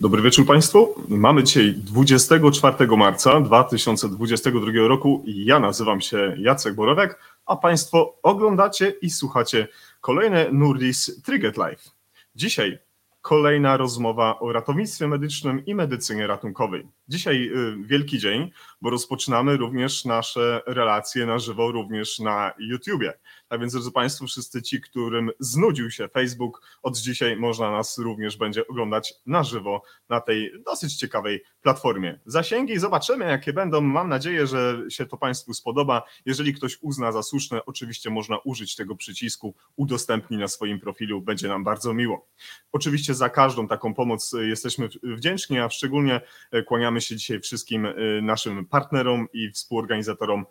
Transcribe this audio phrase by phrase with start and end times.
[0.00, 0.94] Dobry wieczór Państwu.
[1.08, 5.24] Mamy dzisiaj 24 marca 2022 roku.
[5.26, 9.68] Ja nazywam się Jacek Borowek, a Państwo oglądacie i słuchacie
[10.00, 11.90] kolejne Nurdis Trigger Live.
[12.36, 12.78] Dzisiaj
[13.20, 16.88] kolejna rozmowa o ratownictwie medycznym i medycynie ratunkowej.
[17.08, 23.12] Dzisiaj y, wielki dzień, bo rozpoczynamy również nasze relacje na żywo, również na YouTubie.
[23.48, 28.36] Tak więc, drodzy Państwo, wszyscy ci, którym znudził się Facebook, od dzisiaj można nas również
[28.36, 32.20] będzie oglądać na żywo na tej dosyć ciekawej platformie.
[32.26, 33.80] Zasięgi zobaczymy, jakie będą.
[33.80, 36.02] Mam nadzieję, że się to Państwu spodoba.
[36.26, 41.48] Jeżeli ktoś uzna za słuszne, oczywiście można użyć tego przycisku udostępnij na swoim profilu, będzie
[41.48, 42.28] nam bardzo miło.
[42.72, 46.20] Oczywiście za każdą taką pomoc jesteśmy wdzięczni, a szczególnie
[46.66, 47.88] kłaniamy się dzisiaj wszystkim
[48.22, 50.46] naszym partnerom i współorganizatorom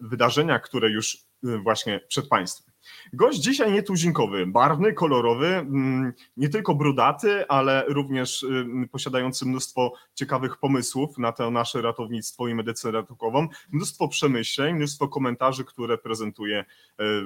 [0.00, 1.18] wydarzenia, które już
[1.62, 2.74] właśnie przed Państwem.
[3.12, 10.56] Gość dzisiaj nietuzinkowy, barwny, kolorowy, mm, nie tylko brudaty, ale również y, posiadający mnóstwo ciekawych
[10.56, 16.64] pomysłów na to nasze ratownictwo i medycynę ratunkową, mnóstwo przemyśleń, mnóstwo komentarzy, które prezentuje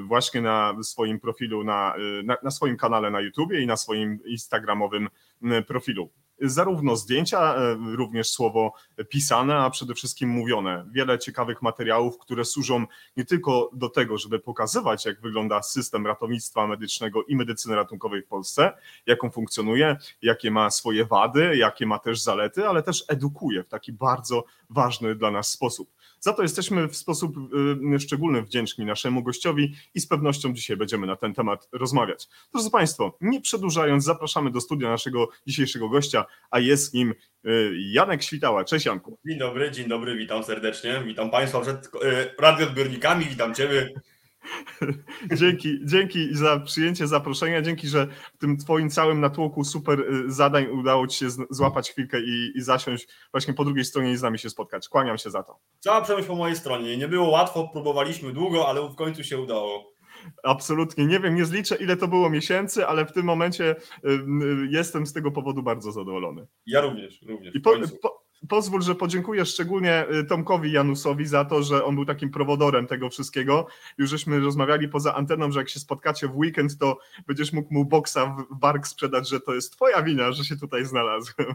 [0.07, 5.09] właśnie na swoim profilu, na, na, na swoim kanale na YouTubie i na swoim instagramowym
[5.67, 8.73] profilu zarówno zdjęcia, e, również słowo
[9.09, 10.87] pisane, a przede wszystkim mówione.
[10.91, 12.87] Wiele ciekawych materiałów, które służą
[13.17, 18.27] nie tylko do tego, żeby pokazywać, jak wygląda system ratownictwa medycznego i medycyny ratunkowej w
[18.27, 18.73] Polsce,
[19.07, 23.69] jak on funkcjonuje, jakie ma swoje wady, jakie ma też zalety, ale też edukuje w
[23.69, 25.91] taki bardzo ważny dla nas sposób.
[26.21, 27.37] Za to jesteśmy w sposób
[27.95, 32.29] y, szczególny wdzięczni naszemu gościowi i z pewnością dzisiaj będziemy na ten temat rozmawiać.
[32.53, 38.23] Drodzy Państwo, nie przedłużając, zapraszamy do studia naszego dzisiejszego gościa, a jest nim y, Janek
[38.23, 38.65] Świtała.
[38.65, 39.19] Cześć Janku.
[39.27, 41.03] Dzień dobry, dzień dobry, witam serdecznie.
[41.07, 41.89] Witam Państwa przed y,
[42.39, 43.95] radioodbiornikami, witam Ciebie.
[45.41, 50.67] dzięki, dzięki za przyjęcie zaproszenia, dzięki, że w tym Twoim całym natłoku super y, zadań
[50.67, 54.39] udało Ci się złapać chwilkę i, i zasiąść właśnie po drugiej stronie i z nami
[54.39, 54.89] się spotkać.
[54.89, 55.59] Kłaniam się za to.
[55.81, 56.97] Cała przemysł po mojej stronie.
[56.97, 59.99] Nie było łatwo, próbowaliśmy długo, ale w końcu się udało.
[60.43, 61.07] Absolutnie.
[61.07, 65.07] Nie wiem, nie zliczę ile to było miesięcy, ale w tym momencie y, y, jestem
[65.07, 66.47] z tego powodu bardzo zadowolony.
[66.67, 67.55] Ja również, również.
[67.55, 67.73] I po,
[68.03, 72.87] po, pozwól, że podziękuję szczególnie y, Tomkowi Janusowi za to, że on był takim prowodorem
[72.87, 73.67] tego wszystkiego.
[73.99, 77.85] Już żeśmy rozmawiali poza anteną, że jak się spotkacie w weekend, to będziesz mógł mu
[77.85, 81.55] boksa w bark sprzedać, że to jest twoja wina, że się tutaj znalazłem.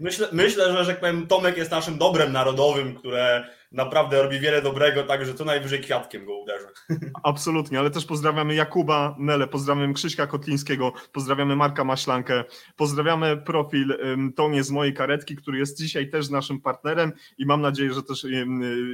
[0.00, 4.62] Myślę, myślę że, że jak powiem, Tomek jest naszym dobrem narodowym, które naprawdę robi wiele
[4.62, 6.66] dobrego, także co najwyżej kwiatkiem go uderzy.
[7.22, 12.44] Absolutnie, ale też pozdrawiamy Jakuba Nele, pozdrawiamy Krzyśka Kotlińskiego, pozdrawiamy Marka Maślankę,
[12.76, 13.98] pozdrawiamy profil
[14.36, 18.26] Tonie z mojej karetki, który jest dzisiaj też naszym partnerem i mam nadzieję, że też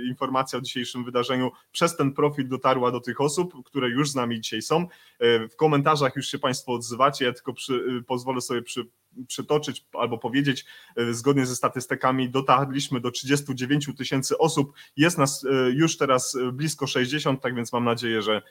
[0.09, 4.41] informacja o dzisiejszym wydarzeniu przez ten profil dotarła do tych osób, które już z nami
[4.41, 4.87] dzisiaj są.
[5.19, 8.87] E, w komentarzach już się Państwo odzywacie, ja tylko przy, y, pozwolę sobie przy,
[9.28, 10.64] przytoczyć albo powiedzieć,
[10.97, 16.52] e, zgodnie ze statystykami dotarliśmy do 39 tysięcy osób, jest nas e, już teraz e,
[16.52, 18.42] blisko 60, tak więc mam nadzieję, że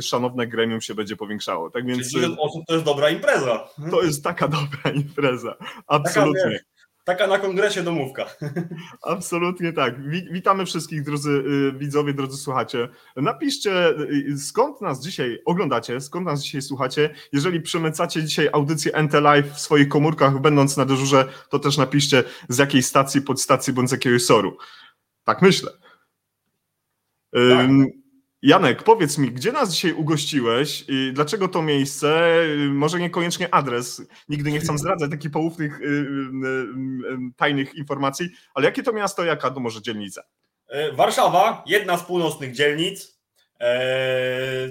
[0.00, 1.70] szanowne gremium się będzie powiększało.
[1.70, 3.68] Tak więc 60 osób to jest dobra impreza.
[3.90, 6.69] To jest taka dobra impreza, absolutnie.
[7.10, 8.26] Taka, na kongresie domówka.
[9.02, 9.94] Absolutnie tak.
[10.32, 12.88] Witamy wszystkich, drodzy y, widzowie, drodzy słuchacze.
[13.16, 13.90] Napiszcie,
[14.32, 17.14] y, skąd nas dzisiaj oglądacie, skąd nas dzisiaj słuchacie.
[17.32, 22.24] Jeżeli przemycacie dzisiaj audycję NT Live w swoich komórkach, będąc na dyżurze, to też napiszcie
[22.48, 24.56] z jakiej stacji, podstacji bądź z jakiegoś soru.
[25.24, 25.70] Tak myślę.
[27.32, 27.70] Tak.
[28.42, 32.30] Janek, powiedz mi, gdzie nas dzisiaj ugościłeś i dlaczego to miejsce?
[32.68, 38.66] Może niekoniecznie adres, nigdy nie chcę zdradzać takich poufnych, y, y, y, tajnych informacji, ale
[38.66, 40.22] jakie to miasto, jaka to może dzielnica?
[40.68, 43.20] E, Warszawa, jedna z północnych dzielnic.
[43.60, 44.68] E,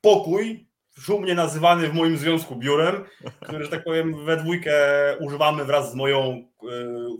[0.00, 0.66] pokój,
[0.98, 3.04] szumnie nazywany w moim związku biurem,
[3.40, 4.72] który, że tak powiem, we dwójkę
[5.20, 6.66] używamy wraz z moją e,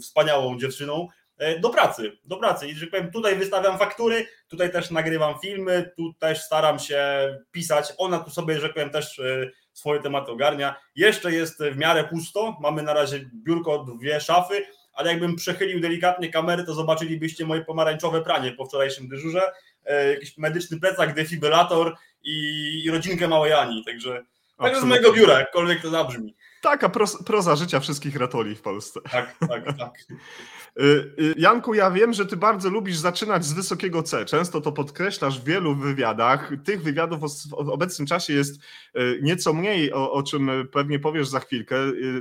[0.01, 1.09] wspaniałą dziewczyną.
[1.43, 2.69] E, do pracy, do pracy.
[2.69, 7.05] I że powiem, tutaj wystawiam faktury, tutaj też nagrywam filmy, tu też staram się
[7.51, 7.93] pisać.
[7.99, 10.75] Ona tu sobie, że powiem, też e, swoje tematy ogarnia.
[10.97, 16.31] Jeszcze jest w miarę pusto, mamy na razie biurko, dwie szafy, ale jakbym przechylił delikatnie
[16.31, 19.53] kamery, to zobaczylibyście moje pomarańczowe pranie po wczorajszym dyżurze,
[19.85, 24.25] e, jakiś medyczny plecak, defibrylator i, rodzinkę małej Ani, także,
[24.59, 26.35] także z mojego biura, jakkolwiek to zabrzmi.
[26.63, 26.91] Taka
[27.27, 29.01] proza życia wszystkich ratoli w Polsce.
[29.11, 29.93] Tak, tak, tak.
[30.81, 30.83] Y,
[31.19, 34.25] y, Janku, ja wiem, że ty bardzo lubisz zaczynać z wysokiego C.
[34.25, 36.53] Często to podkreślasz w wielu wywiadach.
[36.65, 37.21] Tych wywiadów
[37.51, 38.61] w obecnym czasie jest
[38.97, 41.77] y, nieco mniej, o, o czym pewnie powiesz za chwilkę.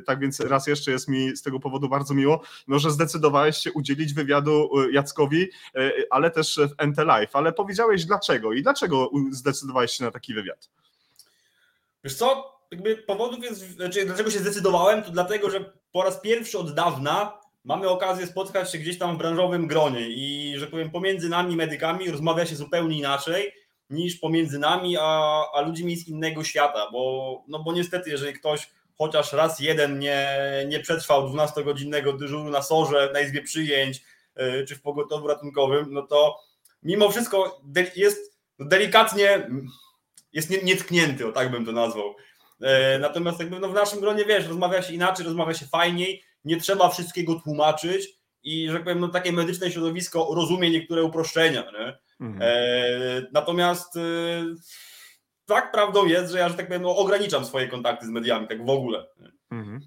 [0.05, 3.71] Tak więc raz jeszcze jest mi z tego powodu bardzo miło, no, że zdecydowałeś się
[3.71, 5.49] udzielić wywiadu Jackowi,
[6.09, 6.99] ale też w NT.
[7.33, 10.69] Ale powiedziałeś dlaczego i dlaczego zdecydowałeś się na taki wywiad?
[12.03, 12.61] Wiesz co?
[12.71, 17.40] jakby powodów jest, znaczy dlaczego się zdecydowałem, to dlatego, że po raz pierwszy od dawna
[17.63, 22.11] mamy okazję spotkać się gdzieś tam w branżowym gronie i, że powiem, pomiędzy nami medykami
[22.11, 23.51] rozmawia się zupełnie inaczej
[23.89, 28.69] niż pomiędzy nami a, a ludźmi z innego świata, bo, no bo niestety, jeżeli ktoś
[28.97, 30.37] chociaż raz jeden nie,
[30.67, 34.01] nie przetrwał 12-godzinnego dyżuru na sorze, na izbie przyjęć
[34.35, 36.37] yy, czy w pogotowiu ratunkowym, no to
[36.83, 37.61] mimo wszystko
[37.95, 39.47] jest delikatnie
[40.33, 42.15] jest nietknięty, o tak bym to nazwał.
[42.61, 46.57] E, natomiast jakby no w naszym gronie, wiesz, rozmawia się inaczej, rozmawia się fajniej, nie
[46.57, 48.07] trzeba wszystkiego tłumaczyć
[48.43, 51.97] i, że tak powiem, no takie medyczne środowisko rozumie niektóre uproszczenia, nie?
[52.27, 52.41] Mhm.
[52.41, 54.01] E, natomiast e,
[55.45, 58.65] tak prawdą jest, że ja, że tak powiem, no, ograniczam swoje kontakty z mediami, tak
[58.65, 59.07] w ogóle.
[59.51, 59.81] Mhm.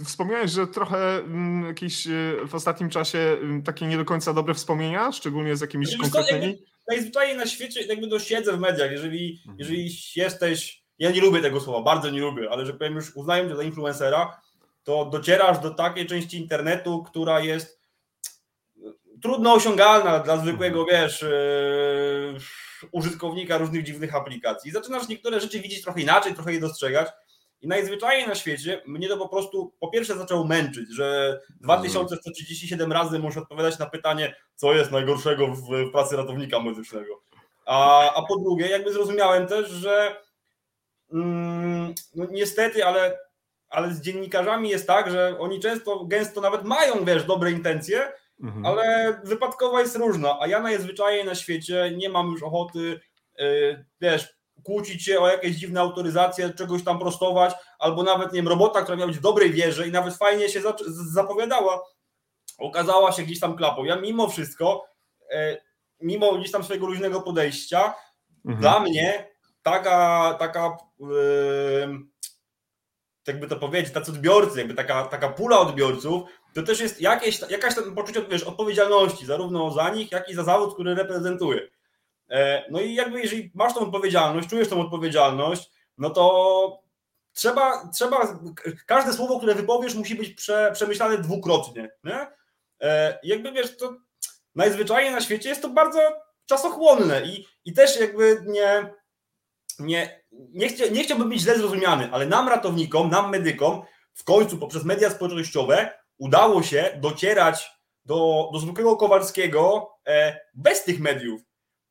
[0.00, 4.32] Y, wspomniałeś, że trochę mm, jakieś y, w ostatnim czasie mm, takie nie do końca
[4.32, 6.58] dobre wspomnienia, szczególnie z jakimiś znaczy, konkretnymi?
[6.88, 9.58] Najzwyczajniej na świecie jakby to siedzę w mediach, jeżeli, mhm.
[9.58, 13.48] jeżeli jesteś, ja nie lubię tego słowa, bardzo nie lubię, ale że powiem już uznaję
[13.48, 14.40] cię za influencera,
[14.90, 17.80] to docierasz do takiej części internetu, która jest
[19.22, 21.02] trudno osiągalna dla zwykłego, mhm.
[21.02, 24.70] wiesz, yy, użytkownika różnych dziwnych aplikacji.
[24.70, 27.08] Zaczynasz niektóre rzeczy widzieć trochę inaczej, trochę je dostrzegać.
[27.60, 33.18] I najzwyczajniej na świecie mnie to po prostu po pierwsze zaczęło męczyć, że 2137 razy
[33.18, 37.22] muszę odpowiadać na pytanie, co jest najgorszego w, w pracy ratownika medycznego.
[37.66, 40.16] A, a po drugie, jakby zrozumiałem też, że
[41.12, 43.18] mm, no niestety, ale,
[43.70, 48.12] ale z dziennikarzami jest tak, że oni często, gęsto nawet mają, wiesz, dobre intencje,
[48.42, 48.66] mhm.
[48.66, 53.00] ale wypadkowa jest różna, a ja najzwyczajniej na świecie nie mam już ochoty,
[53.38, 58.48] yy, wiesz, kłócić się o jakieś dziwne autoryzacje, czegoś tam prostować, albo nawet, nie wiem,
[58.48, 60.60] robota, która miała być w dobrej wierze i nawet fajnie się
[61.14, 61.82] zapowiadała,
[62.58, 63.84] okazała się gdzieś tam klapą.
[63.84, 64.84] Ja mimo wszystko,
[65.30, 65.60] e,
[66.00, 67.94] mimo gdzieś tam swojego luźnego podejścia,
[68.44, 68.60] mhm.
[68.60, 69.30] dla mnie
[69.62, 70.76] taka, taka
[73.30, 76.22] jakby to powiedzieć, tacy odbiorcy, jakby taka, taka pula odbiorców,
[76.54, 80.44] to też jest jakieś, jakaś tam poczucie wiesz, odpowiedzialności, zarówno za nich, jak i za
[80.44, 81.68] zawód, który reprezentuję.
[82.30, 86.82] E, no i jakby jeżeli masz tą odpowiedzialność, czujesz tą odpowiedzialność, no to
[87.32, 88.40] trzeba, trzeba
[88.86, 92.26] każde słowo, które wypowiesz musi być prze, przemyślane dwukrotnie, nie?
[92.80, 93.96] E, jakby wiesz, to
[94.54, 96.00] najzwyczajniej na świecie jest to bardzo
[96.46, 98.94] czasochłonne i, i też jakby nie,
[99.78, 100.19] nie,
[100.52, 103.82] nie, chcia, nie chciałbym być źle zrozumiany, ale nam ratownikom, nam medykom
[104.14, 107.70] w końcu poprzez media społecznościowe udało się docierać
[108.04, 111.40] do, do zwykłego Kowalskiego e, bez tych mediów.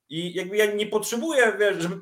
[0.10, 2.02] I jakby ja nie potrzebuję, żeby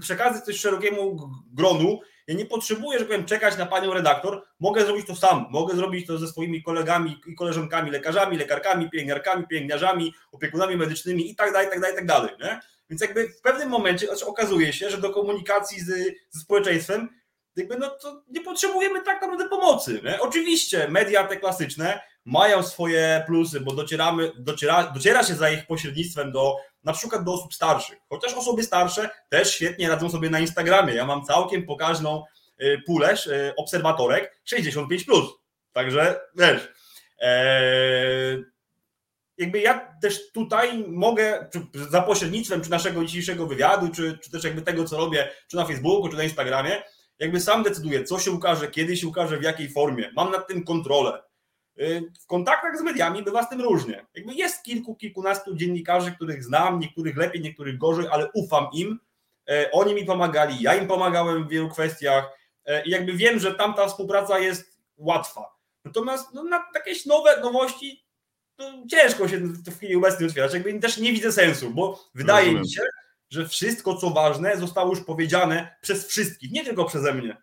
[0.00, 5.06] przekazać coś szerokiemu gronu, ja nie potrzebuję, że powiem, czekać na panią redaktor, mogę zrobić
[5.06, 10.76] to sam, mogę zrobić to ze swoimi kolegami i koleżankami, lekarzami, lekarkami, pielęgniarkami, pielęgniarzami, opiekunami
[10.76, 12.30] medycznymi i tak dalej, tak dalej, tak dalej.
[12.40, 12.60] Nie?
[12.90, 15.86] Więc jakby w pewnym momencie okazuje się, że do komunikacji z,
[16.30, 17.08] ze społeczeństwem
[17.56, 20.00] jakby no to nie potrzebujemy tak naprawdę pomocy.
[20.04, 20.20] Nie?
[20.20, 26.32] Oczywiście media te klasyczne mają swoje plusy, bo docieramy, dociera, dociera się za ich pośrednictwem
[26.32, 27.98] do na przykład do osób starszych.
[28.08, 30.94] Chociaż osoby starsze też świetnie radzą sobie na Instagramie.
[30.94, 32.24] Ja mam całkiem pokaźną
[32.62, 35.06] y, pulę y, obserwatorek 65.
[35.72, 36.68] Także wiesz.
[37.20, 38.42] Ee,
[39.40, 44.44] jakby ja też tutaj mogę, czy za pośrednictwem czy naszego dzisiejszego wywiadu, czy, czy też
[44.44, 46.82] jakby tego, co robię, czy na Facebooku, czy na Instagramie,
[47.18, 50.10] jakby sam decyduję, co się ukaże, kiedy się ukaże, w jakiej formie.
[50.16, 51.22] Mam nad tym kontrolę.
[51.80, 54.06] Y, w kontaktach z mediami bywa z tym różnie.
[54.14, 59.00] Jakby jest kilku, kilkunastu dziennikarzy, których znam, niektórych lepiej, niektórych gorzej, ale ufam im.
[59.48, 63.54] E, oni mi pomagali, ja im pomagałem w wielu kwestiach e, i jakby wiem, że
[63.54, 65.60] tamta współpraca jest łatwa.
[65.84, 68.04] Natomiast no, na jakieś nowe nowości
[68.90, 70.54] ciężko się w chwili obecnej otwierać.
[70.54, 72.62] Jakby też nie widzę sensu, bo wydaje Rozumiem.
[72.62, 72.82] mi się,
[73.30, 77.36] że wszystko, co ważne, zostało już powiedziane przez wszystkich, nie tylko przeze mnie.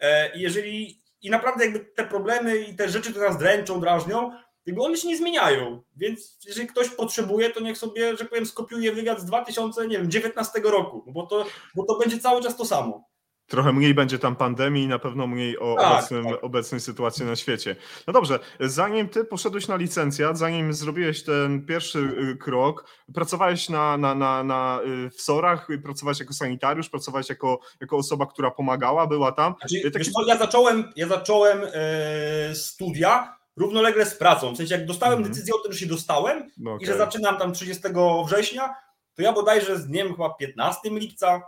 [0.00, 4.32] E, jeżeli i naprawdę jakby te problemy i te rzeczy, które nas dręczą, drażnią,
[4.66, 5.82] jakby one się nie zmieniają.
[5.96, 11.26] Więc jeżeli ktoś potrzebuje, to niech sobie, że powiem, skopiuje wywiad z 2019 roku, bo
[11.26, 13.11] to, bo to będzie cały czas to samo.
[13.52, 16.44] Trochę mniej będzie tam pandemii i na pewno mniej o tak, obecnym, tak.
[16.44, 17.76] obecnej sytuacji na świecie.
[18.06, 23.96] No dobrze, zanim ty poszedłeś na licencjat, zanim zrobiłeś ten pierwszy y, krok, pracowałeś na,
[23.96, 29.06] na, na, na, y, w SOR-ach, pracowałeś jako sanitariusz, pracowałeś jako, jako osoba, która pomagała,
[29.06, 29.54] była tam.
[29.60, 30.10] Znaczy, Taki...
[30.10, 34.54] co, ja zacząłem, ja zacząłem yy, studia równolegle z pracą.
[34.54, 35.30] W sensie, jak dostałem mm.
[35.30, 36.78] decyzję o tym, że się dostałem okay.
[36.80, 37.82] i że zaczynam tam 30
[38.26, 38.74] września,
[39.14, 41.42] to ja bodajże z dniem chyba 15 lipca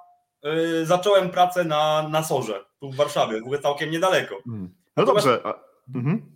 [0.83, 4.39] zacząłem pracę na, na Sorze, tu w Warszawie, w ogóle całkiem niedaleko.
[4.47, 4.75] Mm.
[4.97, 5.41] No dobrze.
[5.45, 5.55] A,
[5.95, 6.35] mhm.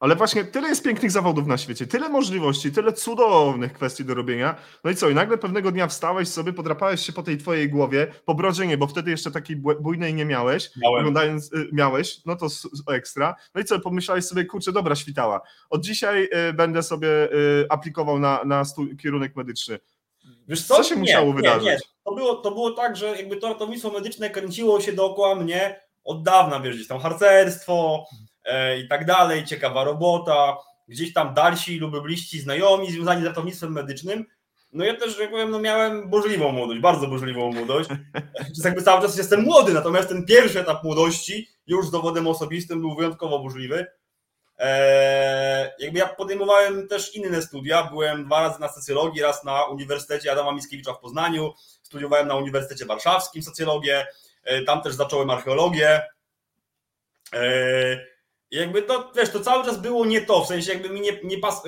[0.00, 4.56] Ale właśnie tyle jest pięknych zawodów na świecie, tyle możliwości, tyle cudownych kwestii do robienia.
[4.84, 5.10] No i co?
[5.10, 8.78] I nagle pewnego dnia wstałeś sobie, podrapałeś się po tej twojej głowie, po brodzie nie,
[8.78, 10.70] bo wtedy jeszcze takiej bujnej nie miałeś.
[10.76, 10.98] Miałem.
[10.98, 12.46] Oglądając, y, miałeś, no to
[12.92, 13.34] ekstra.
[13.54, 13.80] No i co?
[13.80, 15.40] Pomyślałeś sobie, kurczę, dobra, świtała.
[15.70, 18.62] Od dzisiaj y, będę sobie y, aplikował na, na
[19.02, 19.78] kierunek medyczny.
[20.48, 21.64] Wiesz Co się musiało nie, wydarzyć?
[21.64, 25.80] Nie, to, było, to było tak, że jakby to ratownictwo medyczne kręciło się dookoła mnie
[26.04, 28.06] od dawna, wiesz, gdzieś tam harcerstwo
[28.44, 30.56] e, i tak dalej, ciekawa robota,
[30.88, 34.24] gdzieś tam dalsi lub bliżsi znajomi związani z ratownictwem medycznym.
[34.72, 37.90] No ja też, tak powiem, no miałem burzliwą młodość, bardzo burzliwą młodość.
[38.52, 42.80] Przez jakby cały czas jestem młody, natomiast ten pierwszy etap młodości już z dowodem osobistym
[42.80, 43.86] był wyjątkowo burzliwy.
[44.58, 47.82] Eee, jakby ja podejmowałem też inne studia.
[47.84, 51.52] Byłem dwa razy na socjologii, raz na Uniwersytecie Adama Mickiewicza w Poznaniu,
[51.94, 54.06] studiowałem na Uniwersytecie Warszawskim socjologię,
[54.44, 56.02] e, tam też zacząłem archeologię.
[57.32, 57.98] Eee,
[58.50, 61.20] i jakby to, wiesz, to cały czas było nie to, w sensie jakby mi nie,
[61.24, 61.62] nie, pas,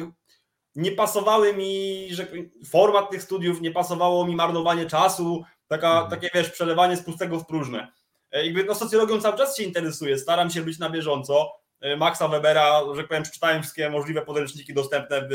[0.75, 2.27] nie pasowały mi, że
[2.71, 6.11] format tych studiów, nie pasowało mi marnowanie czasu, taka, Mhm.
[6.11, 7.93] takie, wiesz, przelewanie z pustego w próżne.
[8.33, 11.53] E, Jakby no, socjologią cały czas się interesuję, staram się być na bieżąco.
[11.81, 15.29] E, Maxa Webera, że tak powiem, przeczytałem wszystkie możliwe podręczniki dostępne w,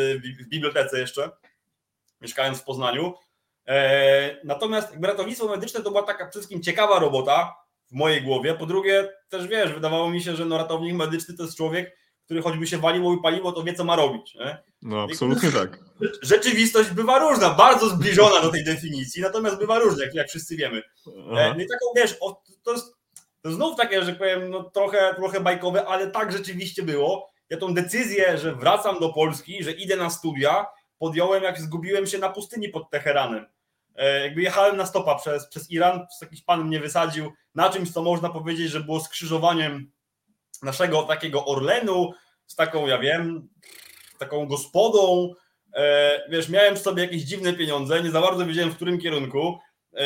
[0.43, 1.29] w bibliotece jeszcze,
[2.21, 3.13] mieszkając w Poznaniu.
[3.71, 7.55] E, Natomiast ratownictwo medyczne to była taka przede wszystkim ciekawa robota
[7.91, 8.53] w mojej głowie.
[8.53, 12.41] Po drugie, też wiesz, wydawało mi się, że no, ratownik medyczny to jest człowiek, który
[12.41, 14.35] choćby się waliło i paliło, to wie, co ma robić.
[14.35, 14.57] Nie?
[14.81, 15.79] No, absolutnie tak.
[16.21, 20.77] Rzeczywistość bywa różna, bardzo zbliżona do tej definicji, natomiast bywa różna, jak, jak wszyscy wiemy.
[20.77, 20.81] E,
[21.31, 21.53] Aha.
[21.57, 23.01] No i taką, wiesz, o, to jest
[23.41, 27.31] to znów takie, że powiem, no, trochę, trochę bajkowe, ale tak rzeczywiście było.
[27.49, 30.65] Ja tą decyzję, że wracam do Polski, że idę na studia,
[30.99, 33.45] podjąłem, jak zgubiłem się na pustyni pod Teheranem.
[33.95, 38.01] E, Jakby jechałem na stopa przez, przez Iran, jakiś pan mnie wysadził na czymś, co
[38.01, 39.91] można powiedzieć, że było skrzyżowaniem
[40.63, 42.13] naszego takiego Orlenu
[42.47, 43.49] z taką, ja wiem,
[44.19, 45.33] taką gospodą.
[45.75, 49.59] E, Wiesz, miałem przy sobie jakieś dziwne pieniądze, nie za bardzo wiedziałem w którym kierunku.
[49.93, 50.03] E,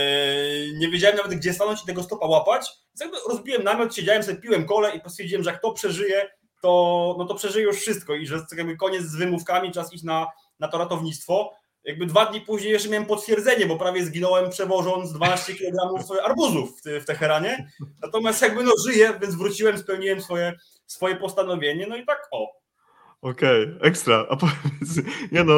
[0.78, 2.68] Nie wiedziałem nawet, gdzie stanąć i tego stopa łapać.
[2.88, 6.30] Więc jakby rozbiłem namiot, siedziałem sobie, piłem kole i stwierdziłem, że jak to przeżyje,
[6.62, 10.28] to, no to przeżyje już wszystko i że jakby koniec z wymówkami, czas iść na,
[10.60, 11.54] na to ratownictwo.
[11.86, 17.02] Jakby dwa dni później jeszcze miałem potwierdzenie, bo prawie zginąłem przewożąc 12 kg arbuzów w,
[17.02, 17.72] w Teheranie.
[18.02, 20.54] Natomiast jakby no żyję, więc wróciłem, spełniłem swoje,
[20.88, 22.65] swoje postanowienie, no i tak o.
[23.26, 24.26] Okej, ekstra.
[24.30, 25.02] A powiedz,
[25.32, 25.54] nie no,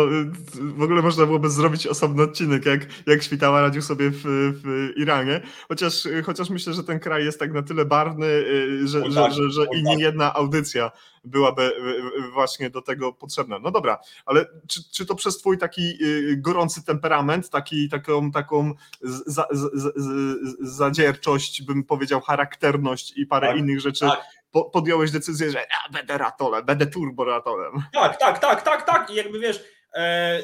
[0.55, 4.21] w ogóle można byłoby zrobić osobny odcinek, jak, jak Świtała radził sobie w,
[4.63, 9.11] w Iranie, chociaż, chociaż myślę, że ten kraj jest tak na tyle barwny, y, że,
[9.11, 10.91] że, że, że i nie jedna audycja
[11.23, 13.59] byłaby y, y, właśnie do tego potrzebna.
[13.59, 15.97] No dobra, ale czy, czy to przez twój taki
[16.37, 23.47] gorący temperament, taki, taką, taką za, z, z, z, zadzierczość, bym powiedział, charakterność i parę
[23.47, 24.36] Tak, innych rzeczy, tak.
[24.51, 27.73] Podjąłeś decyzję, że ja będę ratolem, będę turboratolem.
[27.93, 29.09] Tak, tak, tak, tak, tak.
[29.09, 29.63] I jakby wiesz,
[29.93, 30.41] e, e,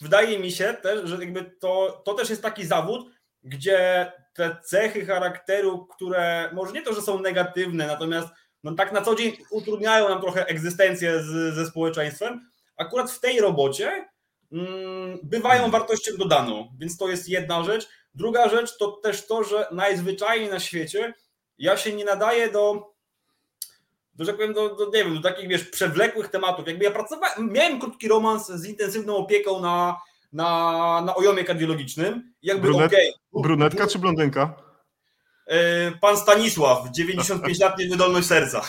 [0.00, 3.10] wydaje mi się też, że jakby to, to też jest taki zawód,
[3.42, 8.28] gdzie te cechy charakteru, które może nie to, że są negatywne, natomiast
[8.64, 13.40] no tak na co dzień utrudniają nam trochę egzystencję z, ze społeczeństwem, akurat w tej
[13.40, 14.08] robocie
[14.52, 17.88] mm, bywają wartością dodaną, więc to jest jedna rzecz.
[18.14, 21.14] Druga rzecz to też to, że najzwyczajniej na świecie
[21.62, 22.92] ja się nie nadaję do
[24.14, 26.66] do, że tak powiem, do, do, nie wiem, do takich, wiesz, przewlekłych tematów.
[26.66, 29.96] Jakby ja pracowałem, miałem krótki romans z intensywną opieką na,
[30.32, 32.32] na, na ojomie kardiologicznym.
[32.42, 33.12] Jakby Brunet- okej.
[33.32, 34.54] Brunetka czy blondynka?
[35.46, 38.62] E, Pan Stanisław, 95 lat niewydolność serca.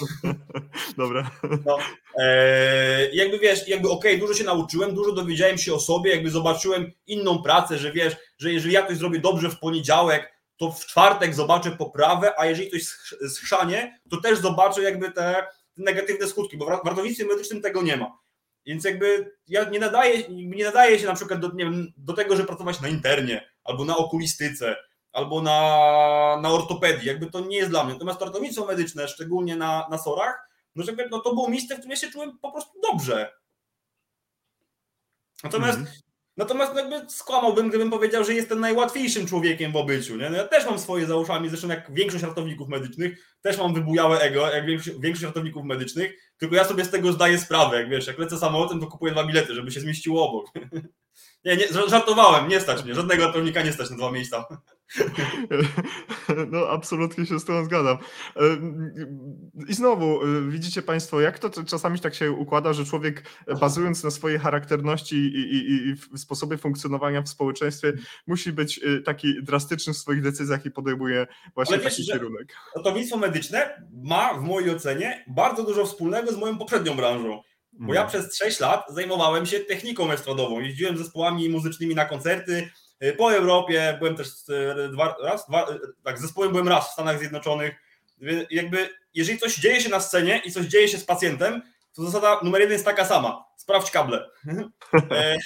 [0.97, 1.31] Dobra.
[1.65, 1.77] No,
[2.19, 6.91] e, jakby wiesz, jakby okej, dużo się nauczyłem, dużo dowiedziałem się o sobie, jakby zobaczyłem
[7.07, 11.35] inną pracę, że wiesz, że jeżeli ja coś zrobię dobrze w poniedziałek, to w czwartek
[11.35, 16.65] zobaczę poprawę, a jeżeli ktoś sch- schrzanie, to też zobaczę jakby te, negatywne skutki, bo
[16.65, 18.17] w ra- w ratownictwie medycznym tego nie ma.
[18.65, 22.43] Więc jakby ja nie jakby nie nadaję się na przykład do, wiem, do tego, że
[22.43, 24.75] pracować na internie, albo na okulistyce,
[25.11, 25.51] albo na,
[26.41, 27.93] na ortopedii, jakby to nie jest dla mnie.
[27.93, 31.77] Natomiast to ratownictwo medyczne, szczególnie na, na SOR-ach, no, żeby, no to było miejsce, w
[31.77, 33.33] którym ja się czułem po prostu dobrze.
[35.43, 35.97] Natomiast, Mhm.
[36.37, 40.17] Natomiast jakby skłamałbym, gdybym powiedział, że jestem najłatwiejszym człowiekiem w obyciu.
[40.17, 40.29] Nie?
[40.29, 44.19] No ja też mam swoje za uszami, zresztą jak większość ratowników medycznych, też mam wybujałe
[44.19, 47.77] ego, jak większość, większość ratowników medycznych, tylko ja sobie z tego zdaję sprawę.
[47.77, 50.51] Jak wiesz, jak lecę samolotem, to kupuję dwa bilety, żeby się zmieściło obok.
[51.45, 52.95] Nie, nie, żartowałem, nie stać mnie.
[52.95, 54.45] Żadnego ratownika nie stać na dwa miejsca.
[56.51, 57.97] No, absolutnie się z tym zgadzam.
[59.67, 63.23] I znowu, widzicie Państwo, jak to czasami tak się układa, że człowiek
[63.59, 67.93] bazując na swojej charakterności i, i, i sposobie funkcjonowania w społeczeństwie
[68.27, 72.53] musi być taki drastyczny w swoich decyzjach i podejmuje właśnie Ale taki wiesz, kierunek.
[72.75, 77.41] Ratownictwo medyczne ma w mojej ocenie bardzo dużo wspólnego z moją poprzednią branżą.
[77.79, 78.09] Bo ja Mhm.
[78.23, 80.59] przez 6 lat zajmowałem się techniką estradową.
[80.59, 82.69] Jeździłem zespołami muzycznymi na koncerty
[83.03, 83.95] y, po Europie.
[83.99, 87.75] Byłem też y, dwa, raz, dwa, y, tak, zespołem byłem raz w Stanach Zjednoczonych.
[88.49, 91.61] Jakby, jeżeli coś dzieje się na scenie i coś dzieje się z pacjentem,
[91.95, 93.45] to zasada numer jeden jest taka sama.
[93.57, 94.29] Sprawdź kable.
[95.11, 95.37] E,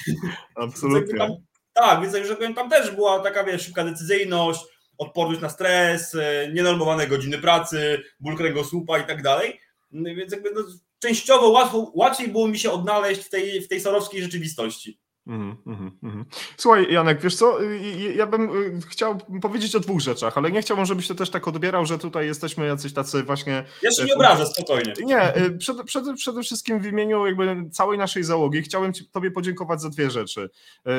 [0.55, 1.17] Absolutnie.
[1.17, 1.31] Tam,
[1.73, 4.61] tak, więc tak powiem, tam też była taka wiesz, szybka decyzyjność,
[4.97, 9.59] odporność na stres, e, nienormowane godziny pracy, ból kręgosłupa i tak dalej.
[9.91, 10.61] No, Więc jakby no,
[10.99, 14.99] częściowo łatwo, łatwiej było mi się odnaleźć w tej, w tej sorowskiej rzeczywistości.
[15.27, 16.25] Mhm, mhm, mhm.
[16.57, 20.51] Słuchaj, Janek, wiesz co, y, y, ja bym y, chciał powiedzieć o dwóch rzeczach, ale
[20.51, 24.05] nie chciałbym, żebyś to też tak odbierał, że tutaj jesteśmy jacyś tacy właśnie Ja się
[24.05, 24.93] nie obrażę, spokojnie.
[25.03, 25.83] Nie, y, przede,
[26.15, 30.49] przede, wszystkim w imieniu jakby całej naszej załogi chciałem ci, Tobie podziękować za dwie rzeczy.
[30.87, 30.91] Y,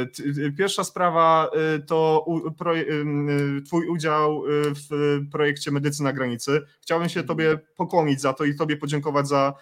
[0.47, 6.03] y, Pierwsza sprawa y, to u, pro, y, y, Twój udział y, w projekcie Medycy
[6.03, 6.61] na granicy.
[6.81, 9.55] Chciałbym się Tobie pokłonić za to i Tobie podziękować za,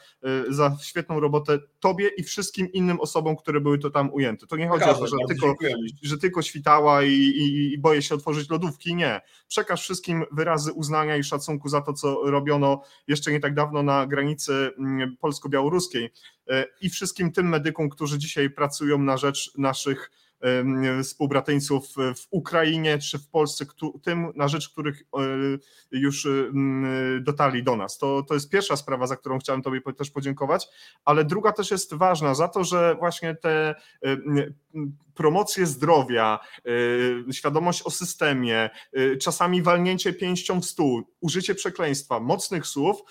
[0.49, 4.47] y, za świetną robotę Tobie i wszystkim innym osobom, które były to tam ujęte.
[4.47, 5.55] To nie chodzi o to, że tylko
[6.03, 8.95] że tylko świtała i, i, i boję się otworzyć lodówki.
[8.95, 9.21] Nie.
[9.49, 14.07] Przekaż wszystkim wyrazy uznania i szacunku za to, co robiono jeszcze nie tak dawno na
[14.07, 16.13] granicy mm, polsko-białoruskiej
[16.49, 20.11] e, i wszystkim tym medykom, którzy dzisiaj pracują na rzecz naszych
[21.03, 23.67] współbratyńców w Ukrainie czy w Polsce,
[24.03, 26.29] tym na rzecz których e, już
[27.21, 27.99] dotarli do nas.
[27.99, 30.69] To, to jest pierwsza sprawa, za którą chciałem Tobie też podziękować,
[31.05, 34.55] ale druga też jest ważna za to, że właśnie te em,
[35.15, 36.39] promocję zdrowia,
[37.29, 43.03] y, świadomość o systemie, y, czasami walnięcie pięścią w stół, użycie przekleństwa, mocnych słów,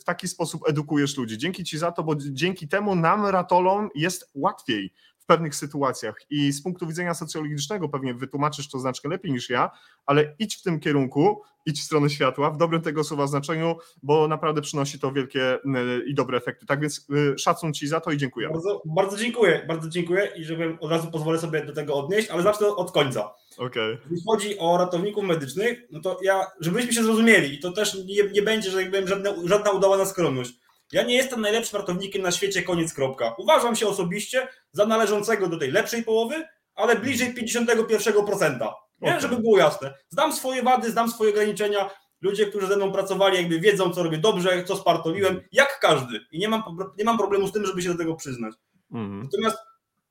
[0.00, 1.38] w taki sposób edukujesz ludzi.
[1.38, 4.92] Dzięki Ci za to, bo dzięki temu nam, ratolom, jest łatwiej
[5.30, 9.70] pewnych sytuacjach i z punktu widzenia socjologicznego pewnie wytłumaczysz to znacznie lepiej niż ja,
[10.06, 14.28] ale idź w tym kierunku, idź w stronę światła, w dobrym tego słowa znaczeniu, bo
[14.28, 15.58] naprawdę przynosi to wielkie y,
[16.06, 16.66] i dobre efekty.
[16.66, 18.52] Tak więc y, szacun Ci za to i dziękujemy.
[18.52, 22.42] Bardzo, bardzo dziękuję, bardzo dziękuję i żebym od razu pozwolę sobie do tego odnieść, ale
[22.42, 23.34] zacznę od końca.
[23.58, 23.98] Okej.
[24.10, 28.30] Jeśli chodzi o ratowników medycznych, no to ja, żebyśmy się zrozumieli, i to też nie,
[28.32, 30.59] nie będzie, że jakbym żadna, żadna udawana skromność.
[30.92, 33.34] Ja nie jestem najlepszym ratownikiem na świecie, koniec kropka.
[33.38, 38.58] Uważam się osobiście za należącego do tej lepszej połowy, ale bliżej 51%.
[39.00, 39.20] Nie, Okej.
[39.20, 39.94] żeby było jasne.
[40.08, 41.90] Znam swoje wady, znam swoje ograniczenia.
[42.20, 46.20] Ludzie, którzy ze mną pracowali, jakby wiedzą, co robię dobrze, co spartoliłem, jak każdy.
[46.32, 46.62] I nie mam,
[46.98, 48.54] nie mam problemu z tym, żeby się do tego przyznać.
[48.92, 49.22] Mhm.
[49.22, 49.58] Natomiast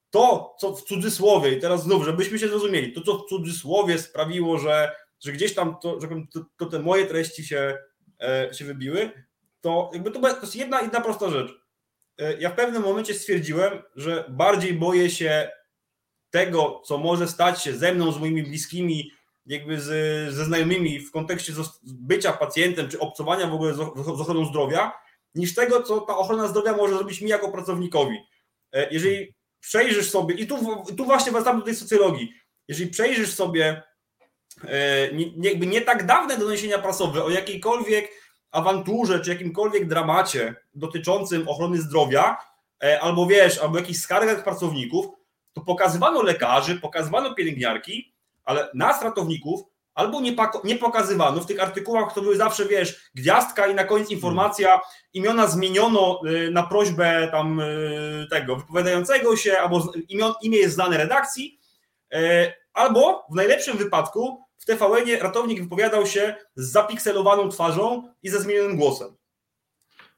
[0.09, 4.57] to, co w cudzysłowie, i teraz znów, żebyśmy się zrozumieli, to, co w cudzysłowie sprawiło,
[4.57, 7.77] że, że gdzieś tam to, że to, to te moje treści się,
[8.21, 9.11] e, się wybiły,
[9.61, 11.51] to jakby to, jest jedna, jedna prosta rzecz.
[12.17, 15.51] E, ja w pewnym momencie stwierdziłem, że bardziej boję się
[16.29, 19.11] tego, co może stać się ze mną, z moimi bliskimi,
[19.45, 19.85] jakby z,
[20.33, 24.91] ze znajomymi w kontekście bycia pacjentem, czy obcowania w ogóle z och- z ochroną zdrowia,
[25.35, 28.17] niż tego, co ta ochrona zdrowia może zrobić mi jako pracownikowi.
[28.73, 32.33] E, Jeżeli przejrzysz sobie, i tu, tu właśnie wracamy do tej socjologii,
[32.67, 33.83] jeżeli przejrzysz sobie
[34.67, 38.11] e, nie, nie tak dawne doniesienia prasowe o jakiejkolwiek
[38.51, 42.37] awanturze czy jakimkolwiek dramacie dotyczącym ochrony zdrowia,
[42.83, 45.05] e, albo wiesz, albo jakichś skargach pracowników,
[45.53, 49.61] to pokazywano lekarzy, pokazywano pielęgniarki, ale nas, ratowników,
[49.93, 51.41] albo nie, nie pokazywano.
[51.41, 54.79] W tych artykułach, to były zawsze, wiesz, gwiazdka i na koniec informacja,
[55.13, 59.91] imiona zmieniono y, na prośbę tam y, tego wypowiadającego się, albo
[60.41, 61.59] imię jest znane redakcji,
[62.13, 68.41] e, albo w najlepszym wypadku w TVN-ie ratownik wypowiadał się z zapikselowaną twarzą i ze
[68.41, 69.15] zmienionym głosem.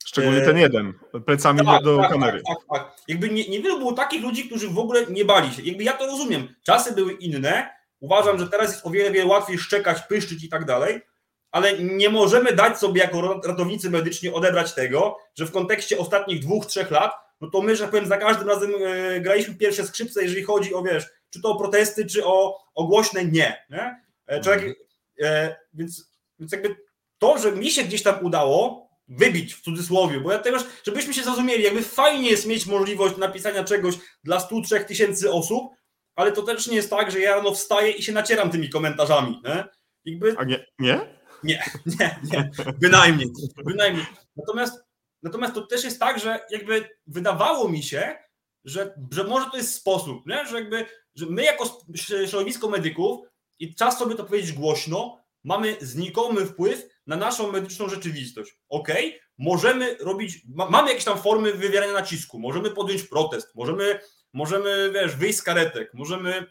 [0.05, 0.93] Szczególnie E, ten jeden,
[1.25, 2.41] plecami do, do tak, kamery.
[2.47, 2.97] Tak, tak, tak.
[3.07, 5.61] Jakby nie, niewielu było takich ludzi, którzy w ogóle nie bali się.
[5.61, 6.55] Jakby ja to rozumiem.
[6.63, 7.69] Czasy były inne.
[7.99, 11.01] Uważam, że teraz jest o wiele, wiele łatwiej szczekać, pyszczyć i tak dalej,
[11.51, 16.65] ale nie możemy dać sobie jako ratownicy medyczni odebrać tego, że w kontekście ostatnich dwóch,
[16.65, 20.23] trzech lat, no to my, że tak powiem, za każdym razem e, graliśmy pierwsze skrzypce,
[20.23, 23.65] jeżeli chodzi o, wiesz, czy to o protesty, czy o, o głośne nie.
[23.69, 24.01] nie?
[24.31, 24.61] E, jak,
[25.21, 26.75] e, więc, więc jakby
[27.17, 31.23] to, że mi się gdzieś tam udało wybić w cudzysłowie, bo ja też, żebyśmy się
[31.23, 35.73] zrozumieli, jakby fajnie jest mieć możliwość napisania czegoś dla 103 tysięcy osób,
[36.15, 39.41] ale to też nie jest tak, że ja rano wstaję i się nacieram tymi komentarzami.
[39.45, 39.63] Nie?
[40.05, 40.65] Jakby A nie?
[40.79, 41.21] Nie?
[41.43, 41.63] nie,
[41.99, 43.27] nie, nie, bynajmniej,
[43.65, 44.05] bynajmniej.
[44.35, 44.83] Natomiast,
[45.23, 48.15] natomiast to też jest tak, że jakby wydawało mi się,
[48.63, 50.45] że, że może to jest sposób, nie?
[50.45, 51.81] że jakby, że my jako
[52.27, 53.30] środowisko medyków
[53.61, 58.57] i czas sobie to powiedzieć głośno, mamy znikomy wpływ na naszą medyczną rzeczywistość.
[58.69, 58.87] Ok,
[59.37, 63.99] możemy robić, ma, mamy jakieś tam formy wywierania nacisku, możemy podjąć protest, możemy,
[64.33, 66.45] możemy wiesz, wyjść z karetek, możemy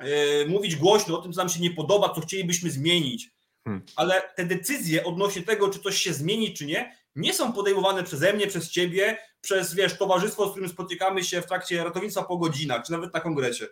[0.00, 0.06] yy,
[0.48, 3.30] mówić głośno o tym, co nam się nie podoba, co chcielibyśmy zmienić,
[3.64, 3.84] hmm.
[3.96, 8.32] ale te decyzje odnośnie tego, czy coś się zmieni, czy nie, nie są podejmowane przeze
[8.32, 12.86] mnie, przez ciebie, przez wiesz, towarzystwo, z którym spotykamy się w trakcie ratownictwa po godzinach,
[12.86, 13.66] czy nawet na kongresie.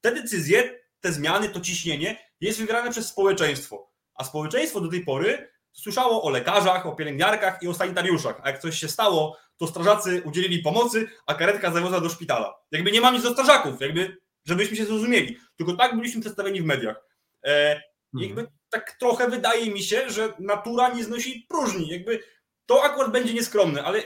[0.00, 3.92] Te decyzje, te zmiany, to ciśnienie jest wywierane przez społeczeństwo.
[4.14, 8.40] A społeczeństwo do tej pory słyszało o lekarzach, o pielęgniarkach i o sanitariuszach.
[8.42, 12.54] A jak coś się stało, to strażacy udzielili pomocy, a karetka zawiozła do szpitala.
[12.70, 15.38] Jakby nie mam nic do strażaków, jakby, żebyśmy się zrozumieli.
[15.56, 16.96] Tylko tak byliśmy przedstawieni w mediach.
[17.44, 17.82] E, mhm.
[18.14, 21.88] jakby tak trochę wydaje mi się, że natura nie znosi próżni.
[21.88, 22.22] Jakby
[22.66, 24.02] to akurat będzie nieskromne, ale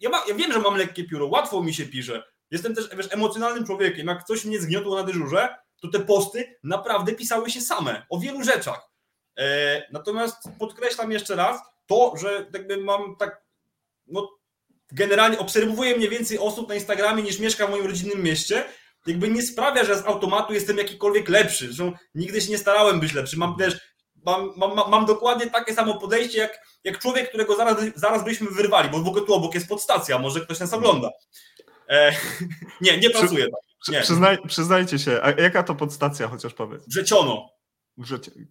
[0.00, 2.22] ja, ma, ja wiem, że mam lekkie pióro, łatwo mi się pisze.
[2.50, 4.06] Jestem też wiesz, emocjonalnym człowiekiem.
[4.06, 8.42] Jak coś mnie zgniotło na dyżurze, to te posty naprawdę pisały się same o wielu
[8.42, 8.90] rzeczach.
[9.38, 13.42] E, natomiast podkreślam jeszcze raz to, że jakby mam tak,
[14.06, 14.38] no
[14.92, 18.64] generalnie obserwuję mniej więcej osób na Instagramie niż mieszka w moim rodzinnym mieście,
[19.06, 21.66] jakby nie sprawia, że z automatu jestem jakikolwiek lepszy.
[21.66, 23.36] Zresztą nigdy się nie starałem być lepszy.
[23.36, 23.80] Mam też,
[24.26, 28.88] mam, mam, mam dokładnie takie samo podejście jak, jak człowiek, którego zaraz, zaraz byśmy wyrwali,
[28.88, 31.10] bo w ogóle tu obok jest podstacja, może ktoś nas ogląda.
[31.88, 32.12] E,
[32.80, 33.60] nie, nie pracuję tak.
[33.88, 34.00] Nie.
[34.00, 36.88] Przyznaj, przyznajcie się, a jaka to podstacja, chociaż powiedz?
[36.88, 37.58] Wrzeciono.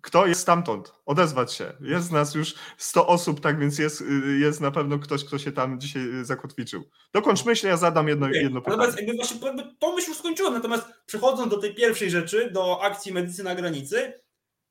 [0.01, 0.93] Kto jest stamtąd?
[1.05, 1.73] Odezwać się.
[1.81, 4.03] Jest nas już 100 osób, tak więc jest,
[4.39, 6.83] jest na pewno ktoś, kto się tam dzisiaj zakotwiczył.
[7.13, 8.41] Dokończ myśl, ja zadam jedno, okay.
[8.41, 8.77] jedno pytanie.
[8.77, 12.83] Natomiast jakby właśnie jakby to myśl już skończyłem, natomiast przechodząc do tej pierwszej rzeczy, do
[12.83, 14.13] akcji medycyny na granicy,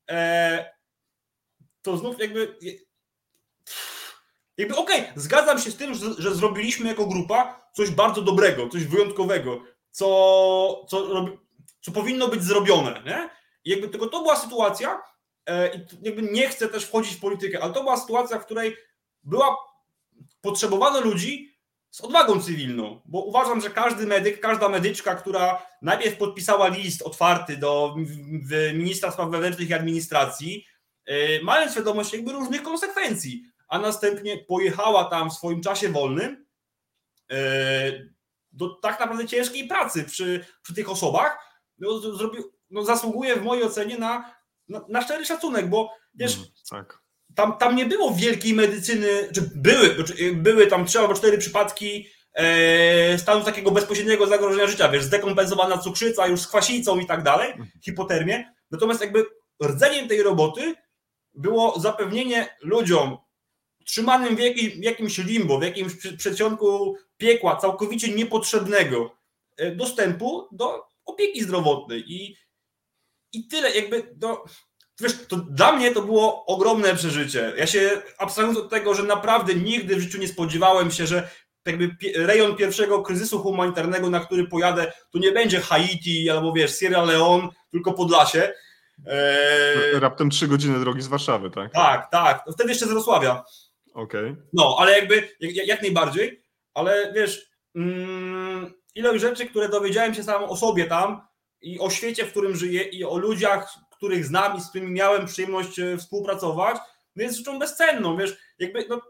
[0.09, 0.77] e,
[1.81, 2.55] to znów jakby
[4.57, 8.69] jakby okej, okay, zgadzam się z tym, że, że, zrobiliśmy jako grupa coś bardzo dobrego,
[8.69, 11.25] coś wyjątkowego, co, co,
[11.81, 13.29] co powinno być zrobione, nie?
[13.65, 15.01] I jakby tylko to była sytuacja,
[15.45, 18.75] e, i jakby nie chcę też wchodzić w politykę, ale to była sytuacja, w której
[19.23, 19.57] była
[20.41, 21.57] potrzebowano ludzi
[21.89, 27.57] z odwagą cywilną, bo uważam, że każdy medyk, każda medyczka, która najpierw podpisała list otwarty
[27.57, 27.95] do
[28.73, 30.65] ministra spraw wewnętrznych i administracji,
[31.05, 36.45] e, mając świadomość jakby różnych konsekwencji, a następnie pojechała tam w swoim czasie wolnym
[37.31, 37.37] e,
[38.51, 41.39] do tak naprawdę ciężkiej pracy przy, przy tych osobach,
[41.77, 44.35] no, zrobił, no, zasługuje w mojej ocenie na,
[44.69, 46.99] na, na szczery szacunek, bo wiesz, mm, tak.
[47.35, 49.95] tam, tam nie było wielkiej medycyny, czy były,
[50.33, 56.27] były tam trzy albo cztery przypadki e, stanu takiego bezpośredniego zagrożenia życia, wiesz, zdekompensowana cukrzyca
[56.27, 57.69] już z kwasicą i tak dalej, mhm.
[57.81, 59.25] hipotermię, natomiast jakby
[59.63, 60.75] rdzeniem tej roboty
[61.33, 63.17] było zapewnienie ludziom
[63.87, 69.11] trzymanym w, jakiej, w jakimś limbo, w jakimś przedsionku piekła, całkowicie niepotrzebnego
[69.57, 72.37] e, dostępu do opieki zdrowotnej i
[73.33, 74.45] i tyle, jakby to,
[75.01, 77.53] wiesz, to dla mnie to było ogromne przeżycie.
[77.57, 81.29] Ja się abstrahując od tego, że naprawdę nigdy w życiu nie spodziewałem się, że
[81.65, 87.03] jakby rejon pierwszego kryzysu humanitarnego, na który pojadę, to nie będzie Haiti albo wiesz, Sierra
[87.03, 88.53] Leone, tylko Podlasie.
[89.07, 89.99] Eee...
[89.99, 91.73] Raptem trzy godziny drogi z Warszawy, tak?
[91.73, 92.43] Tak, tak.
[92.53, 93.43] Wtedy jeszcze z Wrocławia.
[93.97, 94.31] Okej.
[94.31, 94.43] Okay.
[94.53, 100.43] No, ale jakby jak, jak najbardziej, ale wiesz, mm, ilość rzeczy, które dowiedziałem się sam
[100.43, 101.21] o sobie tam,
[101.61, 105.25] i o świecie, w którym żyję i o ludziach, których znam i z którymi miałem
[105.25, 106.77] przyjemność e, współpracować,
[107.15, 109.01] no jest rzeczą bezcenną, wiesz, jakby no,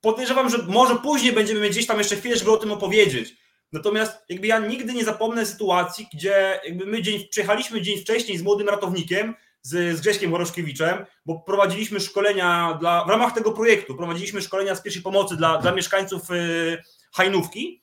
[0.00, 3.36] podejrzewam, że może później będziemy mieć gdzieś tam jeszcze chwilę, żeby o tym opowiedzieć.
[3.72, 8.42] Natomiast jakby ja nigdy nie zapomnę sytuacji, gdzie jakby my dzień, przyjechaliśmy dzień wcześniej z
[8.42, 14.42] młodym ratownikiem, z, z Grześkiem Horoszkiewiczem, bo prowadziliśmy szkolenia dla, w ramach tego projektu, prowadziliśmy
[14.42, 16.78] szkolenia z pierwszej pomocy dla, dla mieszkańców y,
[17.12, 17.80] Hajnówki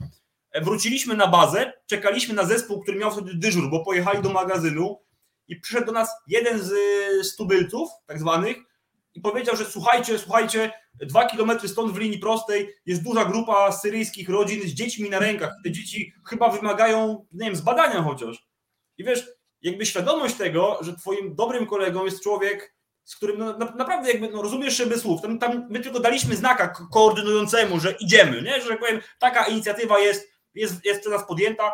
[0.61, 4.99] Wróciliśmy na bazę, czekaliśmy na zespół, który miał wtedy dyżur, bo pojechali do magazynu
[5.47, 6.71] i przyszedł do nas jeden z,
[7.27, 8.57] z tubylców, tak zwanych,
[9.15, 14.29] i powiedział, że słuchajcie, słuchajcie, dwa kilometry stąd w linii prostej jest duża grupa syryjskich
[14.29, 15.53] rodzin z dziećmi na rękach.
[15.63, 18.47] Te dzieci chyba wymagają, nie wiem, zbadania chociaż.
[18.97, 19.27] I wiesz,
[19.61, 24.29] jakby świadomość tego, że twoim dobrym kolegą jest człowiek, z którym no, na, naprawdę jakby
[24.29, 25.21] no, rozumiesz bez słów.
[25.21, 28.61] Tam, tam my tylko daliśmy znaka koordynującemu, że idziemy, nie?
[28.61, 31.71] że tak powiem, taka inicjatywa jest, jest, jest przez nas podjęta.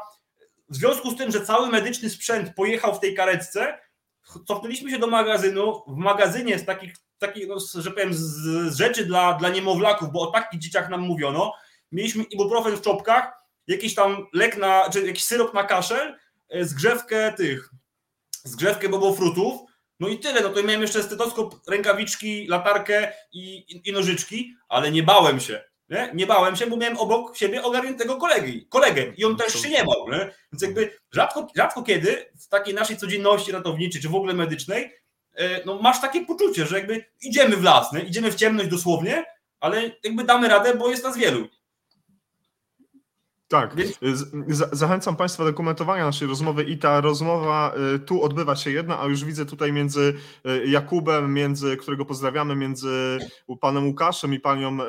[0.69, 3.79] W związku z tym, że cały medyczny sprzęt pojechał w tej karetce,
[4.47, 5.83] cofnęliśmy się do magazynu.
[5.87, 10.21] W magazynie z takich, takich no, że powiem, z, z rzeczy dla, dla niemowlaków, bo
[10.21, 11.53] o takich dzieciach nam mówiono,
[11.91, 13.33] mieliśmy ibuprofen w czopkach,
[13.67, 16.17] jakiś tam lek na, czy jakiś syrop na kaszel,
[16.61, 17.69] zgrzewkę tych,
[18.43, 19.61] zgrzewkę bobofrutów,
[19.99, 24.91] no i tyle, no to miałem jeszcze stetoskop, rękawiczki, latarkę i, i, i nożyczki, ale
[24.91, 26.11] nie bałem się Nie?
[26.13, 29.83] nie bałem się, bo miałem obok siebie ogarniętego kolegi, kolegę i on też się nie
[29.83, 30.09] bał.
[30.11, 30.33] Nie?
[30.51, 34.93] Więc jakby rzadko, rzadko kiedy w takiej naszej codzienności ratowniczej, czy w ogóle medycznej,
[35.35, 37.99] e, no masz takie poczucie, że jakby idziemy w las, nie?
[37.99, 39.25] idziemy w ciemność dosłownie,
[39.59, 41.47] ale jakby damy radę, bo jest nas wielu.
[43.47, 43.75] Tak,
[44.71, 49.05] zachęcam Państwa do komentowania naszej rozmowy i ta rozmowa y, tu odbywa się jedna, a
[49.05, 50.13] już widzę tutaj między
[50.45, 53.17] y, Jakubem, między którego pozdrawiamy, między
[53.61, 54.85] panem Łukaszem i panią y,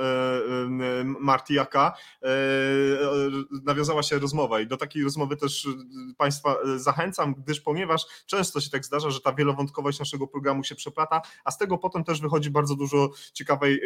[1.04, 1.92] Martijaka
[3.64, 4.60] nawiązała się rozmowa.
[4.60, 5.68] I do takiej rozmowy też
[6.16, 11.22] Państwa zachęcam, gdyż ponieważ często się tak zdarza, że ta wielowątkowość naszego programu się przeplata,
[11.44, 13.80] a z tego potem też wychodzi bardzo dużo ciekawej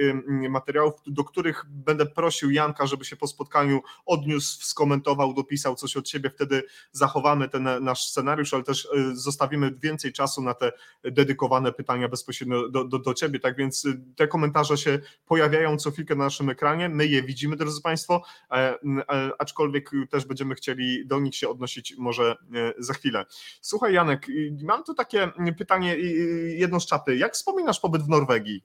[0.50, 6.08] materiałów, do których będę prosił Janka, żeby się po spotkaniu odniósł skomentował, dopisał coś od
[6.08, 10.72] siebie, wtedy zachowamy ten nasz scenariusz, ale też y, zostawimy więcej czasu na te
[11.04, 13.40] dedykowane pytania bezpośrednio do, do, do ciebie.
[13.40, 16.88] Tak więc y, te komentarze się pojawiają co chwilkę na naszym ekranie.
[16.88, 21.96] My je widzimy, drodzy Państwo, e, e, aczkolwiek też będziemy chcieli do nich się odnosić
[21.98, 23.26] może e, za chwilę.
[23.60, 24.26] Słuchaj, Janek,
[24.62, 25.96] mam tu takie pytanie,
[26.56, 27.16] jedno z czaty.
[27.16, 28.64] Jak wspominasz pobyt w Norwegii?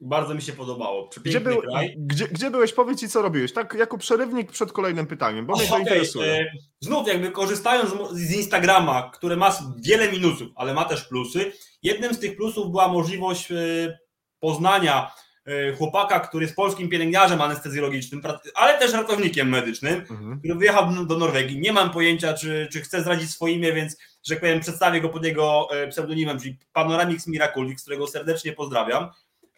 [0.00, 1.10] Bardzo mi się podobało.
[1.24, 1.62] Gdzie, był,
[1.96, 2.72] gdzie, gdzie, byłeś?
[2.72, 3.52] Powiedz i co robiłeś?
[3.52, 5.80] Tak, jako przerywnik przed kolejnym pytaniem, bo mnie to okay.
[5.80, 6.32] interesuje.
[6.32, 12.14] E, znów, jakby korzystając z Instagrama, które ma wiele minusów, ale ma też plusy, jednym
[12.14, 13.98] z tych plusów była możliwość e,
[14.38, 15.12] poznania
[15.46, 18.22] e, chłopaka, który jest polskim pielęgniarzem anestezjologicznym,
[18.54, 20.38] ale też ratownikiem medycznym, mhm.
[20.38, 21.60] który wyjechał do Norwegii.
[21.60, 25.08] Nie mam pojęcia, czy, czy chce zdradzić swoje imię, więc, że tak powiem, przedstawię go
[25.08, 29.10] pod jego pseudonimem, czyli Panoramix Miraculix, którego serdecznie pozdrawiam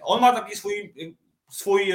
[0.05, 0.95] on ma taki swój,
[1.51, 1.93] swój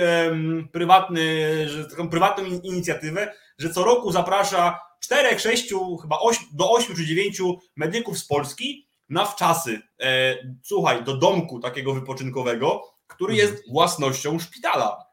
[0.72, 6.96] prywatny, że, taką prywatną inicjatywę, że co roku zaprasza 4, 6, chyba 8, do 8
[6.96, 7.42] czy 9
[7.76, 9.82] medyków z Polski na wczasy.
[10.00, 13.50] E, słuchaj, do domku takiego wypoczynkowego, który mhm.
[13.50, 15.06] jest własnością szpitala.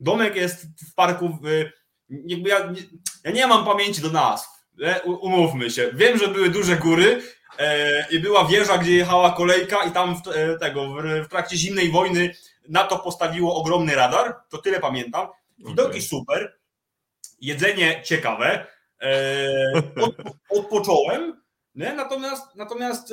[0.00, 1.38] Domek jest w parku.
[2.08, 2.72] Jakby ja,
[3.24, 4.48] ja nie mam pamięci do nazw.
[4.82, 5.90] E, umówmy się.
[5.94, 7.22] Wiem, że były duże góry,
[8.10, 12.34] i była wieża, gdzie jechała kolejka i tam w, e, tego, w, trakcie zimnej wojny
[12.68, 15.28] NATO postawiło ogromny radar, to tyle pamiętam.
[15.58, 16.02] Widoki okay.
[16.02, 16.58] super,
[17.40, 18.66] jedzenie ciekawe,
[19.02, 19.48] e,
[20.02, 20.14] od,
[20.48, 21.42] odpocząłem,
[21.74, 21.92] nie?
[21.92, 23.12] natomiast, natomiast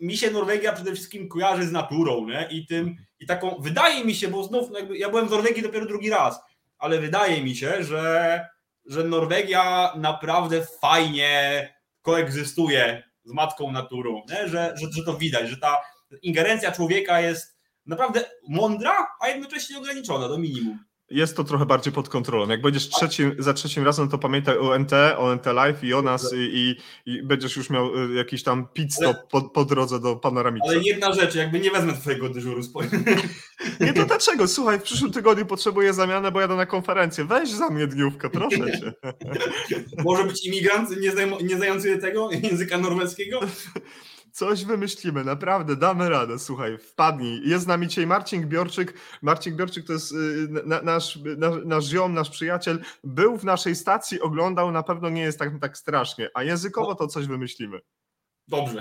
[0.00, 2.48] mi się Norwegia przede wszystkim kojarzy z naturą nie?
[2.50, 5.86] i tym, i taką, wydaje mi się, bo znów no ja byłem w Norwegii dopiero
[5.86, 6.40] drugi raz,
[6.78, 8.46] ale wydaje mi się, że,
[8.86, 14.48] że Norwegia naprawdę fajnie koegzystuje z matką naturą, nie?
[14.48, 15.76] Że, że, że to widać, że ta
[16.22, 20.84] ingerencja człowieka jest naprawdę mądra, a jednocześnie ograniczona do minimum.
[21.10, 22.48] Jest to trochę bardziej pod kontrolą.
[22.48, 26.02] Jak będziesz trzecim, za trzecim razem, to pamiętaj o NT, o NT Live i o
[26.02, 30.16] nas i, i, będziesz już miał y, jakiś tam pit stop po, po, drodze do
[30.16, 30.68] panoramicy.
[30.68, 32.62] Ale jedna rzecz, jakby nie wezmę twojego dyżuru.
[33.80, 34.48] Nie, to dlaczego?
[34.48, 37.24] Słuchaj, w przyszłym tygodniu potrzebuję zamianę, bo jadę na konferencję.
[37.24, 38.92] Weź za mnie dniówkę, proszę cię.
[40.04, 43.40] Może być imigrant nie, nie znający tego języka norweskiego?
[44.36, 46.38] Coś wymyślimy, naprawdę, damy radę.
[46.38, 47.48] Słuchaj, wpadnij.
[47.48, 48.94] Jest z nami dzisiaj Marcin Biorczyk.
[49.22, 52.80] Marcin Biorczyk to jest y, na, nasz, nasz, nasz ziom, nasz przyjaciel.
[53.04, 56.30] Był w naszej stacji, oglądał, na pewno nie jest tak, tak strasznie.
[56.34, 57.80] A językowo to coś wymyślimy.
[58.48, 58.80] Dobrze.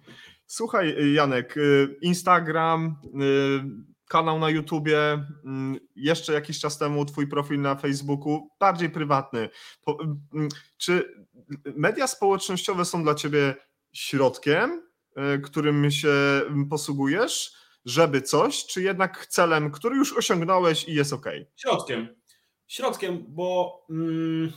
[0.46, 5.26] Słuchaj, Janek, y, Instagram, y, kanał na YouTubie,
[5.96, 9.48] jeszcze jakiś czas temu twój profil na Facebooku, bardziej prywatny.
[10.78, 11.26] Czy
[11.76, 13.54] media społecznościowe są dla ciebie
[13.92, 14.89] środkiem,
[15.42, 16.10] którym się
[16.70, 17.52] posługujesz,
[17.84, 21.26] żeby coś, czy jednak celem, który już osiągnąłeś i jest ok?
[21.56, 22.16] Środkiem.
[22.66, 24.52] Środkiem, bo mm,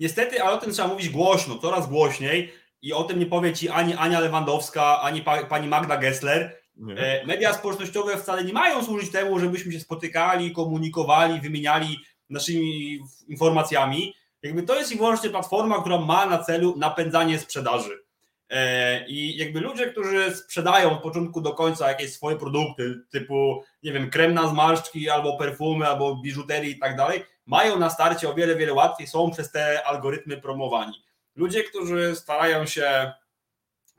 [0.00, 3.68] niestety, ale o tym trzeba mówić głośno, coraz głośniej i o tym nie powie ci
[3.68, 6.56] ani Ania Lewandowska, ani pa, pani Magda Gessler.
[6.76, 6.94] Nie.
[6.96, 11.98] E, media społecznościowe wcale nie mają służyć temu, żebyśmy się spotykali, komunikowali, wymieniali
[12.30, 14.14] naszymi informacjami.
[14.42, 18.05] Jakby to jest i wyłącznie platforma, która ma na celu napędzanie sprzedaży.
[18.50, 23.92] E, I jakby ludzie, którzy sprzedają od początku do końca jakieś swoje produkty, typu, nie
[23.92, 28.34] wiem, krem na zmarszczki, albo perfumy, albo biżuterii i tak dalej, mają na starcie o
[28.34, 31.04] wiele, wiele łatwiej, są przez te algorytmy promowani.
[31.36, 33.12] Ludzie, którzy starają się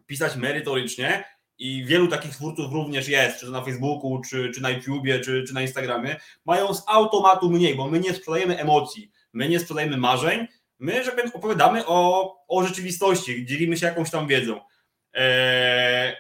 [0.06, 1.24] pisać merytorycznie,
[1.60, 5.44] i wielu takich twórców również jest, czy to na Facebooku, czy, czy na YouTubie, czy,
[5.48, 9.98] czy na Instagramie, mają z automatu mniej, bo my nie sprzedajemy emocji, my nie sprzedajemy
[9.98, 10.48] marzeń,
[10.80, 14.60] My, że powiem, opowiadamy o, o rzeczywistości, dzielimy się jakąś tam wiedzą.
[15.14, 16.16] Eee,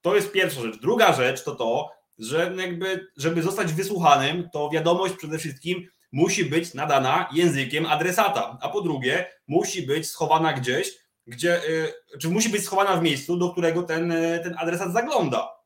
[0.00, 0.80] to jest pierwsza rzecz.
[0.80, 6.74] Druga rzecz to to, że jakby, żeby zostać wysłuchanym, to wiadomość przede wszystkim musi być
[6.74, 10.90] nadana językiem adresata, a po drugie musi być schowana gdzieś,
[11.26, 15.58] gdzie, yy, czy musi być schowana w miejscu, do którego ten, ten adresat zagląda.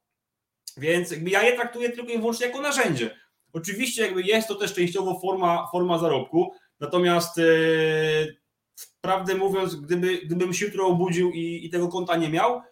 [0.77, 3.19] Więc jakby ja je traktuję tylko i wyłącznie jako narzędzie.
[3.53, 7.43] Oczywiście jakby jest to też częściowo forma, forma zarobku, natomiast e,
[9.01, 12.63] prawdę mówiąc, gdyby, gdybym się jutro obudził i, i tego konta nie miał,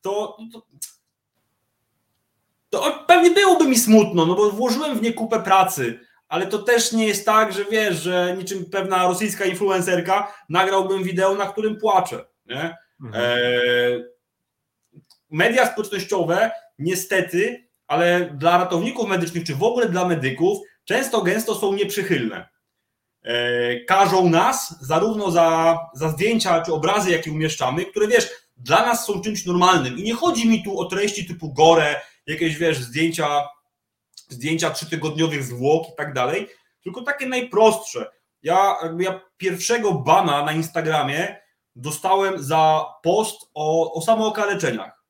[0.00, 0.66] to, to,
[2.70, 6.92] to pewnie byłoby mi smutno, no bo włożyłem w nie kupę pracy, ale to też
[6.92, 12.24] nie jest tak, że wiesz, że niczym pewna rosyjska influencerka nagrałbym wideo, na którym płaczę.
[12.46, 12.76] Nie?
[13.00, 13.24] Mhm.
[13.24, 13.34] E,
[15.30, 21.72] media społecznościowe niestety, ale dla ratowników medycznych, czy w ogóle dla medyków, często gęsto są
[21.72, 22.48] nieprzychylne.
[23.24, 29.06] E, każą nas zarówno za, za zdjęcia czy obrazy, jakie umieszczamy, które wiesz, dla nas
[29.06, 29.98] są czymś normalnym.
[29.98, 33.48] I nie chodzi mi tu o treści typu gore, jakieś wiesz, zdjęcia,
[34.28, 36.48] zdjęcia trzytygodniowych zwłok i tak dalej,
[36.82, 38.10] tylko takie najprostsze.
[38.42, 41.36] Ja, ja pierwszego bana na Instagramie
[41.76, 45.04] dostałem za post o, o samookaleczeniach.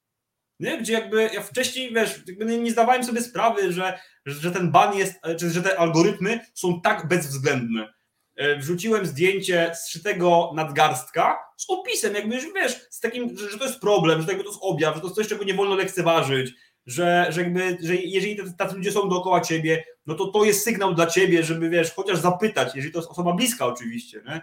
[0.61, 0.79] Nie?
[0.79, 5.15] Gdzie jakby ja wcześniej, wiesz, jakby nie zdawałem sobie sprawy, że, że ten ban jest,
[5.39, 7.95] czy że te algorytmy są tak bezwzględne.
[8.37, 13.81] E, wrzuciłem zdjęcie zszytego nadgarstka z opisem, jakby, wiesz, z takim, że, że to jest
[13.81, 16.53] problem, że to jest objaw, że to jest coś, czego nie wolno lekceważyć,
[16.87, 20.95] że, że, jakby, że jeżeli tacy ludzie są dookoła ciebie, no to to jest sygnał
[20.95, 24.41] dla ciebie, żeby, wiesz, chociaż zapytać, jeżeli to jest osoba bliska oczywiście, nie?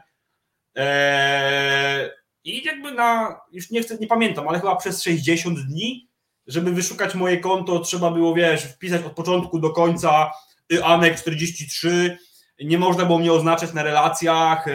[0.75, 2.09] Eee,
[2.43, 6.09] I jakby na, już nie chcę, nie pamiętam, ale chyba przez 60 dni,
[6.47, 10.31] żeby wyszukać moje konto, trzeba było, wiesz, wpisać od początku do końca
[10.83, 12.17] Anek 43,
[12.65, 14.73] nie można było mnie oznaczać na relacjach, e,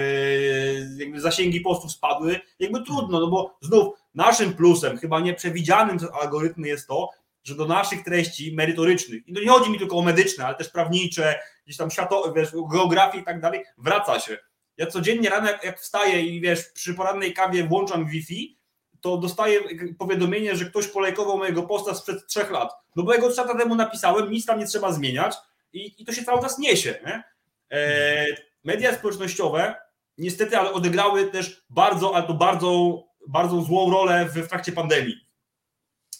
[0.96, 6.68] jakby zasięgi postów spadły, jakby trudno, no bo znów naszym plusem, chyba nieprzewidzianym przez algorytmy
[6.68, 7.11] jest to,
[7.44, 10.68] że do naszych treści merytorycznych, i to nie chodzi mi tylko o medyczne, ale też
[10.68, 14.38] prawnicze, gdzieś tam światowe, wiesz, geografii i tak dalej, wraca się.
[14.77, 18.59] Ja codziennie rano, jak, jak wstaję i wiesz, przy porannej kawie włączam Wi-Fi,
[19.01, 19.61] to dostaję
[19.99, 22.72] powiadomienie, że ktoś polejkował mojego posta sprzed trzech lat.
[22.96, 25.35] No bo jego trzy lata temu napisałem, nic tam nie trzeba zmieniać
[25.72, 27.01] i, i to się cały czas niesie.
[27.07, 27.36] Nie?
[27.73, 28.27] E,
[28.65, 29.75] media społecznościowe
[30.19, 35.15] niestety, ale odegrały też bardzo, ale to bardzo, bardzo złą rolę w, trakcie pandemii.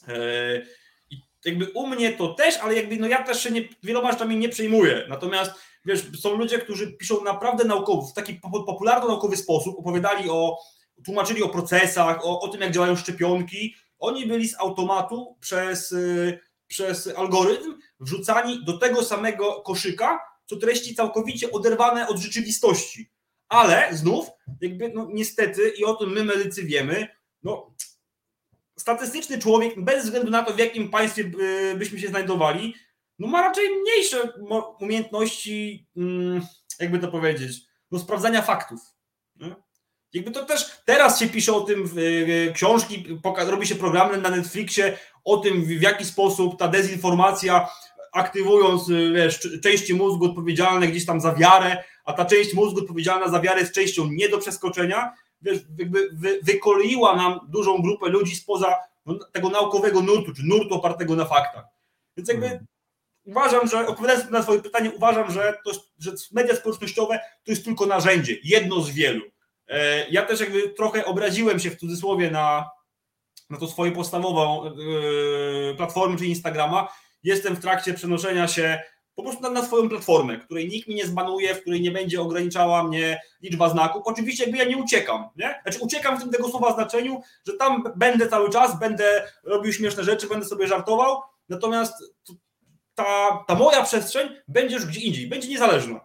[0.09, 0.15] E,
[1.11, 4.37] I jakby u mnie to też, ale jakby no ja też się nie, wieloma rzeczami
[4.37, 5.07] nie przejmuję.
[5.09, 5.53] Natomiast
[5.85, 10.59] wiesz, są ludzie, którzy piszą naprawdę naukowo, w taki popularno-naukowy sposób, opowiadali o,
[11.05, 13.75] tłumaczyli o procesach, o, o tym, jak działają szczepionki.
[13.99, 20.95] Oni byli z automatu przez, y, przez algorytm wrzucani do tego samego koszyka, co treści
[20.95, 23.11] całkowicie oderwane od rzeczywistości.
[23.49, 24.27] Ale znów,
[24.61, 27.09] jakby no, niestety, i o tym my medycy wiemy,
[27.43, 27.75] no,
[28.79, 31.31] statystyczny człowiek, bez względu na to, w jakim państwie
[31.77, 32.75] byśmy się znajdowali,
[33.19, 34.33] no ma raczej mniejsze
[34.81, 36.47] umiejętności, mm,
[36.81, 38.81] jakby to powiedzieć, no, sprawdzania faktów.
[39.37, 39.57] Nie?
[40.13, 41.91] Jakby to też teraz się pisze o tym,
[42.55, 43.07] książki,
[43.37, 47.69] robi się programy na Netflixie o tym, w jaki sposób ta dezinformacja
[48.17, 53.29] aktywując y, wiesz, części mózgu odpowiedzialne gdzieś tam za wiarę, a ta część mózgu odpowiedzialna
[53.29, 58.37] za wiarę jest częścią nie do przeskoczenia, wiesz, jakby wy, wykoleiła nam dużą grupę ludzi
[58.37, 58.77] spoza
[59.07, 61.65] no, tego naukowego nurtu, czy nurtu opartego na faktach.
[62.17, 62.67] Więc jakby hmm.
[63.25, 67.87] uważam, że odpowiadając na Twoje pytanie, uważam, że, to, że media społecznościowe to jest tylko
[67.87, 69.25] narzędzie, jedno z wielu.
[69.69, 72.71] E, ja też jakby trochę obraziłem się w cudzysłowie na,
[73.51, 76.89] na to swoje podstawową yy, platformę, czy Instagrama,
[77.23, 78.81] jestem w trakcie przenoszenia się
[79.15, 82.21] po prostu na, na, swoją platformę, której nikt mi nie zbanuje, w której nie będzie
[82.21, 84.03] ograniczała mnie liczba znaków.
[84.05, 85.61] Oczywiście jakby ja nie uciekam, nie?
[85.63, 90.05] Znaczy uciekam w tym tego słowa znaczeniu, że tam będę cały czas, będę robił śmieszne
[90.05, 91.95] rzeczy, będę sobie żartował, natomiast
[92.95, 96.01] ta, ta moja przestrzeń będzie już gdzie indziej, będzie niezależna.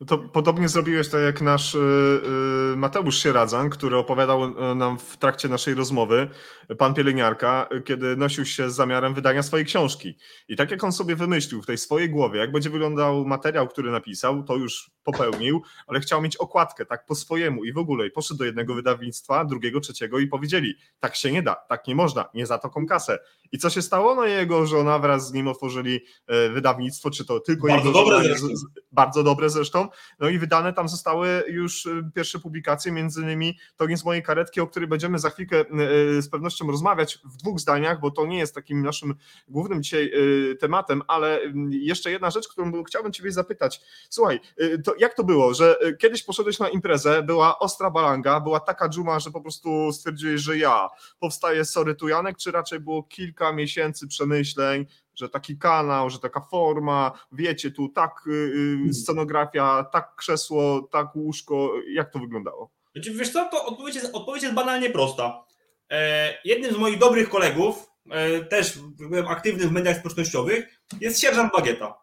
[0.00, 1.78] No to podobnie zrobiłeś tak jak nasz y,
[2.72, 6.28] y, Mateusz Sieradzan, który opowiadał y, nam w trakcie naszej rozmowy,
[6.78, 10.18] pan pielęgniarka, kiedy nosił się z zamiarem wydania swojej książki.
[10.48, 13.90] I tak jak on sobie wymyślił w tej swojej głowie, jak będzie wyglądał materiał, który
[13.90, 18.10] napisał, to już popełnił, ale chciał mieć okładkę tak po swojemu i w ogóle i
[18.10, 22.24] poszedł do jednego wydawnictwa, drugiego, trzeciego i powiedzieli, tak się nie da, tak nie można,
[22.34, 23.18] nie za taką kasę.
[23.52, 24.14] I co się stało?
[24.14, 26.00] No jego żona wraz z nim otworzyli
[26.54, 28.46] wydawnictwo, czy to tylko bardzo jego dobre zresztą.
[28.92, 29.67] bardzo dobre zresztą.
[30.20, 34.60] No i wydane tam zostały już e, pierwsze publikacje, między innymi To z mojej karetki,
[34.60, 35.64] o której będziemy za chwilkę e,
[36.22, 39.14] z pewnością rozmawiać w dwóch zdaniach, bo to nie jest takim naszym
[39.48, 40.12] głównym dzisiaj
[40.60, 43.80] tematem, ale jeszcze jedna rzecz, którą chciałbym Ciebie zapytać.
[44.10, 44.40] Słuchaj,
[44.84, 49.20] to jak to było, że kiedyś poszedłeś na imprezę, była ostra balanga, była taka dżuma,
[49.20, 50.88] że po prostu stwierdziłeś, że ja
[51.18, 54.86] powstaje sorry tu Janek, czy raczej było kilka miesięcy przemyśleń,
[55.18, 58.94] że taki kanał, że taka forma, wiecie, tu tak y, y, hmm.
[58.94, 62.70] scenografia, tak krzesło, tak łóżko, jak to wyglądało?
[62.94, 65.44] Znaczy, wiesz co, to odpowiedź jest, odpowiedź jest banalnie prosta.
[65.90, 71.52] E, jednym z moich dobrych kolegów, e, też byłem aktywny w mediach społecznościowych, jest sierżant
[71.52, 71.98] Bagieta.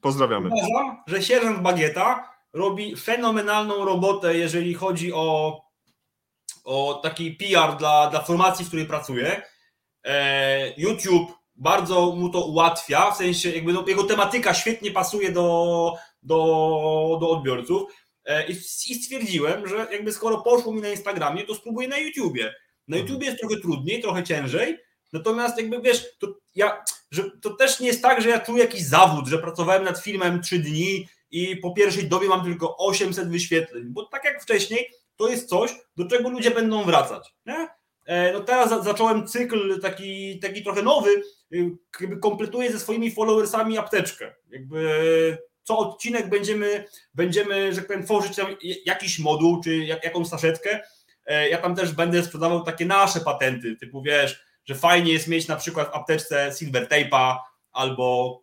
[0.00, 0.50] Pozdrawiamy.
[0.52, 5.60] Uważam, że sierżant Bagieta robi fenomenalną robotę, jeżeli chodzi o,
[6.64, 9.42] o taki PR dla, dla formacji, w której pracuje.
[10.04, 15.94] E, YouTube bardzo mu to ułatwia, w sensie jakby no, jego tematyka świetnie pasuje do,
[16.22, 16.36] do,
[17.20, 17.82] do odbiorców.
[18.24, 18.52] E, I,
[18.88, 22.54] I stwierdziłem, że jakby skoro poszło mi na Instagramie, to spróbuję na YouTubie.
[22.88, 23.06] Na Mhm.
[23.06, 24.78] YouTubie jest trochę trudniej, trochę ciężej,
[25.12, 28.82] natomiast jakby wiesz, to ja, że to też nie jest tak, że ja czuję jakiś
[28.82, 33.84] zawód, że pracowałem nad filmem 3 dni i po pierwszej dobie mam tylko 800 wyświetleń,
[33.86, 37.34] bo tak jak wcześniej, to jest coś, do czego ludzie będą wracać.
[37.46, 37.68] Nie?
[38.06, 41.10] E, No teraz za- zacząłem cykl taki, taki trochę nowy,
[41.52, 41.70] y,
[42.00, 44.34] jakby kompletuję ze swoimi followersami apteczkę.
[44.50, 46.84] Jakby co odcinek będziemy,
[47.14, 48.36] będziemy, że tak powiem, tworzyć
[48.86, 50.80] jakiś moduł, czy jak, jakąś saszetkę.
[51.26, 55.48] E, Ja tam też będę sprzedawał takie nasze patenty, typu wiesz, że fajnie jest mieć
[55.48, 57.36] na przykład w apteczce silver tape'a
[57.72, 58.40] albo,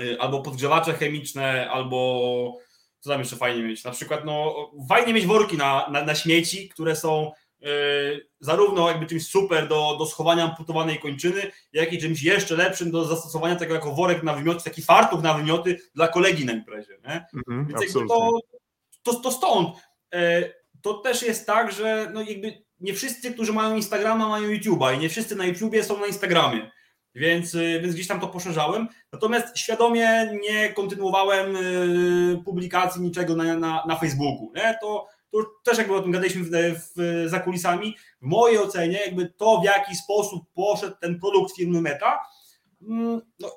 [0.00, 2.58] y, albo podgrzewacze chemiczne, albo
[3.00, 3.84] co tam jeszcze fajnie mieć?
[3.84, 4.54] Na przykład, no,
[4.88, 7.32] fajnie mieć worki na, na, na śmieci, które są
[8.40, 11.42] zarówno jakby czymś super do, do schowania amputowanej kończyny,
[11.72, 15.34] jak i czymś jeszcze lepszym do zastosowania tego jako worek na wymioty, taki fartuch na
[15.34, 16.98] wymioty dla kolegi na imprezie.
[17.08, 17.26] Nie?
[17.34, 18.38] Mhm, Więc to,
[19.02, 19.76] to, to stąd.
[20.14, 20.42] E,
[20.82, 24.98] To też jest tak, że no jakby nie wszyscy, którzy mają Instagrama, mają YouTube'a i
[24.98, 26.70] nie wszyscy na YouTubie są na Instagramie.
[27.14, 28.88] Więc, y, więc gdzieś tam to poszerzałem.
[29.12, 34.52] Natomiast świadomie nie kontynuowałem y, publikacji niczego na, na, na Facebooku.
[34.54, 34.78] Nie?
[34.80, 36.50] To, to też jakby o tym gadaliśmy w,
[36.96, 37.96] w, za kulisami.
[38.22, 42.20] W mojej ocenie jakby to, w jaki sposób poszedł ten produkt firmy Meta,
[42.82, 43.50] mm, no,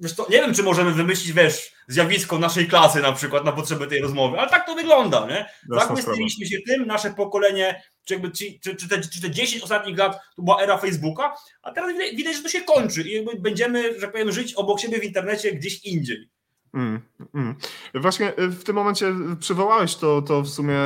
[0.00, 3.86] wiesz co, nie wiem, czy możemy wymyślić, wiesz, zjawisko naszej klasy na przykład na potrzeby
[3.86, 5.34] tej rozmowy, ale tak to wygląda, nie?
[5.34, 6.16] Jasna Tak my sprawa.
[6.16, 9.98] staliśmy się tym, nasze pokolenie, czy, jakby, czy, czy, czy, te, czy te 10 ostatnich
[9.98, 13.40] lat to była era Facebooka, a teraz widać, widać, że to się kończy i jakby
[13.40, 16.28] będziemy, że tak powiem, żyć obok siebie w internecie gdzieś indziej.
[16.74, 17.00] Mm,
[17.34, 17.54] mm.
[17.94, 20.78] Właśnie y, w tym momencie przywołałeś to, to w sumie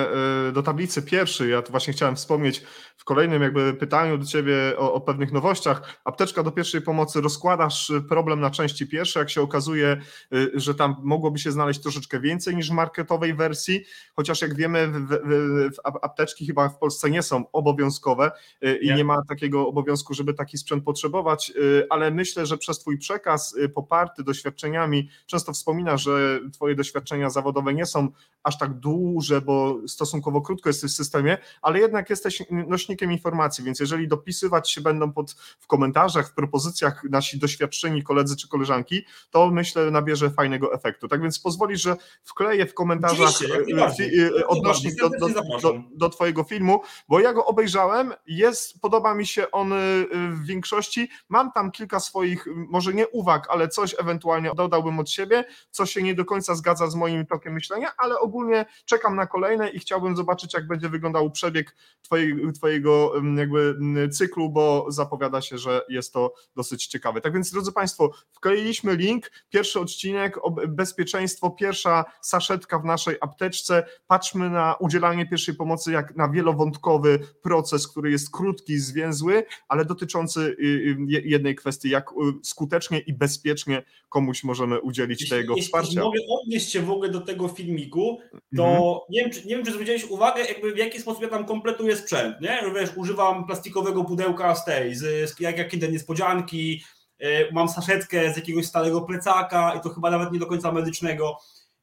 [0.49, 1.51] y, do tablicy pierwszej.
[1.51, 2.63] Ja tu właśnie chciałem wspomnieć
[2.99, 6.01] w kolejnym jakby pytaniu do ciebie o, o pewnych nowościach.
[6.05, 9.21] Apteczka do pierwszej pomocy rozkładasz y, problem na części pierwsze.
[9.21, 10.01] Jak się okazuje,
[10.35, 13.85] y, że tam mogłoby się znaleźć troszeczkę więcej niż w marketowej wersji,
[14.17, 18.31] chociaż jak wiemy, w, w, w, apteczki chyba w Polsce nie są obowiązkowe
[18.65, 18.95] y, i Nie.
[18.95, 21.53] nie ma takiego obowiązku, żeby taki sprzęt potrzebować,
[21.91, 27.87] ale myślę, że przez twój przekaz poparty doświadczeniami, często wspominasz, że twoje doświadczenia zawodowe nie
[27.87, 28.09] są
[28.43, 33.81] aż tak duże, bo stosunkowo krótko jesteś w systemie, ale jednak jesteś nośnikiem informacji, więc
[33.81, 39.51] jeżeli dopisywać się będą pod, w komentarzach, w propozycjach nasi doświadczeni koledzy czy koleżanki, to
[39.51, 41.09] myślę nabierze fajnego efektu.
[41.09, 45.29] Tak więc pozwolisz, że wkleję w komentarzach y, Jak odnośnik do, do,
[45.63, 49.77] do, do twojego filmu, bo ja go obejrzałem, jest, podoba mi się on y,
[50.13, 55.45] w większości, mam tam kilka swoich, może nie uwag, ale coś ewentualnie dodałbym od siebie,
[55.71, 59.69] co się nie do końca zgadza z moim tokiem myślenia, ale ogólnie czekam na kolejne
[59.69, 65.41] i chciałbym zobaczyć, jak będzie wyglądał przebieg twojej, twojego ym, jakby ym, cyklu, bo zapowiada
[65.41, 67.21] się, że jest to dosyć ciekawe.
[67.21, 70.37] Tak więc, drodzy Państwo, wkleiliśmy link, pierwszy odcinek,
[70.69, 77.89] bezpieczeństwo, pierwsza saszetka w naszej apteczce, patrzmy na udzielanie pierwszej pomocy jak na wielowątkowy proces,
[77.89, 83.13] który jest krótki, zwięzły, ale dotyczący y, y, je- jednej kwestii, jak y, skutecznie i
[83.13, 85.89] bezpiecznie komuś możemy udzielić tego jeśli, wsparcia.
[85.89, 88.19] jeśli mogę odnieść się w ogóle do tego filmiku,
[88.57, 88.83] to Mhm.
[89.11, 91.97] nie, wiem, czy, nie wiem, czy zwróciłeś uwagę, jakby w jaki sposób ja tam kompletuję
[91.97, 92.61] sprzęt, nie?
[92.75, 96.85] Wiesz, używam plastikowego pudełka z tej, z, z, jak, jak kinder niespodzianki,
[97.23, 101.39] y, mam saszetkę z jakiegoś stałego plecaka i to chyba nawet nie do końca medycznego.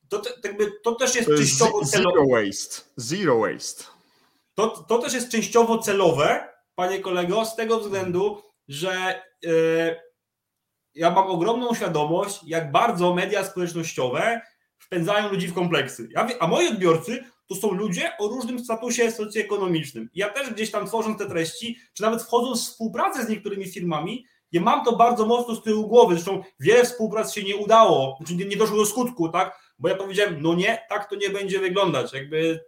[0.10, 0.22] To,
[0.84, 2.20] to też jest częściowo celowe.
[2.20, 2.82] Zero waste.
[2.98, 3.84] Zero waste.
[4.56, 10.06] To, to też jest częściowo celowe, panie kolego, z tego względu, że e,
[10.96, 14.42] ja mam ogromną świadomość, jak bardzo media społecznościowe
[14.78, 16.08] wpędzają ludzi w kompleksy.
[16.12, 20.10] Ja a moi odbiorcy to są ludzie o różnym statusie socjoekonomicznym.
[20.14, 24.26] Ja też gdzieś tam tworząc te treści, czy nawet wchodząc w współpracę z niektórymi firmami,
[24.52, 26.14] ja mam to bardzo mocno z tyłu głowy.
[26.16, 29.60] Zresztą wiele współprac się nie udało, znaczy nie, doszło do skutku, tak?
[29.80, 32.14] Bo ja powiedziałem, no nie, tak to nie będzie wyglądać.
[32.14, 32.66] Jakby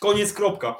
[0.00, 0.76] koniec, kropka.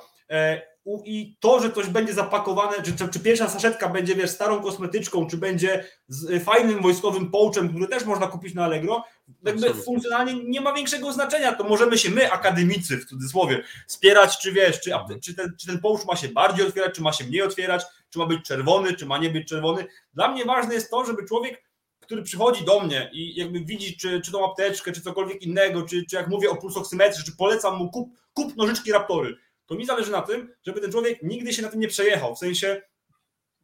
[1.05, 5.27] I to, że coś będzie zapakowane, czy, czy, czy pierwsza saszetka będzie, wiesz, starą kosmetyczką,
[5.27, 9.05] czy będzie z y, fajnym wojskowym pouchem, który też można kupić na Allegro,
[9.45, 11.53] jakby funkcjonalnie nie ma większego znaczenia.
[11.53, 15.67] To możemy się my, akademicy w cudzysłowie, spierać, czy wiesz, czy, apte- czy, ten, czy
[15.67, 18.97] ten pouch ma się bardziej otwierać, czy ma się mniej otwierać, czy ma być czerwony,
[18.97, 19.87] czy ma nie być czerwony.
[20.15, 21.63] Dla mnie ważne jest to, żeby człowiek,
[22.01, 26.07] który przychodzi do mnie i jakby widzi, czy, czy tą apteczkę, czy cokolwiek innego, czy,
[26.07, 29.37] czy jak mówię o pulsoksymetrze, czy polecam mu kup, kup nożyczki Raptory,
[29.73, 32.35] to mi zależy na tym, żeby ten człowiek nigdy się na tym nie przejechał.
[32.35, 32.83] W sensie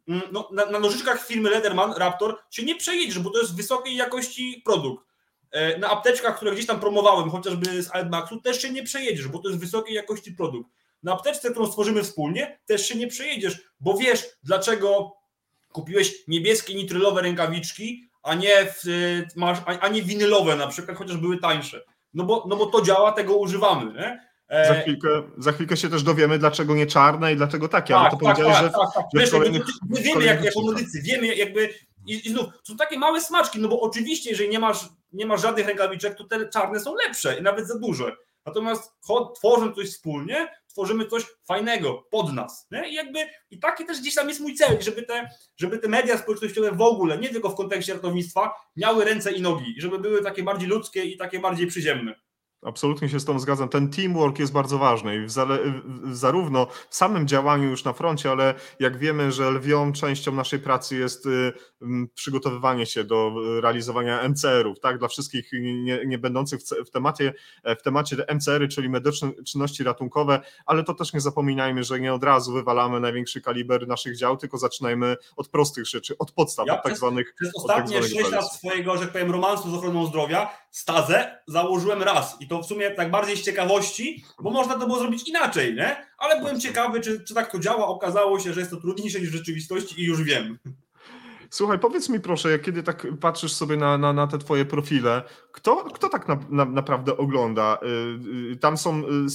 [0.08, 3.96] mm, no, na, na nożyczkach firmy Lederman Raptor się nie przejedziesz, bo to jest wysokiej
[3.96, 5.04] jakości produkt.
[5.50, 9.38] e, na apteczkach, które gdzieś tam promowałem, chociażby z Altmaxu, też się nie przejedziesz, bo
[9.38, 10.70] to jest wysokiej jakości produkt.
[11.02, 15.12] Na apteczce, którą stworzymy wspólnie, też się nie przejedziesz, bo wiesz, dlaczego
[15.72, 18.84] kupiłeś niebieskie nitrylowe rękawiczki, a nie, w,
[19.36, 21.84] masz, a nie winylowe na przykład, chociaż były tańsze.
[22.14, 23.92] No bo, no bo to działa, tego używamy.
[23.92, 24.28] Nie?
[24.50, 28.10] Za chwilkę, za chwilkę się też dowiemy, dlaczego nie czarne i dlaczego takie, tak, ale
[28.10, 29.04] to tak, powiedziałeś, tak, że, tak, tak.
[29.14, 31.74] Wiesz, kolejnych, my wiemy, jak, jako medycy, wiemy jakby
[32.06, 35.42] i, i znów, są takie małe smaczki, no bo oczywiście, jeżeli nie masz, nie masz
[35.42, 38.16] żadnych rękawiczek, to te czarne są lepsze i nawet za duże.
[38.46, 38.92] Natomiast
[39.36, 42.66] tworząc coś wspólnie, tworzymy coś fajnego pod nas.
[42.70, 42.90] Nie?
[42.90, 43.18] I jakby
[43.50, 46.80] i taki też gdzieś tam jest mój cel, żeby te, żeby te media społecznościowe w
[46.80, 51.04] ogóle, nie tylko w kontekście ratownictwa, miały ręce i nogi, żeby były takie bardziej ludzkie
[51.04, 52.14] i takie bardziej przyziemne.
[52.62, 53.68] Absolutnie się z tą zgadzam.
[53.68, 57.92] Ten teamwork jest bardzo ważny i w zale, w, zarówno w samym działaniu już na
[57.92, 61.52] froncie, ale jak wiemy, że lwią częścią naszej pracy jest y,
[62.14, 67.34] przygotowywanie się do realizowania MCR-ów, tak, dla wszystkich nie, nie będących w, w, temacie,
[67.64, 72.24] w temacie MCR-y, czyli medyczne czynności ratunkowe, ale to też nie zapominajmy, że nie od
[72.24, 76.82] razu wywalamy największy kaliber naszych dział, tylko zaczynajmy od prostych rzeczy, od podstaw, ja od
[76.82, 77.34] tak zwanych...
[77.34, 82.02] Przez ostatnie tak 6 lat swojego, że tak powiem, romansu z ochroną zdrowia, stazę założyłem
[82.02, 85.74] raz i to w sumie tak bardziej z ciekawości, bo można to było zrobić inaczej,
[85.74, 85.96] nie?
[86.18, 87.86] Ale byłem ciekawy, czy, czy tak to działa.
[87.86, 90.58] Okazało się, że jest to trudniejsze niż w rzeczywistości i już wiem.
[91.50, 95.22] Słuchaj, powiedz mi proszę, jak kiedy tak patrzysz sobie na, na, na te twoje profile,
[95.52, 97.78] kto, kto tak na, na, naprawdę ogląda?
[97.82, 99.30] Y, y, tam są y,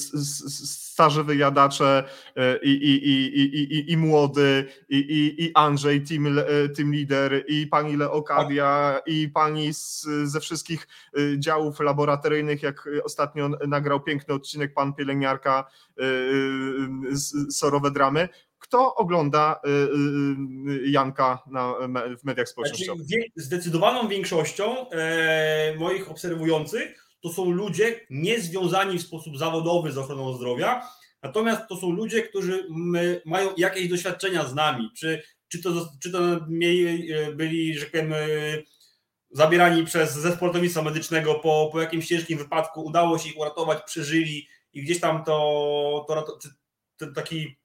[0.94, 2.04] starzy wyjadacze
[2.64, 6.28] i, i, i, i, i, i młody, i, i, i Andrzej, team,
[6.76, 10.88] team leader, i pani Leokadia, i pani z, ze wszystkich
[11.38, 15.66] działów laboratoryjnych, jak ostatnio nagrał piękny odcinek pan pielęgniarka
[17.50, 18.30] Sorowe Dramy
[18.64, 21.74] kto ogląda y, y, y, Janka na,
[22.20, 23.08] w mediach społecznościowych?
[23.08, 30.34] Znaczy, zdecydowaną większością e, moich obserwujących to są ludzie niezwiązani w sposób zawodowy z ochroną
[30.34, 30.88] zdrowia,
[31.24, 32.68] natomiast to są ludzie, którzy
[33.26, 36.40] mają jakieś doświadczenia z nami, czy, czy to, czy to e,
[37.36, 38.18] byli, że powiem, e,
[39.32, 40.50] zabierani przez zespół
[40.84, 46.06] medycznego po, po jakimś ciężkim wypadku, udało się ich uratować, przeżyli i gdzieś tam to,
[46.08, 46.38] to,
[46.98, 47.58] to taki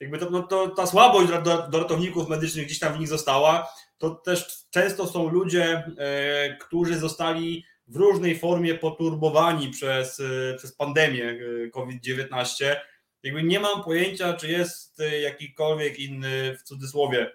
[0.00, 3.68] jakby to, no to ta słabość do, do ratowników medycznych gdzieś tam w nich została,
[3.98, 10.72] to też często są ludzie, e, którzy zostali w różnej formie poturbowani przez, e, przez
[10.72, 12.76] pandemię e, COVID-19.
[13.22, 17.30] Jakby nie mam pojęcia, czy jest jakikolwiek inny, w cudzysłowie,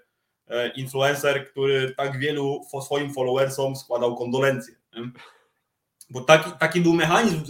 [0.75, 4.75] influencer, który tak wielu swoim followersom składał kondolencje.
[6.09, 7.43] Bo taki, taki był mechanizm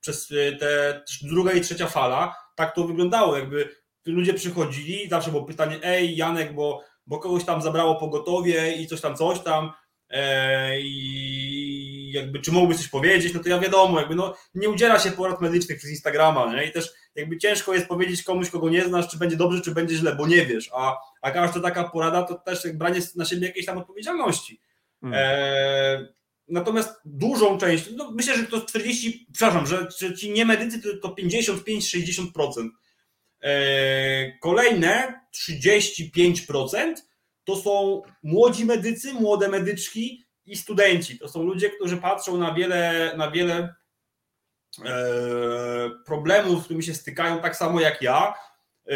[0.00, 0.28] przez
[0.60, 6.16] te druga i trzecia fala, tak to wyglądało, jakby ludzie przychodzili, zawsze było pytanie, ej
[6.16, 9.72] Janek, bo, bo kogoś tam zabrało pogotowie i coś tam, coś tam
[10.10, 14.98] e, i jakby czy mógłbyś coś powiedzieć, no to ja wiadomo, jakby no nie udziela
[14.98, 16.64] się porad medycznych przez Instagrama, nie?
[16.64, 19.94] i też jakby ciężko jest powiedzieć komuś, kogo nie znasz, czy będzie dobrze, czy będzie
[19.94, 23.66] źle, bo nie wiesz, a, a każda taka porada to też branie na siebie jakiejś
[23.66, 24.60] tam odpowiedzialności.
[25.00, 25.20] Hmm.
[25.22, 26.08] E,
[26.48, 31.08] natomiast dużą część, no myślę, że to 40, przepraszam, że, że ci nie medycy to,
[31.08, 32.81] to 55-60% E,
[34.40, 35.20] kolejne
[35.50, 36.94] 35%
[37.44, 41.18] to są młodzi medycy, młode medyczki i studenci.
[41.18, 43.74] To są ludzie, którzy patrzą na wiele, na wiele
[44.84, 48.34] e, problemów, z którymi się stykają tak samo jak ja.
[48.86, 48.94] E,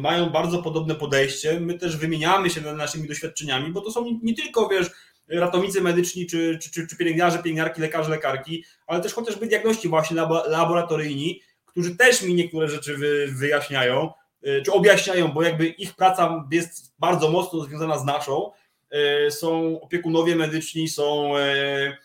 [0.00, 1.60] mają bardzo podobne podejście.
[1.60, 4.90] My też wymieniamy się naszymi doświadczeniami, bo to są nie tylko, wiesz,
[5.28, 11.42] ratownicy medyczni, czy, czy, czy pielęgniarze, pielęgniarki, lekarze, lekarki, ale też chociażby diagności właśnie laboratoryjni,
[11.78, 14.12] którzy też mi niektóre rzeczy wy, wyjaśniają,
[14.46, 18.52] y, czy objaśniają, bo jakby ich praca jest bardzo mocno związana z naszą.
[19.26, 21.96] Y, są opiekunowie medyczni, są y,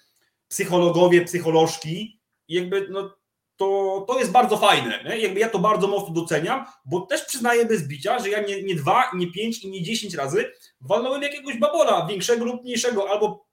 [0.47, 3.15] psychologowie, psycholożki i jakby no,
[3.57, 5.03] to, to jest bardzo fajne.
[5.03, 5.17] Nie?
[5.17, 8.75] Jakby ja to bardzo mocno doceniam, bo też przyznaję bez bicia, że ja nie, nie
[8.75, 10.51] dwa, nie pięć i nie dziesięć razy
[10.81, 13.47] walnąłem jakiegoś babola, większego lub mniejszego, albo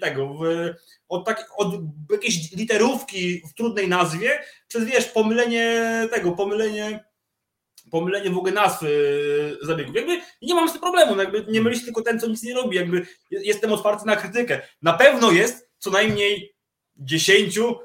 [0.00, 0.38] tego,
[1.08, 1.74] od, tak, od
[2.10, 7.04] jakiejś literówki w trudnej nazwie, przez wiesz, pomylenie tego, pomylenie
[7.90, 8.84] pomylenie w ogóle nazw
[9.62, 9.94] zabiegów.
[9.96, 12.42] Jakby nie mam z tym problemu, no jakby nie myli się tylko ten, co nic
[12.42, 14.60] nie robi, jakby jestem otwarty na krytykę.
[14.82, 16.54] Na pewno jest co najmniej
[16.96, 17.76] dziesięciu y,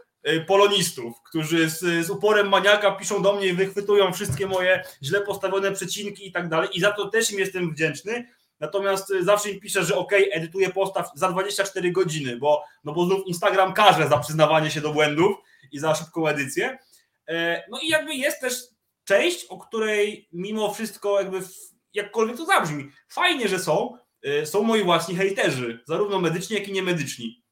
[0.48, 5.72] polonistów, którzy z, z uporem maniaka piszą do mnie i wychwytują wszystkie moje źle postawione
[5.72, 8.28] przecinki i tak dalej i za to też im jestem wdzięczny,
[8.60, 13.06] Natomiast y, zawsze im piszę, że ok, edytuję postaw za 24 godziny, bo, no bo
[13.06, 15.38] znów Instagram każe za przyznawanie się do błędów
[15.72, 16.78] i za szybką edycję.
[17.28, 18.54] E, no i jakby jest też
[19.04, 21.40] część, o której mimo wszystko jakby
[21.94, 26.72] jakkolwiek to zabrzmi, fajnie, że są, e, są moi własni hejterzy, zarówno medyczni, jak i
[26.72, 27.44] niemedyczni.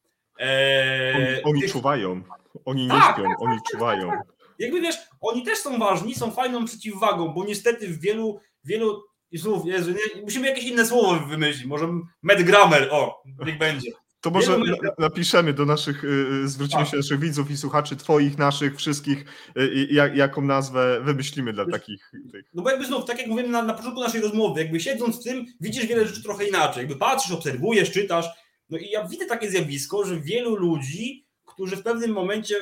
[1.16, 2.22] Oni, oni tych- czuwają.
[2.66, 4.12] Oni nie Tak, śpią, oni czuwają.
[4.60, 9.04] jakby wiesz, oni też są ważni, są fajną przeciwwagą, bo niestety w wielu, wielu
[9.38, 11.88] słów, Jezu, nie, musimy jakieś inne słowo wymyślić, może
[12.24, 13.92] medgrammar, o, niech będzie.
[14.22, 14.58] To może
[15.00, 16.08] napiszemy do naszych, y,
[16.44, 16.88] y, zwrócimy Tak.
[16.90, 19.26] się do naszych widzów i słuchaczy, twoich, naszych, wszystkich,
[19.58, 22.46] y, jak, jaką nazwę wymyślimy dla takich tych.
[22.54, 25.24] No bo jakby znów, tak jak mówiłem na, na początku naszej rozmowy, jakby siedząc w
[25.24, 28.26] tym, widzisz wiele rzeczy trochę inaczej, jakby patrzysz, obserwujesz, czytasz,
[28.70, 32.55] no i ja widzę takie zjawisko, że wielu ludzi, którzy w pewnym momencie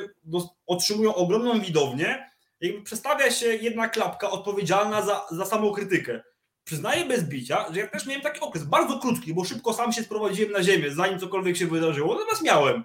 [0.66, 2.30] otrzymują ogromną widownię,
[2.60, 6.22] jakby przestawia się jedna klapka odpowiedzialna za, za samą krytykę.
[6.64, 10.02] Przyznaję bez bicia, że ja też miałem taki okres, bardzo krótki, bo szybko sam się
[10.02, 12.84] sprowadziłem na ziemię, zanim cokolwiek się wydarzyło, natomiast miałem.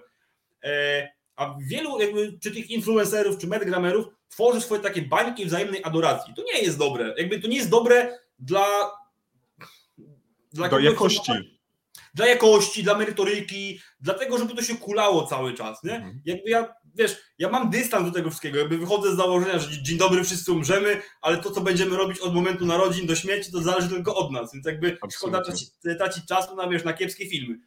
[0.64, 6.34] E, a wielu jakby, czy tych influencerów, czy medgramerów tworzy swoje takie bańki wzajemnej adoracji.
[6.34, 7.14] To nie jest dobre.
[7.18, 8.66] Jakby to nie jest dobre dla.
[10.52, 11.59] dla Do jakości.
[12.14, 15.82] Dla jakości, dla merytoryki, dlatego, żeby to się kulało cały czas.
[15.84, 15.94] Nie?
[15.94, 16.20] Mhm.
[16.24, 18.58] Jakby ja, wiesz, ja mam dystans do tego wszystkiego.
[18.58, 22.34] Jakby wychodzę z założenia, że dzień dobry, wszyscy umrzemy, ale to, co będziemy robić od
[22.34, 24.52] momentu narodzin do śmierci, to zależy tylko od nas.
[24.52, 27.58] Więc jakby szkoda tracić, tracić czasu na, wiesz, na kiepskie filmy.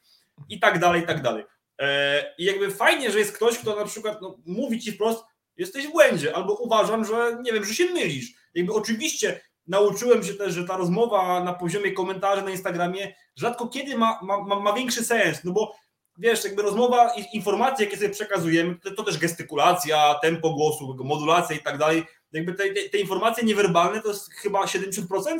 [0.50, 1.44] I tak dalej, i tak dalej.
[1.82, 5.24] E, I jakby fajnie, że jest ktoś, kto na przykład no, mówi ci wprost,
[5.58, 8.34] jesteś w błędzie, albo uważam, że nie wiem, że się mylisz.
[8.54, 13.98] Jakby oczywiście nauczyłem się też, że ta rozmowa na poziomie komentarzy na Instagramie rzadko kiedy
[13.98, 15.76] ma, ma, ma, większy sens, no bo
[16.18, 21.56] wiesz, jakby rozmowa i informacje, jakie sobie przekazujemy, to, to też gestykulacja, tempo głosu, modulacja
[21.56, 22.04] i tak dalej.
[22.32, 25.40] Jakby te, te, te informacje niewerbalne to jest chyba 70%.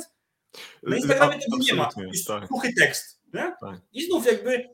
[0.82, 1.88] Na Instagramie tego nie ma.
[2.12, 2.48] Jest tak.
[2.48, 3.20] suchy tekst.
[3.34, 3.52] Nie?
[3.60, 3.80] Tak.
[3.92, 4.68] I znów jakby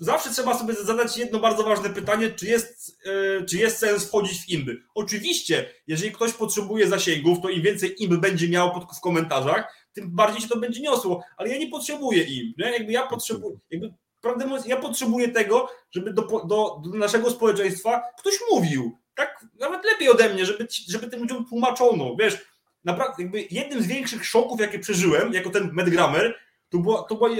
[0.00, 4.40] zawsze trzeba sobie zadać jedno bardzo ważne pytanie, czy jest, e, czy jest sens wchodzić
[4.40, 4.82] w imby.
[4.94, 10.10] Oczywiście, jeżeli ktoś potrzebuje zasięgów, to im więcej imby będzie miał pod, w komentarzach, tym
[10.10, 12.58] bardziej się to będzie niosło, ale ja nie potrzebuję imb.
[12.58, 12.72] Nie?
[12.72, 18.02] Jakby ja potrzebuję, jakby, prawdę mówiąc, ja potrzebuję tego, żeby do, do, do naszego społeczeństwa
[18.18, 18.98] ktoś mówił.
[19.14, 22.16] Tak, nawet lepiej ode mnie, żeby, żeby tym ludziom tłumaczono.
[22.20, 22.38] Wiesz,
[22.84, 26.34] naprawdę, jakby jednym z większych szoków, jakie przeżyłem, jako ten medgramer,
[26.68, 27.36] to było, to było, e,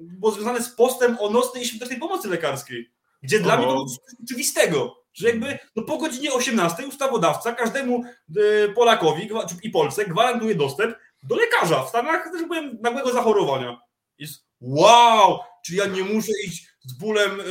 [0.00, 2.92] było związane z postem o nocnej i świątecznej pomocy lekarskiej,
[3.22, 8.04] gdzie dla mnie to było coś oczywistego, że jakby no po godzinie 18 ustawodawca każdemu
[8.04, 9.30] e, Polakowi
[9.62, 13.80] i Polsce gwarantuje dostęp do lekarza w stanach, że tak powiem, nagłego zachorowania.
[14.18, 17.44] Jest wow, czy ja nie muszę iść z bólem, e,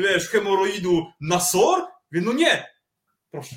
[0.00, 1.80] wiesz, hemoroidu na SOR?
[2.12, 2.66] Mówię, no nie.
[3.30, 3.56] Proszę.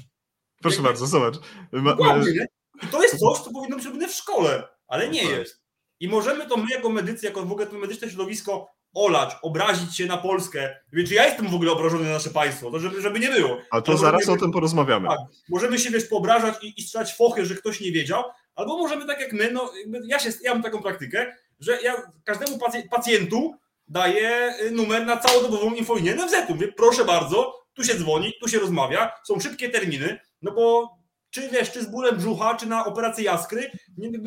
[0.61, 1.35] Proszę bardzo, zobacz.
[1.71, 2.47] Ma, nie?
[2.83, 5.31] I to jest coś, co powinno być robione w szkole, ale nie Tak.
[5.31, 5.62] jest.
[6.03, 10.05] I możemy to my jako medycy, jako w ogóle to medyczne środowisko olać, obrazić się
[10.05, 10.75] na Polskę.
[10.93, 13.57] Wie, czy ja jestem w ogóle obrażony na nasze państwo, to żeby, żeby nie było.
[13.71, 15.07] a to Ale zaraz o tym porozmawiamy.
[15.07, 15.17] Tak.
[15.49, 18.23] Możemy się wiesz, poobrażać i, i strzelać fochy, że ktoś nie wiedział,
[18.55, 19.71] albo możemy tak jak my, no
[20.05, 23.53] ja, się, ja mam taką praktykę, że ja każdemu pacj- pacjentu
[23.87, 26.53] daję y, numer na całodobową infolinię NFZ-u.
[26.53, 30.95] Mówię, proszę bardzo, tu się dzwoni, tu się rozmawia, są szybkie terminy, no bo
[31.33, 33.71] czy wiesz, czy z bólem brzucha, czy na operację jaskry,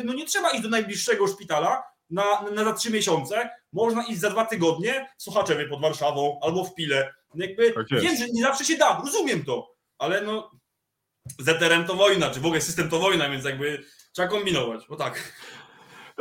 [0.05, 4.31] no nie trzeba iść do najbliższego szpitala na, na, za trzy miesiące, można iść za
[4.31, 7.15] dwa tygodnie w Sochaczewie pod Warszawą albo w Pile.
[7.35, 10.51] Jakby, Tak wiem, że nie zawsze się da, rozumiem to, ale no
[11.39, 15.33] ZRM to wojna, czy w ogóle system to wojna, więc jakby trzeba kombinować, bo tak.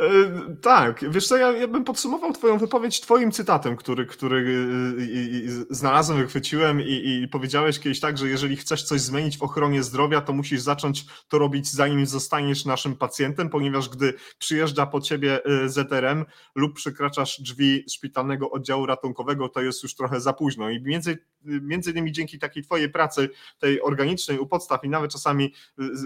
[0.00, 5.02] E, tak, wiesz co, ja, ja bym podsumował twoją wypowiedź twoim cytatem, który, który y,
[5.02, 9.42] y, y, znalazłem, wychwyciłem i, i powiedziałeś kiedyś tak, że jeżeli chcesz coś zmienić w
[9.42, 15.00] ochronie zdrowia, to musisz zacząć to robić zanim zostaniesz naszym pacjentem, ponieważ gdy przyjeżdża po
[15.00, 16.24] ciebie ZRM
[16.54, 20.70] lub przekraczasz drzwi szpitalnego oddziału ratunkowego, to jest już trochę za późno.
[20.70, 25.54] I między, między innymi dzięki takiej twojej pracy, tej organicznej u podstaw i nawet czasami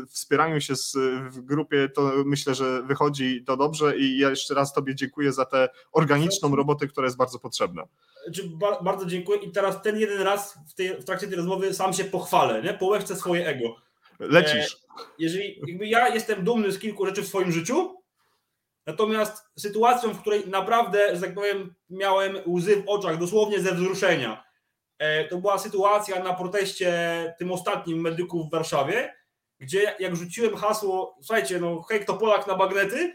[0.08, 0.96] wspieraniu się z,
[1.34, 5.44] w grupie, to myślę, że wychodzi to dobrze i ja jeszcze raz Tobie dziękuję za
[5.44, 7.84] tę organiczną robotę, która jest bardzo potrzebna.
[8.34, 11.74] Czy ba- bardzo dziękuję i teraz ten jeden raz w, tej, w trakcie tej rozmowy
[11.74, 12.74] sam się pochwalę, nie?
[12.74, 13.76] połechcę swoje ego.
[14.18, 14.76] Lecisz.
[15.18, 17.96] Jeżeli jakby ja jestem dumny z kilku rzeczy w swoim życiu,
[18.86, 24.44] natomiast sytuacją, w której naprawdę, że tak powiem, miałem łzy w oczach, dosłownie ze wzruszenia,
[24.98, 29.14] e, to była sytuacja na proteście tym ostatnim medyków w Warszawie,
[29.58, 33.14] gdzie jak rzuciłem hasło, słuchajcie, no hej, to Polak na bagnety,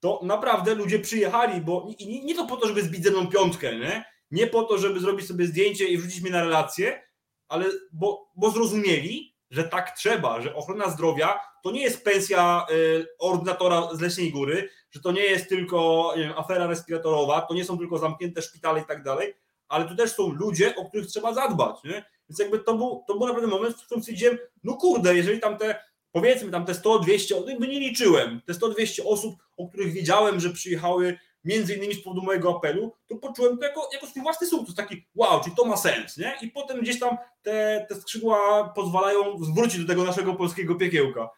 [0.00, 3.78] to naprawdę ludzie przyjechali, bo nie, nie to po to, żeby zbić ze mną piątkę,
[3.78, 4.04] nie?
[4.30, 7.02] nie po to, żeby zrobić sobie zdjęcie i wrzucić mnie na relację,
[7.48, 13.06] ale bo, bo zrozumieli, że tak trzeba, że ochrona zdrowia to nie jest pensja y,
[13.18, 17.64] ordynatora z Leśnej Góry, że to nie jest tylko nie wiem, afera respiratorowa, to nie
[17.64, 19.34] są tylko zamknięte szpitale i tak dalej,
[19.68, 21.84] ale tu też są ludzie, o których trzeba zadbać.
[21.84, 22.04] Nie?
[22.28, 25.58] Więc jakby to był, to był naprawdę moment, w którym stwierdziłem, no kurde, jeżeli tam
[25.58, 30.50] te, powiedzmy tam te 100-200, jakby nie liczyłem, te 100-200 osób, o których wiedziałem, że
[30.50, 34.74] przyjechały między innymi z powodu mojego apelu, to poczułem to jako, jako swój własny sukces,
[34.74, 36.34] taki wow, czyli to ma sens, nie?
[36.42, 41.30] I potem gdzieś tam te, te skrzydła pozwalają zwrócić do tego naszego polskiego piekiełka.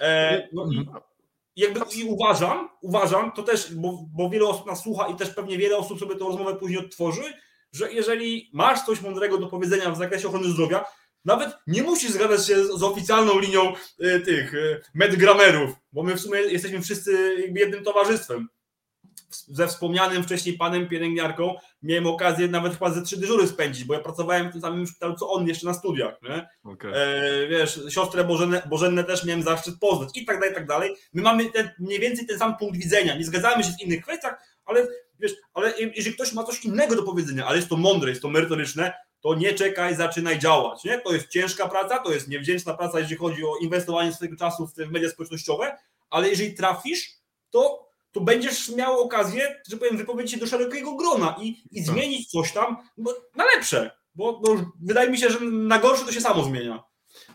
[0.00, 0.86] E, no i
[1.56, 5.58] jakby i uważam, uważam, to też, bo, bo wiele osób nas słucha i też pewnie
[5.58, 7.22] wiele osób sobie tę rozmowę później odtworzy,
[7.72, 10.84] że jeżeli masz coś mądrego do powiedzenia w zakresie ochrony zdrowia,
[11.24, 13.72] nawet nie musisz zgadzać się z, z oficjalną linią
[14.04, 18.48] y, tych y, medgramerów, bo my w sumie jesteśmy wszyscy jakby jednym towarzystwem.
[19.48, 24.00] Ze wspomnianym wcześniej panem pielęgniarką miałem okazję nawet chyba ze trzy dyżury spędzić, bo ja
[24.00, 26.22] pracowałem w tym samym szpitalu co on jeszcze na studiach.
[26.22, 26.48] Nie?
[26.64, 26.94] Okay.
[26.94, 30.94] E, wiesz, siostrę Bożenne, Bożenne też miałem zaszczyt poznać i tak dalej, i tak dalej.
[31.12, 33.16] My mamy ten, mniej więcej ten sam punkt widzenia.
[33.16, 34.86] Nie zgadzamy się w innych kwestiach, ale
[35.20, 38.30] wiesz, ale jeżeli ktoś ma coś innego do powiedzenia, ale jest to mądre, jest to
[38.30, 40.84] merytoryczne, to nie czekaj, zaczynaj działać.
[40.84, 40.98] Nie?
[40.98, 44.90] To jest ciężka praca, to jest niewdzięczna praca, jeżeli chodzi o inwestowanie swojego czasu w
[44.90, 45.76] media społecznościowe,
[46.10, 47.10] ale jeżeli trafisz,
[47.50, 51.94] to, to będziesz miał okazję, że powiem, wypowiedzieć się do szerokiego grona i, i tak.
[51.94, 52.76] zmienić coś tam
[53.34, 53.90] na lepsze.
[54.14, 56.89] Bo, bo wydaje mi się, że na gorsze to się samo zmienia.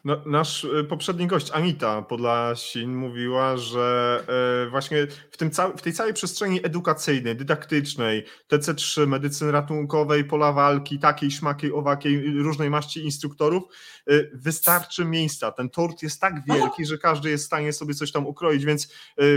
[0.06, 4.20] No, nasz y, poprzedni gość, Anita Podlasin, mówiła, że
[4.66, 11.00] y, właśnie w, tym w tej całej przestrzeni edukacyjnej, dydaktycznej, TC3, medycyny ratunkowej, pola walki,
[11.00, 13.64] takiej, szmakiej, owakiej, różnej maści instruktorów,
[14.12, 15.52] y, wystarczy miejsca.
[15.52, 18.94] Ten tort jest tak wielki, że każdy jest w stanie sobie coś tam ukroić, więc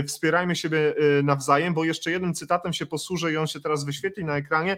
[0.07, 4.37] wspierajmy siebie nawzajem, bo jeszcze jednym cytatem się posłużę i on się teraz wyświetli na
[4.37, 4.77] ekranie.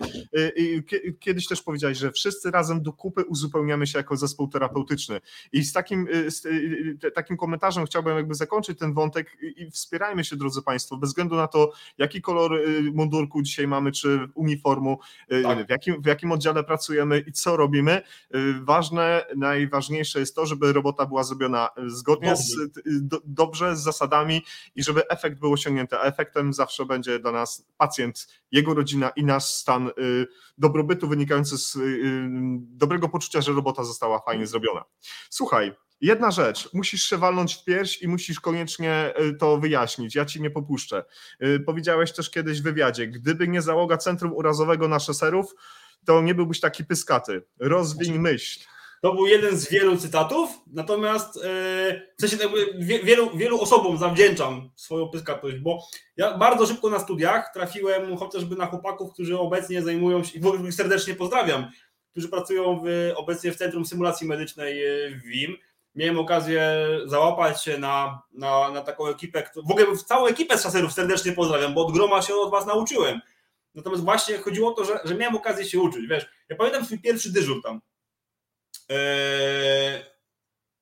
[1.20, 5.22] Kiedyś też powiedziałeś, że wszyscy razem do kupy uzupełniamy się jako zespół terapeutyczny.
[5.52, 10.24] I z takim, y, y, y, takim komentarzem chciałbym jakby zakończyć ten wątek i wspierajmy
[10.24, 12.52] się, drodzy Państwo, bez względu na to, jaki kolor
[12.94, 15.00] mundurku dzisiaj mamy, czy uniformu,
[15.44, 15.68] tak.
[15.68, 18.02] w, jakim, w jakim oddziale pracujemy i co robimy.
[18.62, 22.44] Ważne, najważniejsze jest to, żeby robota była zrobiona zgodnie dobrze.
[22.44, 24.42] z, do, dobrze z zasadami
[24.76, 25.98] i żeby efekt był osiągnięty.
[25.98, 29.92] A efektem zawsze będzie dla nas pacjent, jego rodzina i nasz stan
[30.58, 31.78] dobrobytu wynikający z
[32.60, 34.84] dobrego poczucia, że robota została fajnie zrobiona.
[35.30, 35.71] Słuchaj,
[36.02, 40.16] jedna rzecz, musisz się walnąć w pierś i musisz koniecznie y, to wyjaśnić.
[40.16, 41.04] Ja ci nie popuszczę.
[41.44, 45.56] Y, powiedziałeś też kiedyś w wywiadzie, gdyby nie załoga Centrum Urazowego na szeserów,
[46.06, 47.44] to nie byłbyś taki pyskaty.
[47.60, 48.60] Rozwiń myśl.
[49.02, 51.42] To był jeden z wielu cytatów, natomiast yy,
[52.18, 52.38] w sensie
[53.04, 55.88] wielu, wielu osobom zawdzięczam swoją pyskatość, bo
[56.18, 60.48] ja bardzo szybko na studiach trafiłem chociażby na chłopaków, którzy obecnie zajmują się, i w
[60.48, 61.72] ogóle serdecznie pozdrawiam,
[62.12, 65.58] którzy pracują w, obecnie w Centrum Symulacji Medycznej e, w WIM.
[65.96, 70.94] Miałem okazję załapać się na, na, na taką ekipę, w ogóle całą ekipę z szaserów
[70.94, 73.22] serdecznie pozdrawiam, bo od groma się od Was nauczyłem.
[73.76, 76.08] Natomiast właśnie chodziło o to, że, że miałem okazję się uczyć.
[76.08, 77.82] Wiesz, ja pamiętam swój pierwszy dyżur tam.
[78.90, 80.04] Eee,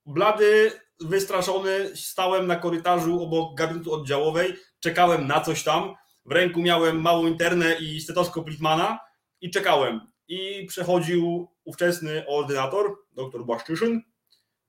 [0.06, 5.96] blady, wystraszony, stałem na korytarzu obok gabinetu oddziałowej, czekałem na coś tam.
[6.26, 9.00] W ręku miałem małą internę i stetoskop Litmana
[9.42, 14.02] i czekałem i przechodził ówczesny ordynator, dr Błaszczyszyn,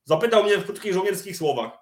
[0.05, 1.79] zapytał mnie w krótkich żołnierskich słowach,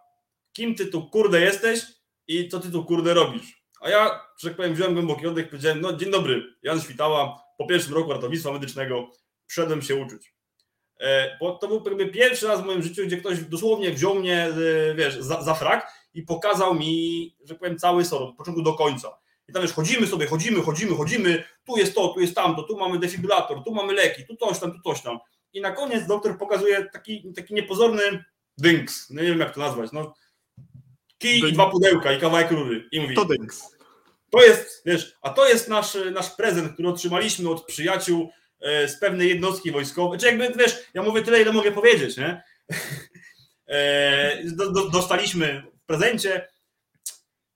[0.53, 1.81] kim ty tu kurde jesteś
[2.27, 3.63] i co ty tu kurde robisz?
[3.81, 7.67] A ja, że tak powiem, wziąłem głęboki oddech powiedziałem, no dzień dobry, Jan Świtała, po
[7.67, 9.11] pierwszym roku ratownictwa medycznego
[9.47, 10.35] przyszedłem się uczyć.
[11.01, 14.45] E, bo to był jakby pierwszy raz w moim życiu, gdzie ktoś dosłownie wziął mnie,
[14.45, 18.63] e, wiesz, za, za frak i pokazał mi, że tak powiem, cały SOR od początku
[18.63, 19.19] do końca.
[19.49, 22.77] I tam już chodzimy sobie, chodzimy, chodzimy, chodzimy, tu jest to, tu jest tamto, tu
[22.77, 25.19] mamy defibrylator, tu mamy leki, tu coś tam, tu coś tam.
[25.53, 28.25] I na koniec doktor pokazuje taki, taki niepozorny
[28.59, 30.15] dynks, no nie wiem jak to nazwać, no
[31.19, 32.89] kij i dwa pudełka i kawałek rury.
[32.93, 33.79] I mówi, to dynks.
[34.31, 38.31] To jest, wiesz, a to jest nasz, nasz prezent, który otrzymaliśmy od przyjaciół
[38.61, 40.19] e, z pewnej jednostki wojskowej.
[40.19, 42.43] Czy jakby, wiesz, ja mówię tyle, ile mogę powiedzieć, nie?
[43.69, 46.49] e, do, do, dostaliśmy w prezencie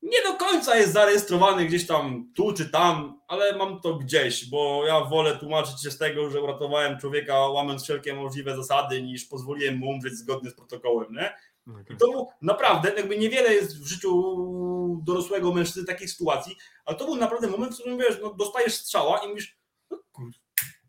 [0.03, 4.87] nie do końca jest zarejestrowany gdzieś tam tu czy tam, ale mam to gdzieś, bo
[4.87, 9.79] ja wolę tłumaczyć się z tego, że uratowałem człowieka łamiąc wszelkie możliwe zasady, niż pozwoliłem
[9.79, 11.35] mu umrzeć zgodnie z protokołem, nie?
[11.67, 11.97] Okay.
[11.97, 14.37] To był naprawdę, jakby niewiele jest w życiu
[15.05, 19.19] dorosłego mężczyzny takich sytuacji, ale to był naprawdę moment, w którym wiesz, no, dostajesz strzała
[19.19, 19.59] i mówisz,
[19.91, 20.39] no kurde,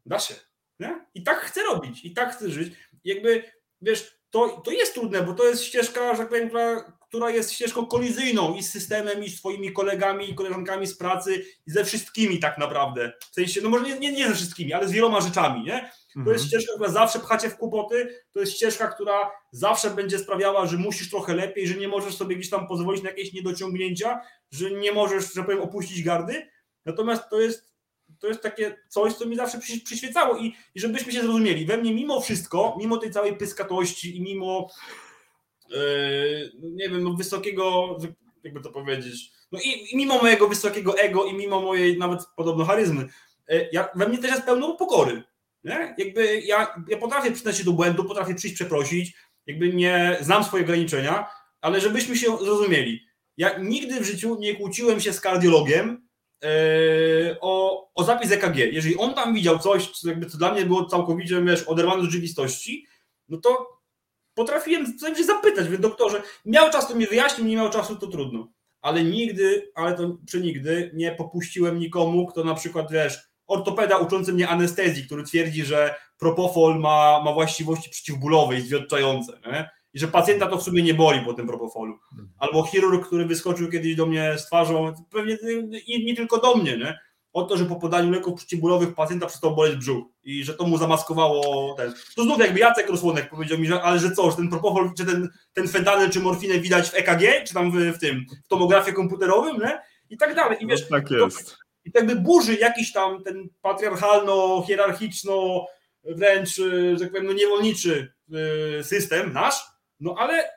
[0.06, 0.36] da się,
[0.80, 1.06] nie?
[1.14, 2.74] I tak chcę robić, i tak chcę żyć.
[3.04, 3.44] I jakby,
[3.82, 7.52] wiesz, to, to jest trudne, bo to jest ścieżka, że tak powiem, która, która jest
[7.52, 11.86] ścieżką kolizyjną i z systemem, i z swoimi kolegami i koleżankami z pracy, i ze
[11.86, 13.14] wszystkimi tak naprawdę.
[13.32, 15.92] W sensie, no może nie, nie, nie ze wszystkimi, ale z wieloma rzeczami, nie?
[16.14, 16.34] To mhm.
[16.34, 20.78] jest ścieżka, która zawsze pchacie w kłopoty, to jest ścieżka, która zawsze będzie sprawiała, że
[20.78, 24.92] musisz trochę lepiej, że nie możesz sobie gdzieś tam pozwolić na jakieś niedociągnięcia, że nie
[24.92, 26.50] możesz, że powiem, opuścić gardy.
[26.86, 27.74] Natomiast to jest,
[28.20, 31.94] to jest takie coś, co mi zawsze przyświecało i, i żebyśmy się zrozumieli, we mnie
[31.94, 34.70] mimo wszystko, mimo tej całej pyskatości i mimo
[36.62, 37.98] nie wiem, no, wysokiego,
[38.44, 39.32] jakby to powiedzieć.
[39.52, 43.08] No i, i mimo mojego wysokiego ego i mimo mojej nawet podobno charyzmy,
[43.48, 45.24] e, ja, we mnie też jest pełno pokory.
[45.64, 45.96] Nie?
[45.98, 49.14] Jakby ja, ja potrafię przyznać się do błędu, potrafię przyjść przeprosić,
[49.46, 51.28] jakby nie znam swoje ograniczenia,
[51.62, 53.02] ale żebyśmy się zrozumieli.
[53.38, 56.08] Ja nigdy w życiu nie kłóciłem się z kardiologiem
[56.44, 56.50] yy,
[57.42, 58.58] o, o zapis EKG.
[58.58, 62.06] Jeżeli on tam widział coś, co, jakby, co dla mnie było całkowicie wiesz, oderwane od
[62.06, 62.88] rzeczywistości,
[63.30, 63.73] no to
[64.34, 64.86] potrafiłem
[65.18, 68.48] się zapytać, więc doktorze, miał czas, to mi wyjaśnił, nie miał czasu, to trudno.
[68.82, 74.48] Ale nigdy, ale to przenigdy nie popuściłem nikomu, kto na przykład, wiesz, ortopeda uczący mnie
[74.48, 79.70] anestezji, który twierdzi, że propofol ma, ma właściwości przeciwbólowe i zwiotczające, nie?
[79.94, 82.00] i że pacjenta to w sumie nie boli po tym propofolu.
[82.38, 85.38] Albo chirurg, który wyskoczył kiedyś do mnie z twarzą, pewnie
[85.88, 87.00] nie, nie tylko do mnie, nie?
[87.34, 90.78] O to, że po podaniu leków przeciwbólowych pacjenta przestał boleć brzuch i że to mu
[90.78, 91.94] zamaskowało ten.
[92.16, 95.06] To znów jakby Jacek Rosłonek powiedział mi, że ale że co, że ten propofol, czy
[95.06, 98.94] ten, ten fentanyl, czy morfinę widać w EKG, czy tam w, w tym, w tomografie
[98.94, 99.80] komputerowym, nie?
[100.10, 100.58] I tak dalej.
[100.62, 101.50] I wiesz, no, tak jest.
[101.50, 101.56] To,
[101.86, 105.66] I to jakby burzy jakiś tam ten patriarchalno, hierarchiczno,
[106.04, 108.14] wręcz, że tak powiem, no niewolniczy
[108.80, 109.66] y, system nasz,
[110.00, 110.50] no ale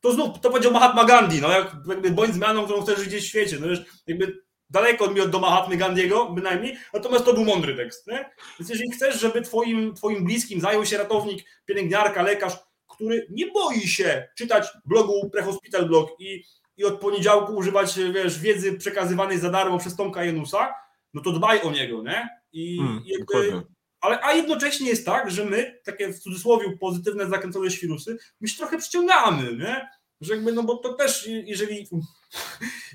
[0.00, 3.26] to znów, to powiedział Mahatma Gandhi, no jak, jakby bądź zmianą, którą chcesz żyć w
[3.26, 4.42] świecie, no wiesz, jakby
[4.72, 8.30] daleko od mi od do Mahatmy Gandiego bynajmniej, natomiast to był mądry tekst, nie?
[8.58, 12.56] Więc jeżeli chcesz, żeby twoim, twoim bliskim zajął się ratownik, pielęgniarka, lekarz,
[12.88, 16.44] który nie boi się czytać blogu Prehospital Blog i,
[16.76, 20.74] i od poniedziałku używać, wiesz, wiedzy przekazywanej za darmo przez Tomka Jenusa,
[21.14, 22.28] no to dbaj o niego, nie?
[22.52, 23.62] I hmm, jakby,
[24.00, 28.56] ale, a jednocześnie jest tak, że my, takie w cudzysłowie pozytywne, zakręcone świrusy, my się
[28.56, 29.88] trochę przyciągamy, nie?
[30.20, 31.88] Że jakby, no bo to też, jeżeli,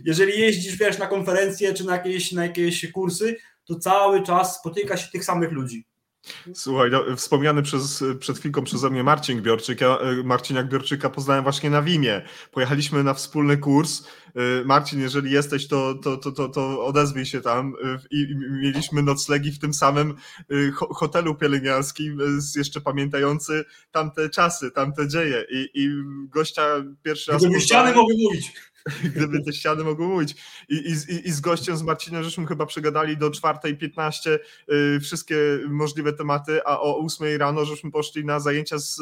[0.05, 4.97] jeżeli jeździsz, wiesz, na konferencje czy na jakieś, na jakieś kursy, to cały czas spotyka
[4.97, 5.85] się tych samych ludzi.
[6.53, 11.43] Słuchaj, no, wspomniany przez, przed chwilką przeze mnie Marcin Biorczyk, ja e, Marciniak Biorczyka poznałem
[11.43, 12.21] właśnie na Wimie.
[12.51, 14.03] Pojechaliśmy na wspólny kurs.
[14.35, 17.73] E, Marcin, jeżeli jesteś, to, to, to, to, to odezwij się tam.
[17.83, 20.15] E, I mieliśmy noclegi w tym samym
[20.75, 22.19] hotelu pielęgniarskim,
[22.55, 25.45] jeszcze pamiętający tamte czasy, tamte dzieje.
[25.51, 25.89] I, i
[26.29, 26.63] gościa
[27.03, 27.41] pierwszy raz...
[27.41, 28.53] Gdyby ściany mogły mówić.
[29.15, 30.35] gdyby te ściany mogły mówić.
[30.69, 35.35] I, i, I z gościem, z Marcinem, żeśmy chyba przegadali do 4.15 yy, wszystkie
[35.69, 38.95] możliwe tematy, a o 8 rano żeśmy poszli na zajęcia z,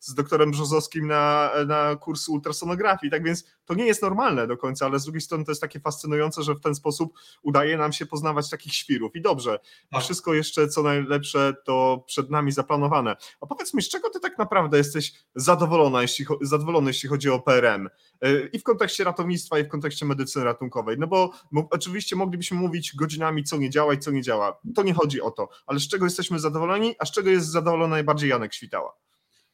[0.00, 3.10] z doktorem Brzozowskim na, na kurs ultrasonografii.
[3.10, 5.80] Tak więc to nie jest normalne do końca, ale z drugiej strony to jest takie
[5.80, 7.12] fascynujące, że w ten sposób
[7.42, 9.16] udaje nam się poznawać takich świrów.
[9.16, 9.58] I dobrze,
[9.92, 10.02] tak.
[10.02, 13.16] wszystko jeszcze co najlepsze to przed nami zaplanowane.
[13.40, 17.40] A powiedz mi, z czego ty tak naprawdę jesteś zadowolona, jeśli, zadowolony, jeśli chodzi o
[17.40, 17.88] PRM?
[18.22, 20.96] Yy, I w kontekście ratownictwa, i w kontekście medycyny ratunkowej.
[20.98, 21.32] No bo
[21.70, 24.60] oczywiście moglibyśmy mówić godzinami, co nie działa i co nie działa.
[24.74, 25.48] To nie chodzi o to.
[25.66, 28.92] Ale z czego jesteśmy zadowoleni, a z czego jest zadowolony najbardziej Janek Świtała?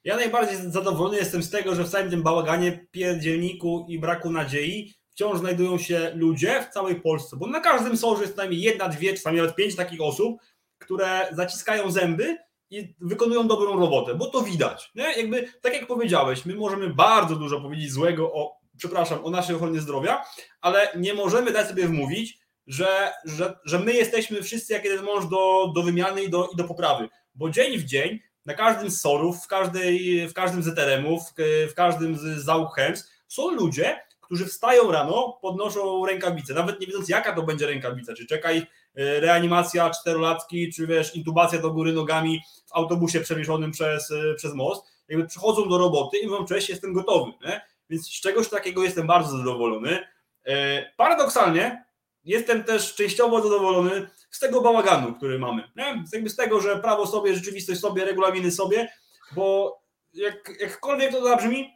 [0.05, 4.95] Ja najbardziej zadowolony jestem z tego, że w całym tym bałaganie, pierdzielniku i braku nadziei
[5.11, 9.15] wciąż znajdują się ludzie w całej Polsce, bo na każdym sorze jest najmniej jedna, dwie,
[9.15, 10.37] czasami nawet pięć takich osób,
[10.79, 12.37] które zaciskają zęby
[12.71, 14.91] i wykonują dobrą robotę, bo to widać.
[14.95, 15.13] Nie?
[15.17, 19.81] Jakby, tak jak powiedziałeś, my możemy bardzo dużo powiedzieć złego o, przepraszam, o naszej ochronie
[19.81, 20.25] zdrowia,
[20.61, 25.27] ale nie możemy dać sobie wmówić, że, że, że my jesteśmy wszyscy jak jeden mąż
[25.27, 29.01] do, do wymiany i do, i do poprawy, bo dzień w dzień na każdym z
[29.01, 31.23] sorów, w, każdej, w każdym z ETRM-ów,
[31.71, 37.09] w każdym z załóg HEMS są ludzie, którzy wstają rano, podnoszą rękawice, nawet nie wiedząc
[37.09, 41.93] jaka to będzie rękawica, czy czeka ich e, reanimacja czterolatki, czy wiesz, intubacja do góry
[41.93, 46.69] nogami w autobusie przewieszonym przez, e, przez most, jakby przychodzą do roboty i mówią, cześć,
[46.69, 47.61] jestem gotowy, nie?
[47.91, 50.09] Więc z czegoś takiego jestem bardzo zadowolony.
[50.47, 51.85] E, paradoksalnie
[52.25, 55.71] jestem też częściowo zadowolony z tego bałaganu, który mamy.
[55.77, 56.05] Nie?
[56.13, 58.89] Jakby z tego, że prawo sobie, rzeczywistość sobie, regulaminy sobie,
[59.35, 59.77] bo
[60.13, 61.75] jak, jakkolwiek to zabrzmi,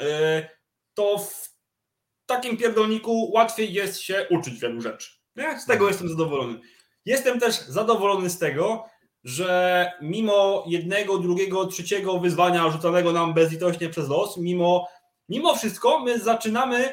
[0.00, 0.48] e,
[0.94, 1.56] to w
[2.26, 5.10] takim pierdolniku łatwiej jest się uczyć wielu rzeczy.
[5.36, 5.60] Nie?
[5.60, 5.90] Z tego mhm.
[5.90, 6.60] jestem zadowolony.
[7.04, 8.84] Jestem też zadowolony z tego,
[9.24, 14.88] że mimo jednego, drugiego, trzeciego wyzwania rzucanego nam bezlitośnie przez los, mimo,
[15.28, 16.92] mimo wszystko my zaczynamy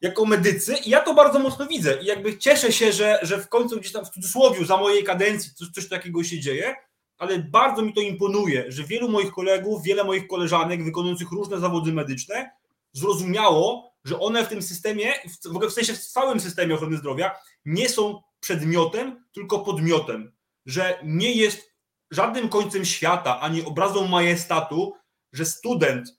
[0.00, 2.02] jako medycy i ja to bardzo mocno widzę.
[2.02, 5.54] I jakby cieszę się, że, że w końcu gdzieś tam w cudzysłowie za mojej kadencji
[5.54, 6.74] coś, coś takiego się dzieje,
[7.18, 11.92] ale bardzo mi to imponuje, że wielu moich kolegów, wiele moich koleżanek wykonujących różne zawody
[11.92, 12.50] medyczne
[12.92, 15.12] zrozumiało, że one w tym systemie,
[15.44, 20.32] w ogóle w sensie w całym systemie ochrony zdrowia nie są przedmiotem, tylko podmiotem,
[20.66, 21.72] że nie jest
[22.10, 24.94] żadnym końcem świata, ani obrazą majestatu,
[25.32, 26.17] że student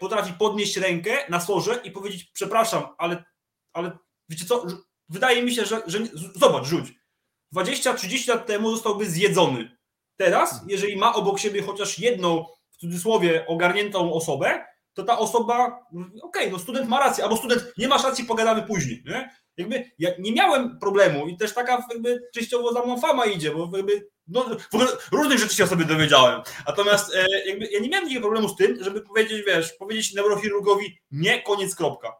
[0.00, 3.24] potrafi podnieść rękę na sorze i powiedzieć, przepraszam, ale,
[3.72, 3.98] ale
[4.28, 4.66] wiecie co,
[5.08, 5.98] wydaje mi się, że, że
[6.34, 6.92] zobacz, rzuć.
[7.56, 9.76] 20-30 lat temu zostałby zjedzony.
[10.16, 14.64] Teraz, jeżeli ma obok siebie chociaż jedną, w cudzysłowie, ogarniętą osobę,
[14.94, 18.62] to ta osoba, okej, okay, no student ma rację, albo student nie masz racji, pogadamy
[18.62, 19.02] później.
[19.06, 19.36] Nie?
[19.56, 23.76] Jakby ja nie miałem problemu i też taka jakby częściowo za mną fama idzie, bo
[23.76, 26.42] jakby no, w ogóle różnych rzeczy się o sobie dowiedziałem.
[26.66, 30.98] Natomiast e, jakby ja nie miałem takiego problemu z tym, żeby powiedzieć, wiesz, powiedzieć neurochirurgowi
[31.10, 32.12] nie, koniec, kropka.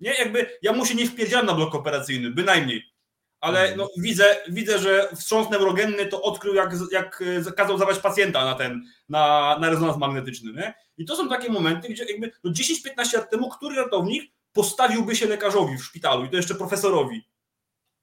[0.00, 2.92] Nie, jakby ja mu się nie wpierdziałem na blok operacyjny, bynajmniej.
[3.40, 3.78] Ale mhm.
[3.78, 7.22] no, widzę, widzę, że wstrząs neurogenny to odkrył, jak, jak
[7.56, 10.52] kazał zabrać pacjenta na ten, na, na rezonans magnetyczny.
[10.52, 10.74] Nie?
[10.96, 15.26] I to są takie momenty, gdzie jakby no 10-15 lat temu, który ratownik postawiłby się
[15.26, 17.28] lekarzowi w szpitalu i to jeszcze profesorowi.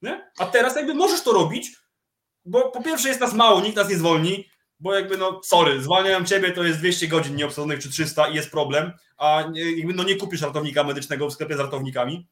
[0.01, 0.32] Nie?
[0.38, 1.72] A teraz jakby możesz to robić,
[2.50, 6.26] bo po pierwsze jest nas mało, nikt nas nie zwolni, bo jakby no sorry, zwalniają
[6.26, 9.43] ciebie, to jest 200 godzin nieobsadzonych czy 300 i jest problem, a
[9.78, 12.28] jakby no nie kupisz ratownika medycznego w sklepie z ratownikami.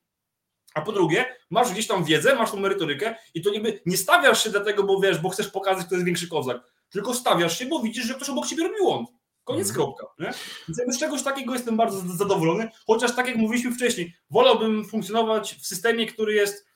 [0.74, 4.44] A po drugie, masz gdzieś tam wiedzę, masz tą merytorykę i to jakby nie stawiasz
[4.44, 6.58] się dlatego, bo wiesz, bo chcesz pokazać, kto jest większy kozak,
[6.90, 9.10] tylko stawiasz się, bo widzisz, że ktoś obok ciebie robi błąd.
[9.44, 9.76] Koniec, mhm.
[9.76, 10.06] kropka.
[10.20, 10.34] Nie?
[10.78, 15.68] Więc z czegoś takiego jestem bardzo zadowolony, chociaż tak jak mówiliśmy wcześniej, wolałbym funkcjonować w
[15.68, 16.68] systemie, który jest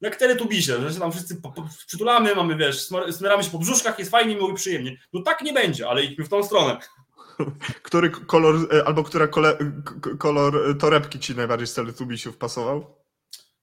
[0.00, 1.40] jak teletubisie, że się tam wszyscy
[1.86, 4.96] przytulamy, mamy, wiesz, smieramy się po brzuszkach, jest fajnie, miło i przyjemnie.
[5.12, 6.78] No tak nie będzie, ale idźmy w tą stronę.
[7.82, 9.58] Który kolor, e, albo która kole,
[10.18, 13.05] kolor torebki ci najbardziej z teletubisiów pasował?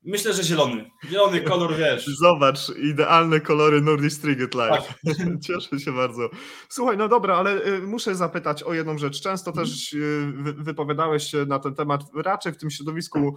[0.05, 0.91] Myślę, że zielony.
[1.05, 2.05] Zielony kolor, wiesz.
[2.05, 4.93] Zobacz, idealne kolory Nordic Striget Life.
[5.05, 5.17] Tak.
[5.47, 6.29] Cieszę się bardzo.
[6.69, 9.21] Słuchaj, no dobra, ale y, muszę zapytać o jedną rzecz.
[9.21, 9.67] Często mhm.
[9.67, 13.35] też y, wypowiadałeś się na ten temat, raczej w tym środowisku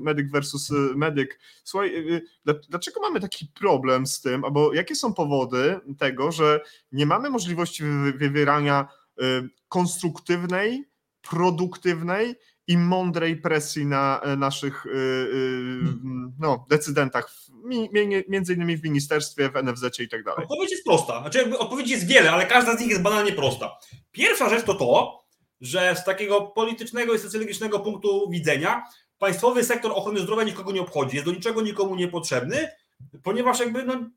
[0.00, 1.40] medyk versus y, medyk.
[1.64, 1.92] Słuchaj,
[2.68, 6.60] dlaczego mamy taki problem z tym, albo jakie są powody tego, że
[6.92, 7.84] nie mamy możliwości
[8.16, 8.88] wywierania
[9.68, 10.84] konstruktywnej,
[11.30, 12.34] produktywnej
[12.68, 14.94] i mądrej presji na e, naszych e, e,
[16.38, 17.30] no, decydentach,
[18.28, 20.42] między innymi w ministerstwie, w NFZ i tak dalej?
[20.42, 21.20] Odpowiedź jest prosta.
[21.20, 23.78] Znaczy, jakby odpowiedź jest wiele, ale każda z nich jest banalnie prosta.
[24.12, 25.20] Pierwsza rzecz to to,
[25.60, 28.84] że z takiego politycznego i socjologicznego punktu widzenia
[29.18, 32.68] państwowy sektor ochrony zdrowia nikogo nie obchodzi, jest do niczego nikomu niepotrzebny,
[33.22, 34.10] ponieważ jakby no,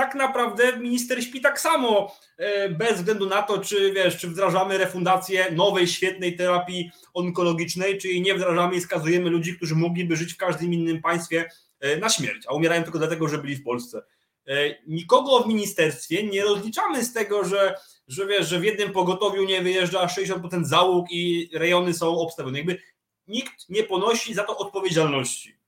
[0.00, 4.78] tak naprawdę minister śpi tak samo, e, bez względu na to, czy wiesz, czy wdrażamy
[4.78, 10.32] refundację nowej, świetnej terapii onkologicznej, czy jej nie wdrażamy i skazujemy ludzi, którzy mogliby żyć
[10.32, 14.02] w każdym innym państwie e, na śmierć, a umierają tylko dlatego, że byli w Polsce.
[14.46, 14.52] E,
[14.86, 17.74] nikogo w ministerstwie nie rozliczamy z tego, że,
[18.08, 22.58] że wiesz, że w jednym pogotowiu nie wyjeżdża 60% załóg i rejony są obstawione.
[22.58, 22.78] Jakby
[23.26, 25.60] nikt nie ponosi za to odpowiedzialności.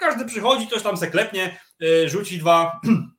[0.00, 1.60] Każdy przychodzi, coś tam se klepnie,
[2.06, 2.80] rzuci dwa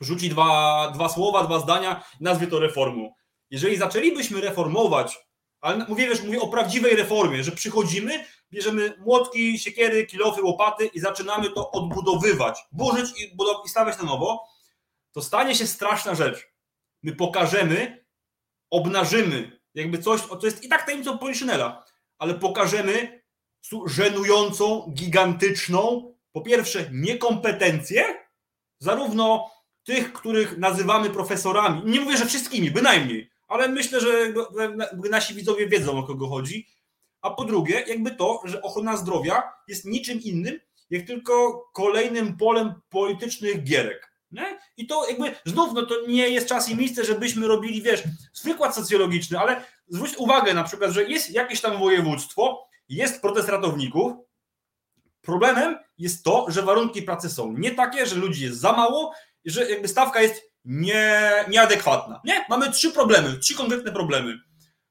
[0.00, 3.14] rzuci dwa, dwa słowa, dwa zdania, nazwie to reformą.
[3.50, 5.18] Jeżeli zaczęlibyśmy reformować,
[5.60, 11.00] ale mówię, wiesz, mówię o prawdziwej reformie, że przychodzimy, bierzemy młotki, siekiery, kilofy, łopaty i
[11.00, 13.36] zaczynamy to odbudowywać, burzyć i,
[13.66, 14.48] i stawiać na nowo,
[15.12, 16.48] to stanie się straszna rzecz.
[17.02, 18.06] My pokażemy,
[18.70, 21.84] obnażymy, jakby coś, to jest i tak tajemnicą Poliszynela,
[22.18, 23.22] ale pokażemy
[23.86, 28.26] żenującą, gigantyczną, po pierwsze, niekompetencję,
[28.78, 29.50] zarówno
[29.86, 34.32] tych, których nazywamy profesorami, nie mówię, że wszystkimi, bynajmniej, ale myślę, że
[35.10, 36.66] nasi widzowie wiedzą o kogo chodzi.
[37.20, 40.60] A po drugie, jakby to, że ochrona zdrowia jest niczym innym,
[40.90, 44.12] jak tylko kolejnym polem politycznych gierek.
[44.30, 44.58] Nie?
[44.76, 48.02] I to jakby znów, no to nie jest czas i miejsce, żebyśmy robili, wiesz,
[48.44, 54.12] wykład socjologiczny, ale zwróć uwagę na przykład, że jest jakieś tam województwo, jest protest ratowników.
[55.22, 59.12] Problemem jest to, że warunki pracy są nie takie, że ludzi jest za mało
[59.46, 62.20] że jakby stawka jest nie, nieadekwatna.
[62.24, 62.44] Nie?
[62.48, 64.38] Mamy trzy problemy, trzy konkretne problemy.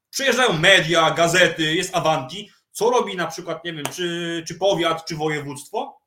[0.10, 2.52] Przyjeżdżają media, gazety, jest Avanti.
[2.72, 6.02] Co robi na przykład, nie wiem, czy, czy powiat, czy województwo?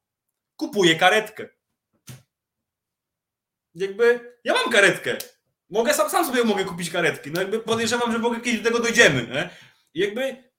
[0.56, 1.48] Kupuje karetkę.
[3.74, 5.16] Jakby ja mam karetkę.
[5.70, 7.30] Mogę sam, sam sobie mogę kupić karetki.
[7.30, 9.26] No jakby podejrzewam, że mogę kiedyś do tego dojdziemy.
[9.26, 9.50] Nie?
[9.94, 10.50] jakby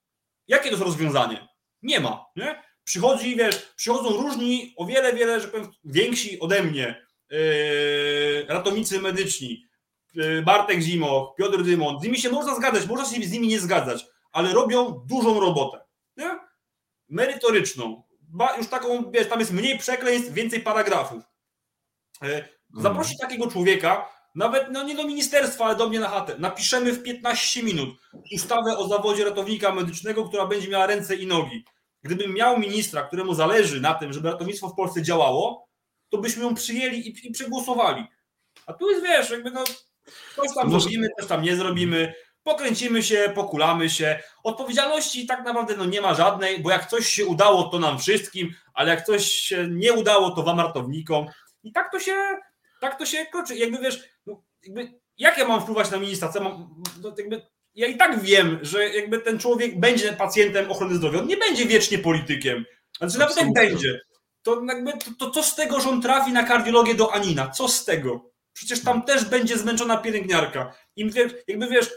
[0.48, 1.48] jakie to jest rozwiązanie?
[1.82, 2.26] Nie ma.
[2.36, 2.64] Nie?
[2.84, 7.09] Przychodzi, wiesz, przychodzą różni, o wiele, wiele, że powiem, więksi ode mnie
[8.48, 9.68] ratownicy medyczni,
[10.14, 13.60] yy, Bartek Zimoch, Piotr Dymon, z nimi się można zgadzać, można się z nimi nie
[13.60, 15.82] zgadzać, ale robią dużą robotę.
[16.18, 16.40] Nie?
[17.10, 18.04] Merytoryczną.
[18.58, 21.24] Już taką, wiesz, tam jest mniej przekleństw, więcej paragrafów.
[22.22, 23.30] Yy, zaprosi mhm.
[23.30, 26.36] takiego człowieka, nawet no nie do ministerstwa, ale do mnie na chatę.
[26.40, 27.90] Napiszemy w 15 minut
[28.36, 31.66] ustawę o zawodzie ratownika medycznego, która będzie miała ręce i nogi.
[32.04, 35.69] Gdybym miał ministra, któremu zależy na tym, żeby ratownictwo w Polsce działało,
[36.10, 38.04] to byśmy ją przyjęli i, i przegłosowali.
[38.66, 39.64] A tu jest, wiesz, jakby no,
[40.36, 40.80] coś tam Może...
[40.80, 44.20] zrobimy, coś tam nie zrobimy, pokręcimy się, pokulamy się.
[44.44, 48.54] Odpowiedzialności tak naprawdę no, nie ma żadnej, bo jak coś się udało, to nam wszystkim,
[48.74, 51.26] ale jak coś się nie udało, to wam ratownikom.
[51.64, 52.16] I tak to się,
[52.82, 53.56] tak to się kroczy.
[53.56, 56.30] Jakby wiesz, no, jakby, jak ja mam wpływać na ministra?
[56.30, 57.42] Co mam, no, jakby,
[57.76, 61.66] ja i tak wiem, że jakby ten człowiek będzie pacjentem ochrony zdrowia, on nie będzie
[61.66, 62.66] wiecznie politykiem.
[62.98, 63.70] Znaczy nawet jak Absolutnie.
[63.70, 64.00] będzie,
[64.56, 67.50] to jakby to, to co z tego, że on trafi na kardiologię do Anina?
[67.50, 68.32] Co z tego?
[68.54, 70.74] Przecież tam też będzie zmęczona pielęgniarka.
[70.96, 71.12] I
[71.48, 71.90] jakby wiesz,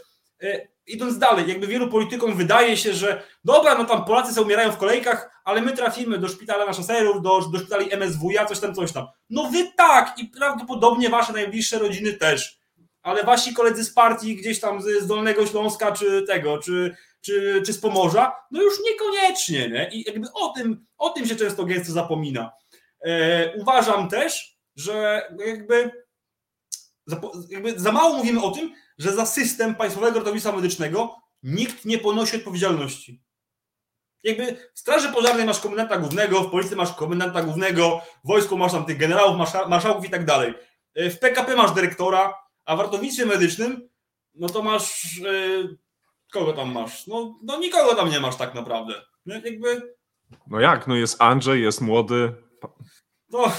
[0.43, 4.71] e, idąc dalej, jakby wielu politykom wydaje się, że dobra, no tam Polacy sobie umierają
[4.71, 8.75] w kolejkach, ale my trafimy do szpitala na szoserów, do, do szpitali MSWiA, coś tam,
[8.75, 9.07] coś tam.
[9.29, 12.59] No wy tak i prawdopodobnie wasze najbliższe rodziny też.
[13.01, 16.95] Ale wasi koledzy z partii gdzieś tam z Dolnego Śląska, czy tego, czy,
[17.25, 19.89] czy, czy z Pomorza, no już niekoniecznie, nie?
[19.93, 22.51] I jakby o tym, o tym się często gęsto zapomina.
[23.05, 25.91] E, uważam też, że jakby,
[27.05, 31.97] za, jakby za mało mówimy o tym, że za system Państwowego Ratownictwa Medycznego nikt nie
[31.97, 33.21] ponosi odpowiedzialności.
[34.23, 38.71] Jakby w Straży Pożarnej masz komendanta głównego, w Policji masz komendanta głównego, w wojsku masz
[38.71, 40.53] tam tych generałów, marsza- marszałków i tak dalej.
[40.95, 42.33] E, W PKP masz dyrektora,
[42.65, 43.89] a w ratownictwie medycznym,
[44.33, 45.17] no to masz.
[45.25, 45.83] e,
[46.33, 47.07] kogo tam masz?
[47.07, 48.93] No, no nikogo tam nie masz tak naprawdę.
[49.25, 49.41] Nie?
[49.45, 49.93] Jakby.
[50.47, 52.33] No jak, no jest Andrzej, jest młody.
[53.29, 53.51] No,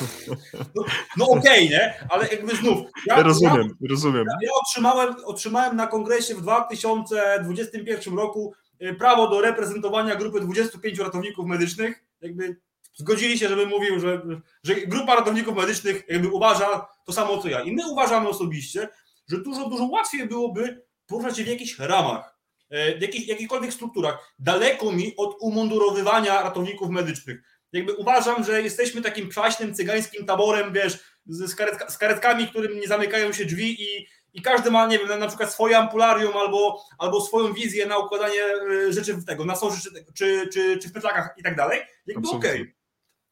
[0.75, 0.85] no,
[1.17, 2.07] no okej, nie?
[2.11, 2.79] Ale jakby znów.
[3.07, 4.25] Ja, Ja rozumiem, rozumiem.
[4.27, 10.99] Ja, ja otrzymałem, otrzymałem na kongresie w 2021 roku y, prawo do reprezentowania grupy 25
[10.99, 12.05] ratowników medycznych.
[12.21, 12.57] Jakby
[12.95, 14.23] zgodzili się, żebym mówił, że,
[14.63, 17.61] że grupa ratowników medycznych jakby uważa to samo co ja.
[17.61, 18.89] I my uważamy osobiście,
[19.29, 22.34] że dużo, dużo łatwiej byłoby poruszać się w jakichś ramach,
[22.75, 24.35] e, w jakichś, jakichkolwiek strukturach.
[24.39, 27.41] Daleko mi od umundurowywania ratowników medycznych.
[27.73, 32.87] Jakby uważam, że jesteśmy takim przaśnym, cygańskim taborem, wiesz, z, karetka, z karetkami, którym nie
[32.87, 37.21] zamykają się drzwi i, i każdy ma, nie wiem, na, przykład swoje ampularium albo, albo
[37.21, 38.43] swoją wizję na układanie
[38.89, 41.81] e, rzeczy w tego, na soży czy, czy, czy, czy w pytlakach i tak dalej.
[42.07, 42.75] Jakby okej.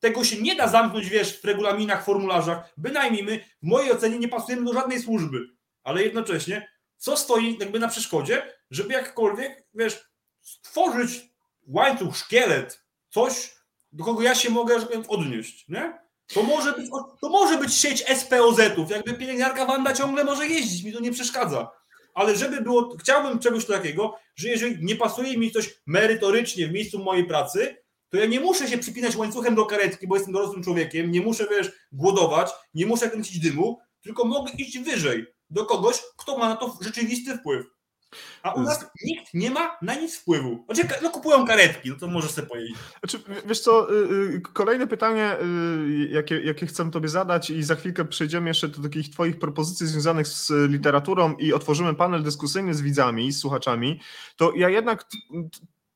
[0.01, 2.73] Tego się nie da zamknąć, wiesz, w regulaminach, formularzach.
[2.77, 5.49] Bynajmniej my, w mojej ocenie, nie pasujemy do żadnej służby.
[5.83, 8.43] Ale jednocześnie, co stoi jakby na przeszkodzie,
[8.73, 10.11] żeby jakkolwiek, wiesz,
[10.41, 11.31] stworzyć
[11.67, 13.55] łańcuch, szkielet, coś,
[13.93, 14.77] do kogo ja się mogę
[15.09, 15.99] odnieść, nie?
[16.35, 20.93] To może być, to może być sieć SPOZ-ów, jakby pielęgniarka Wanda ciągle może jeździć, mi
[20.93, 21.71] to nie przeszkadza.
[22.15, 26.99] Ale żeby było, chciałbym czegoś takiego, że jeżeli nie pasuje mi coś merytorycznie w miejscu
[26.99, 27.77] mojej pracy,
[28.09, 31.47] to ja nie muszę się przypinać łańcuchem do karetki, bo jestem dorosłym człowiekiem, nie muszę,
[31.51, 36.57] wiesz, głodować, nie muszę kręcić dymu, tylko mogę iść wyżej do kogoś, kto ma na
[36.57, 37.67] to rzeczywisty wpływ.
[38.43, 40.65] A u nas nikt nie ma na nic wpływu.
[40.71, 42.79] Znaczy, no kupują karetki, no to możesz sobie pojeździć.
[43.01, 47.75] Znaczy, wiesz co, y, y, kolejne pytanie, y, jakie, jakie chcę tobie zadać i za
[47.75, 52.81] chwilkę przejdziemy jeszcze do takich twoich propozycji związanych z literaturą i otworzymy panel dyskusyjny z
[52.81, 54.01] widzami, z słuchaczami,
[54.37, 55.05] to ja jednak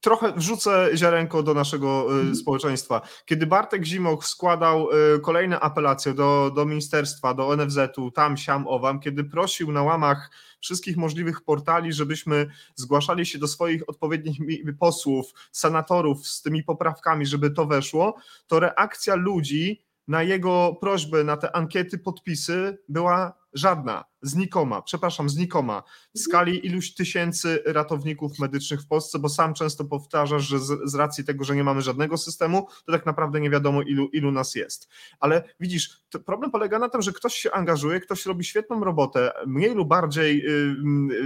[0.06, 3.00] trochę wrzucę ziarenko do naszego y, społeczeństwa.
[3.24, 9.00] Kiedy Bartek Zimoch składał y, kolejne apelacje do, do ministerstwa, do NFZ-u, tam, siam, owam,
[9.00, 10.30] kiedy prosił na łamach
[10.60, 14.38] wszystkich możliwych portali, żebyśmy zgłaszali się do swoich odpowiednich
[14.78, 21.36] posłów, senatorów z tymi poprawkami, żeby to weszło, to reakcja ludzi na jego prośbę, na
[21.36, 25.82] te ankiety, podpisy była żadna, znikoma, przepraszam, znikoma
[26.14, 30.94] w skali iluś tysięcy ratowników medycznych w Polsce, bo sam często powtarzasz, że z, z
[30.94, 34.54] racji tego, że nie mamy żadnego systemu, to tak naprawdę nie wiadomo, ilu, ilu nas
[34.54, 34.88] jest.
[35.20, 39.32] Ale widzisz, to problem polega na tym, że ktoś się angażuje, ktoś robi świetną robotę,
[39.46, 40.76] mniej lub bardziej y,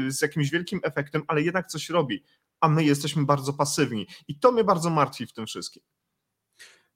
[0.06, 2.24] y, z jakimś wielkim efektem, ale jednak coś robi,
[2.60, 4.06] a my jesteśmy bardzo pasywni.
[4.28, 5.82] I to mnie bardzo martwi w tym wszystkim.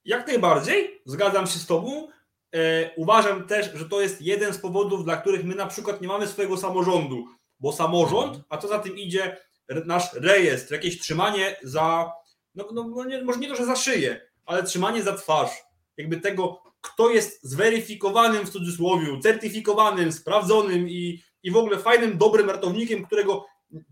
[0.04, 2.08] Jak najbardziej, zgadzam się z Tobą.
[2.54, 6.08] E, uważam też, że to jest jeden z powodów, dla których my na przykład nie
[6.08, 7.24] mamy swojego samorządu,
[7.60, 9.36] bo samorząd, a co za tym idzie,
[9.68, 12.12] nasz rejestr, jakieś trzymanie za,
[12.54, 15.50] no, no no nie, może nie to, że za szyję, ale trzymanie za twarz,
[15.96, 22.50] jakby tego, kto jest zweryfikowanym w cudzysłowie, certyfikowanym, sprawdzonym i, i w ogóle fajnym, dobrym
[22.50, 23.46] ratownikiem, którego,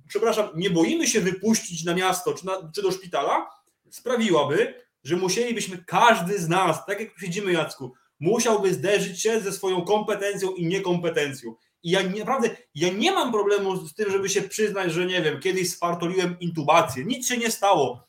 [0.08, 3.50] przepraszam, nie boimy się wypuścić na miasto czy, na, czy do szpitala,
[3.90, 4.74] sprawiłaby,
[5.04, 9.82] że musielibyśmy każdy z nas, tak jak tu siedzimy Jacku, musiałby zderzyć się ze swoją
[9.84, 11.54] kompetencją i niekompetencją.
[11.82, 15.40] I ja naprawdę, ja nie mam problemu z tym, żeby się przyznać, że nie wiem,
[15.40, 17.04] kiedyś spartoliłem intubację.
[17.04, 18.06] Nic się nie stało.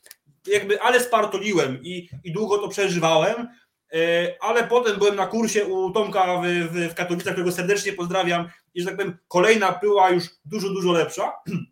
[0.48, 3.48] Jakby, ale spartoliłem i, i długo to przeżywałem.
[3.94, 8.50] e, Ale potem byłem na kursie u Tomka w, w, w Katowicach, którego serdecznie pozdrawiam.
[8.74, 11.32] I że tak powiem, kolejna była już dużo, dużo lepsza.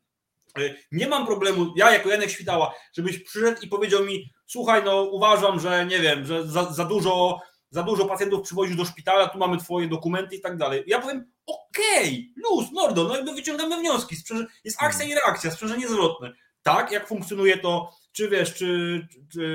[0.59, 5.03] E, Nie mam problemu, ja jako Janek Świtała, żebyś przyszedł i powiedział mi, słuchaj, no
[5.03, 7.39] uważam, że nie wiem, że za, za dużo
[7.71, 10.83] za dużo pacjentów przywozisz do szpitala, tu mamy twoje dokumenty i tak dalej.
[10.87, 15.87] Ja powiem, okej, luz, mordo, no jakby wyciągamy wnioski, sprzęże, jest akcja i reakcja, sprzężenie
[15.87, 16.33] zwrotne.
[16.63, 19.45] Tak, jak funkcjonuje to, czy wiesz, czy, czy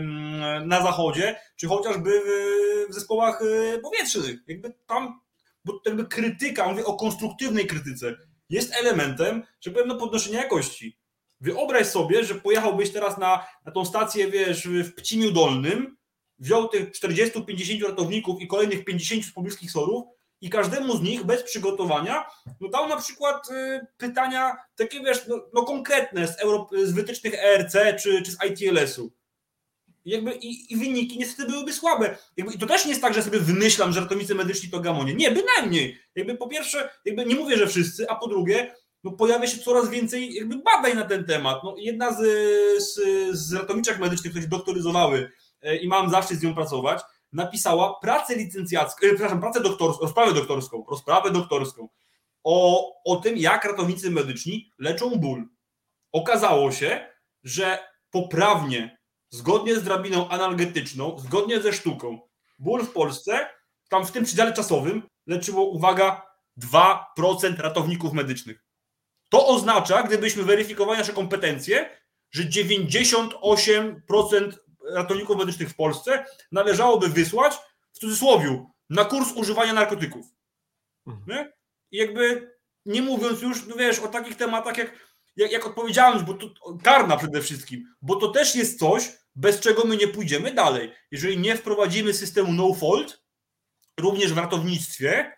[0.00, 4.36] mm, na zachodzie, czy chociażby w, w zespołach y, powietrznych.
[4.46, 5.20] Jakby tam,
[5.64, 8.14] bo jakby krytyka, mówię o konstruktywnej krytyce,
[8.50, 10.98] jest elementem, że powiem, no podnoszenia jakości.
[11.40, 15.96] Wyobraź sobie, że pojechałbyś teraz na, na tą stację, wiesz, w Pcimiu Dolnym,
[16.38, 20.04] wziął tych 40-50 ratowników i kolejnych 50 z pobliskich sorów
[20.40, 22.24] i każdemu z nich bez przygotowania
[22.60, 27.34] no dał na przykład y, pytania takie, wiesz, no, no konkretne z, Euro, z wytycznych
[27.34, 29.12] ERC czy, czy z ITLS-u.
[30.04, 32.16] I, jakby, i, I wyniki niestety byłyby słabe.
[32.36, 35.14] Jakby, I to też nie jest tak, że sobie wymyślam, że ratownicy medyczni to gamonie.
[35.14, 35.98] Nie, bynajmniej.
[36.14, 38.74] Jakby po pierwsze, jakby nie mówię, że wszyscy, a po drugie,
[39.04, 41.60] no pojawia się coraz więcej jakby badań na ten temat.
[41.64, 42.22] No, jedna z,
[42.82, 43.00] z,
[43.36, 45.30] z ratowniczek medycznych, które się doktoryzowały
[45.82, 50.84] i mam zaszczyt z nią pracować, napisała pracę licencjacką, e, przepraszam, pracę doktorską, rozprawę doktorską,
[50.90, 51.88] rozprawę doktorską
[52.44, 55.48] o, o tym, jak ratownicy medyczni leczą ból.
[56.12, 57.08] Okazało się,
[57.42, 57.78] że
[58.10, 58.98] poprawnie,
[59.30, 62.20] zgodnie z drabiną analgetyczną, zgodnie ze sztuką,
[62.58, 63.48] ból w Polsce,
[63.88, 66.26] tam w tym przedziale czasowym leczyło, uwaga,
[66.58, 68.64] 2% ratowników medycznych.
[69.30, 71.98] To oznacza, gdybyśmy weryfikowali nasze kompetencje,
[72.30, 74.52] że 98%
[74.90, 77.54] ratowników medycznych w Polsce należałoby wysłać
[77.92, 80.26] w cudzysłowie na kurs używania narkotyków.
[81.06, 81.52] Mhm.
[81.90, 82.54] I jakby
[82.86, 84.92] nie mówiąc już, no wiesz, o takich tematach jak,
[85.36, 86.48] jak, jak odpowiedzialność, bo to
[86.82, 90.92] karna przede wszystkim, bo to też jest coś, bez czego my nie pójdziemy dalej.
[91.10, 93.22] Jeżeli nie wprowadzimy systemu no fault,
[94.00, 95.36] również w ratownictwie,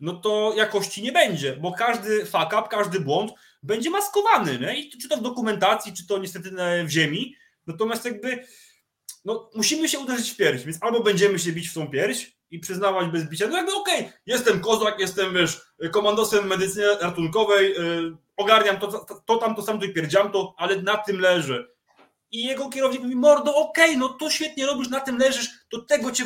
[0.00, 4.80] no to jakości nie będzie, bo każdy fuck up, każdy błąd będzie maskowany, nie?
[4.80, 6.50] I czy to w dokumentacji, czy to niestety
[6.84, 8.44] w ziemi, natomiast jakby
[9.24, 12.58] no, musimy się uderzyć w pierś, więc albo będziemy się bić w tą pierś i
[12.58, 18.16] przyznawać bez bicia, no jakby okej, okay, jestem kozak, jestem, wiesz, komandosem medycyny ratunkowej, yy,
[18.36, 21.68] ogarniam to, to, to tam, to sam, pierdziam to, ale na tym leżę.
[22.30, 25.80] I jego kierownik mówi, mordo, okej, okay, no to świetnie robisz, na tym leżysz, to
[25.82, 26.24] tego cię,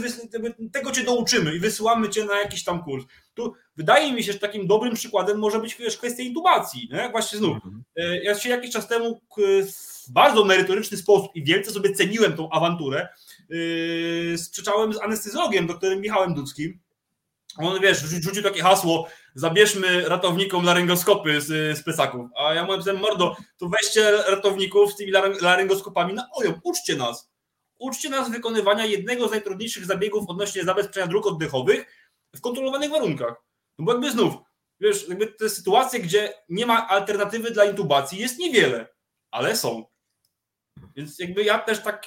[0.72, 3.04] tego cię douczymy i wysyłamy cię na jakiś tam kurs.
[3.34, 6.88] Tu wydaje mi się, że takim dobrym przykładem może być wiesz, kwestia intubacji.
[6.92, 7.08] Nie?
[7.10, 7.54] Właśnie znów.
[7.54, 7.82] Mhm.
[7.96, 12.50] E, ja się jakiś czas temu w bardzo merytoryczny sposób i wielce sobie ceniłem tą
[12.50, 13.08] awanturę,
[13.48, 16.78] yy, sprzeczałem z anestezyologiem, doktorem Michałem Dudzkim.
[17.56, 21.84] On, wiesz, rzucił takie hasło, zabierzmy ratownikom laryngoskopy z, z.
[22.38, 27.30] A ja mówię, mordo, to weźcie ratowników z tymi laryngoskopami na oją, uczcie nas.
[27.78, 31.86] Uczcie nas wykonywania jednego z najtrudniejszych zabiegów odnośnie zabezpieczenia dróg oddechowych
[32.36, 33.51] w kontrolowanych warunkach.
[33.82, 34.34] No bo jakby znów,
[34.80, 38.88] wiesz, jakby te sytuacje, gdzie nie ma alternatywy dla intubacji jest niewiele,
[39.30, 39.84] ale są.
[40.96, 42.06] Więc jakby ja też tak,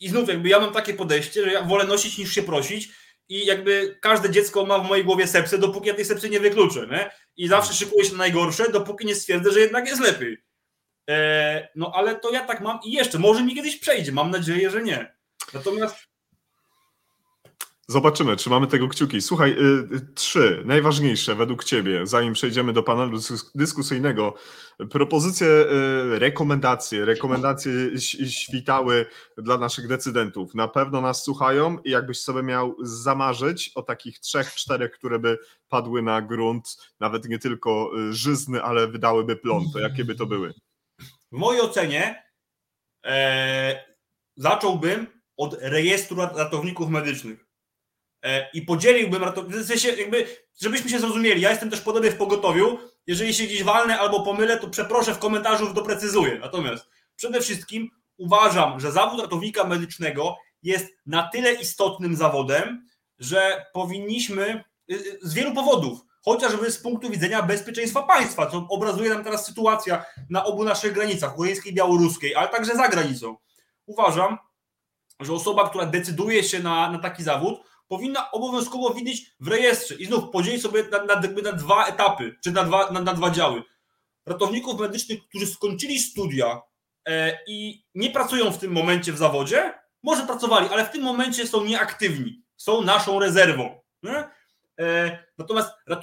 [0.00, 2.90] i znów jakby ja mam takie podejście, że ja wolę nosić niż się prosić
[3.28, 6.86] i jakby każde dziecko ma w mojej głowie sepsę, dopóki ja tej sepsy nie wykluczę,
[6.86, 7.10] nie?
[7.36, 10.44] I zawsze szykuję się na najgorsze, dopóki nie stwierdzę, że jednak jest lepiej.
[11.10, 14.70] E, no ale to ja tak mam i jeszcze, może mi kiedyś przejdzie, mam nadzieję,
[14.70, 15.16] że nie.
[15.54, 15.96] Natomiast
[17.88, 19.22] Zobaczymy, czy mamy tego kciuki.
[19.22, 23.18] Słuchaj, y, y, trzy najważniejsze według Ciebie, zanim przejdziemy do panelu
[23.54, 24.34] dyskusyjnego.
[24.90, 27.72] Propozycje, y, rekomendacje, rekomendacje
[28.30, 29.06] świtały
[29.38, 30.54] dla naszych decydentów.
[30.54, 35.38] Na pewno nas słuchają i jakbyś sobie miał zamarzyć o takich trzech, czterech, które by
[35.68, 40.54] padły na grunt, nawet nie tylko żyzny, ale wydałyby plon, to jakie by to były?
[41.32, 42.24] W mojej ocenie
[43.06, 43.84] e,
[44.36, 45.06] zacząłbym
[45.36, 47.43] od rejestru ratowników medycznych
[48.52, 50.26] i podzieliłbym, w sensie jakby,
[50.60, 54.58] żebyśmy się zrozumieli, ja jestem też podobnie w pogotowiu, jeżeli się gdzieś walnę albo pomylę,
[54.58, 56.38] to przeproszę w komentarzu, doprecyzuję.
[56.38, 62.86] Natomiast przede wszystkim uważam, że zawód ratownika medycznego jest na tyle istotnym zawodem,
[63.18, 69.10] że powinniśmy y, y, z wielu powodów, chociażby z punktu widzenia bezpieczeństwa państwa, co obrazuje
[69.10, 73.36] nam teraz sytuacja na obu naszych granicach, ukraińskiej białoruskiej, ale także za granicą.
[73.86, 74.38] Uważam,
[75.20, 80.06] że osoba, która decyduje się na, na taki zawód, powinna obowiązkowo widzieć w rejestrze i
[80.06, 83.62] znów podzielić sobie na, na, na dwa etapy, czy na dwa, na, na dwa działy.
[84.26, 86.62] Ratowników medycznych, którzy skończyli studia
[87.08, 91.46] e, i nie pracują w tym momencie w zawodzie, może pracowali, ale w tym momencie
[91.46, 93.80] są nieaktywni, są naszą rezerwą.
[94.80, 95.96] E, natomiast e,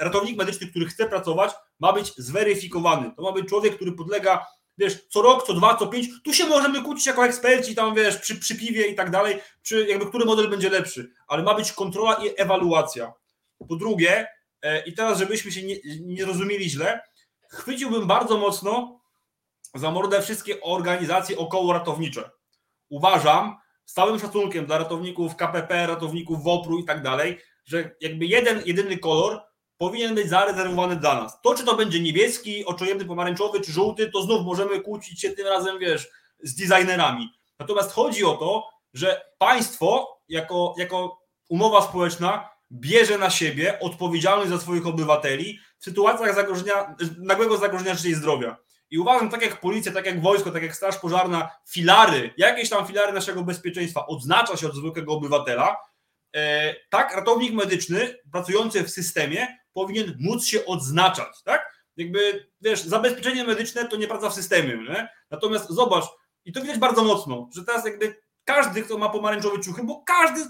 [0.00, 3.12] ratownik medyczny, który chce pracować, ma być zweryfikowany.
[3.16, 4.46] To ma być człowiek, który podlega
[4.78, 8.16] wiesz, co rok, co dwa, co pięć, tu się możemy kłócić jako eksperci tam, wiesz,
[8.16, 11.72] przy, przy piwie i tak dalej, czy jakby który model będzie lepszy, ale ma być
[11.72, 13.12] kontrola i ewaluacja.
[13.68, 14.26] Po drugie,
[14.62, 17.00] e, i teraz, żebyśmy się nie, nie rozumieli źle,
[17.48, 19.00] chwyciłbym bardzo mocno
[19.74, 22.30] za mordę wszystkie organizacje około ratownicze.
[22.88, 28.62] Uważam, z całym szacunkiem dla ratowników KPP, ratowników WOPR-u i tak dalej, że jakby jeden,
[28.66, 29.42] jedyny kolor
[29.78, 31.40] powinien być zarezerwowany dla nas.
[31.42, 35.46] To, czy to będzie niebieski, oczojemny, pomarańczowy, czy żółty, to znów możemy kłócić się tym
[35.46, 36.08] razem, wiesz,
[36.42, 37.28] z designerami.
[37.58, 44.58] Natomiast chodzi o to, że państwo jako, jako umowa społeczna bierze na siebie odpowiedzialność za
[44.58, 48.56] swoich obywateli, w sytuacjach zagrożenia, nagłego zagrożenia życia i zdrowia.
[48.90, 52.86] I uważam, tak jak policja, tak jak wojsko, tak jak straż pożarna, filary, jakieś tam
[52.86, 55.76] filary naszego bezpieczeństwa odznacza się od zwykłego obywatela,
[56.36, 61.76] e, tak ratownik medyczny pracujący w systemie powinien móc się odznaczać, tak?
[61.96, 65.08] Jakby, wiesz, zabezpieczenie medyczne to nie praca w systemie, nie?
[65.30, 66.04] Natomiast zobacz,
[66.44, 70.40] i to widać bardzo mocno, że teraz jakby każdy, kto ma pomarańczowe ciuchy, bo każdy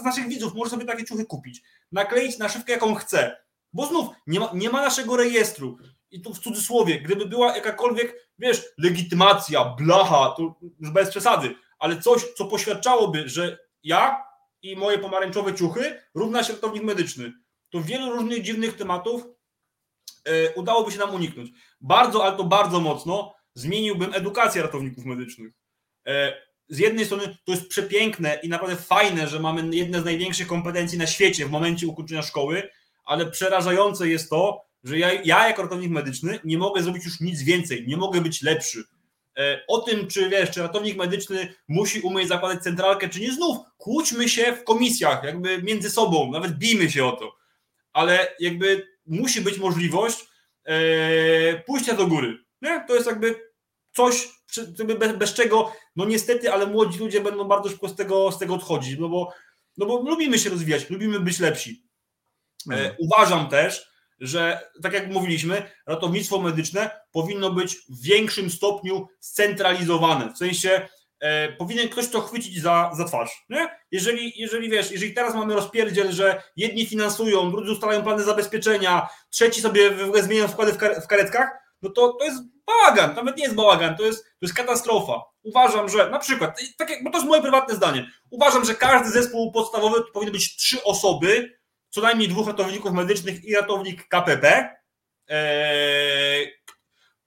[0.00, 3.36] z naszych widzów może sobie takie ciuchy kupić, nakleić na szybkę, jaką chce,
[3.72, 5.78] bo znów nie ma, nie ma naszego rejestru.
[6.10, 12.02] I tu w cudzysłowie, gdyby była jakakolwiek, wiesz, legitymacja, blacha, to już bez przesady, ale
[12.02, 14.24] coś, co poświadczałoby, że ja
[14.62, 17.32] i moje pomarańczowe ciuchy równa się ratownik medyczny,
[17.70, 19.22] to wielu różnych dziwnych tematów
[20.24, 21.50] e, udałoby się nam uniknąć.
[21.80, 25.52] Bardzo, ale to bardzo mocno zmieniłbym edukację ratowników medycznych.
[26.06, 30.46] E, z jednej strony to jest przepiękne i naprawdę fajne, że mamy jedne z największych
[30.46, 32.70] kompetencji na świecie w momencie ukończenia szkoły,
[33.04, 37.42] ale przerażające jest to, że ja, ja jako ratownik medyczny nie mogę zrobić już nic
[37.42, 38.84] więcej, nie mogę być lepszy.
[39.38, 43.58] E, o tym, czy wiesz, czy ratownik medyczny musi umieć zakładać centralkę, czy nie, znów
[43.76, 47.36] kłóćmy się w komisjach, jakby między sobą, nawet bijmy się o to,
[47.98, 50.26] ale jakby musi być możliwość
[50.64, 52.38] e, pójścia do góry.
[52.62, 52.84] Nie?
[52.88, 53.48] To jest jakby
[53.92, 54.28] coś,
[54.98, 58.54] bez, bez czego, no niestety, ale młodzi ludzie będą bardzo szybko z tego, z tego
[58.54, 59.32] odchodzić, no bo,
[59.76, 61.84] no bo lubimy się rozwijać, lubimy być lepsi.
[62.70, 62.94] E, mhm.
[62.98, 63.88] Uważam też,
[64.20, 70.32] że tak jak mówiliśmy, ratownictwo medyczne powinno być w większym stopniu scentralizowane.
[70.34, 70.88] W sensie
[71.20, 73.44] e, powinien ktoś to chwycić za, za twarz.
[73.48, 73.68] Nie?
[73.90, 79.60] Jeżeli, jeżeli wiesz, jeżeli teraz mamy rozpierdziel, że jedni finansują, drudzy ustalają plany zabezpieczenia, trzeci
[79.60, 79.90] sobie
[80.22, 81.50] zmieniają wkłady w, kar w karetkach,
[81.82, 85.22] no to, to jest bałagan, nawet nie jest bałagan, to jest, to jest katastrofa.
[85.42, 89.10] Uważam, że na przykład, tak jak, bo to jest moje prywatne zdanie, uważam, że każdy
[89.10, 91.58] zespół podstawowy powinny być trzy osoby,
[91.90, 94.74] co najmniej dwóch ratowników medycznych i ratownik KPP.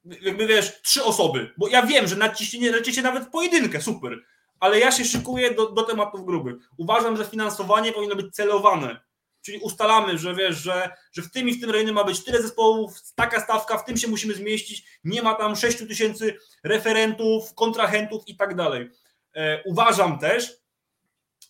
[0.06, 4.20] Jakby wiesz, trzy osoby, bo ja wiem, że naciśnienie lecicie nawet pojedynkę, super,
[4.60, 6.56] ale ja się szykuję do, do tematów grubych.
[6.78, 9.00] Uważam, że finansowanie powinno być celowane,
[9.42, 12.42] czyli ustalamy, że wiesz, że, że w tym i w tym rejonie ma być tyle
[12.42, 18.24] zespołów, taka stawka, w tym się musimy zmieścić, nie ma tam 6 tysięcy referentów, kontrahentów
[18.28, 18.90] i tak dalej.
[19.34, 20.62] Eee, uważam też,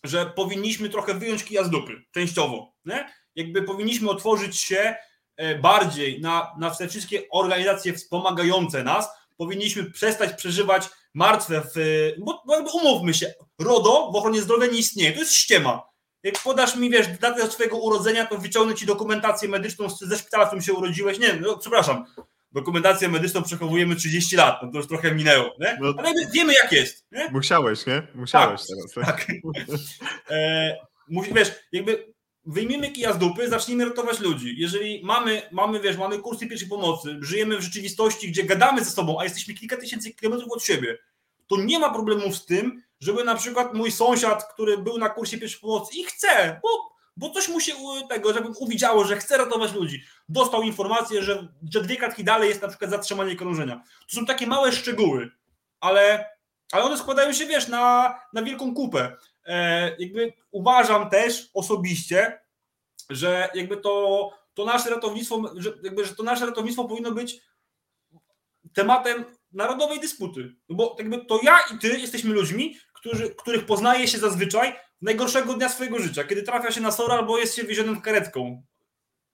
[0.04, 2.72] że powinniśmy trochę wyjąć kija z dupy, częściowo.
[2.84, 3.12] Nie?
[3.34, 4.96] Jakby powinniśmy otworzyć się e,
[5.62, 12.54] bardziej na, na te wszystkie organizacje wspomagające nas, powinniśmy przestać przeżywać martwe, w, bo, bo
[12.54, 15.82] jakby umówmy się, RODO w ochronie zdrowia nie istnieje, to jest ściema.
[16.22, 20.46] Jak podasz mi, wiesz, datę swojego urodzenia, to wyciągnę ci dokumentację medyczną ze szpitala, w
[20.46, 21.18] którym się urodziłeś.
[21.18, 22.04] Nie, no, przepraszam,
[22.52, 25.78] dokumentację medyczną przechowujemy 30 lat, no to już trochę minęło, nie?
[25.80, 27.06] No, ale wiemy jak jest.
[27.12, 27.28] Nie?
[27.28, 28.02] Musiałeś, nie?
[28.14, 29.06] Musiałeś tak, teraz.
[29.06, 29.26] Tak.
[30.30, 30.76] E,
[31.32, 32.11] wiesz, jakby
[32.46, 34.54] wyjmijmy kija z dupy, zacznijmy ratować ludzi.
[34.58, 39.20] Jeżeli mamy, mamy, wiesz, mamy kursy pierwszej pomocy, żyjemy w rzeczywistości, gdzie gadamy ze sobą,
[39.20, 40.98] a jesteśmy kilka tysięcy kilometrów od siebie,
[41.46, 45.38] to nie ma problemu z tym, żeby na przykład mój sąsiad, który był na kursie
[45.38, 47.72] pierwszej pomocy i chce, bo bo coś mu się
[48.08, 50.04] tego, żeby uwidziało, że chce ratować ludzi.
[50.28, 53.82] Dostał informację, że, że dwie kratki dalej jest na przykład zatrzymanie krążenia.
[54.10, 55.30] To są takie małe szczegóły,
[55.80, 56.26] ale,
[56.72, 59.16] ale one składają się, wiesz, na, na wielką kupę.
[59.46, 62.38] E, jakby uważam też osobiście,
[63.10, 67.40] że jakby to, to nasze ratownictwo, że, jakby, że to nasze ratownictwo powinno być
[68.74, 70.54] tematem narodowej dysputy.
[70.68, 75.54] No bo jakby to ja i ty jesteśmy ludźmi, którzy, których poznaje się zazwyczaj najgorszego
[75.54, 78.62] dnia swojego życia, kiedy trafia się na SOR albo jest się wiezionym karetką.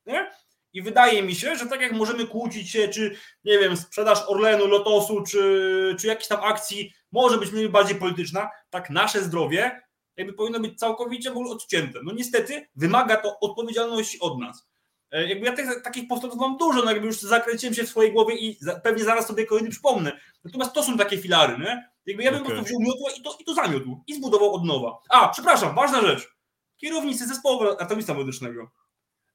[0.06, 0.30] Nie?
[0.72, 4.66] I wydaje mi się, że tak jak możemy kłócić się, czy nie wiem, sprzedaż Orlenu,
[4.66, 9.82] Lotosu, czy, czy jakiejś tam akcji może być mniej bardziej polityczna, tak nasze zdrowie
[10.18, 11.98] jakby powinno być całkowicie w ogóle odcięte.
[12.02, 14.68] No niestety wymaga to odpowiedzialności od nas.
[15.10, 18.12] E, jakby ja tych, takich postulatów mam dużo, no jakby już zakręciłem się w swojej
[18.12, 20.20] głowie i pewnie zaraz sobie kolejny przypomnę.
[20.44, 21.90] Natomiast to są takie filary, nie?
[22.06, 22.56] Jakby ja bym okay.
[22.56, 24.98] po prostu wziął miotła i to, i to zamiotł i zbudował od nowa.
[25.08, 26.28] A, przepraszam, ważna rzecz.
[26.76, 28.70] Kierownicy zespołu ratownictwa medycznego.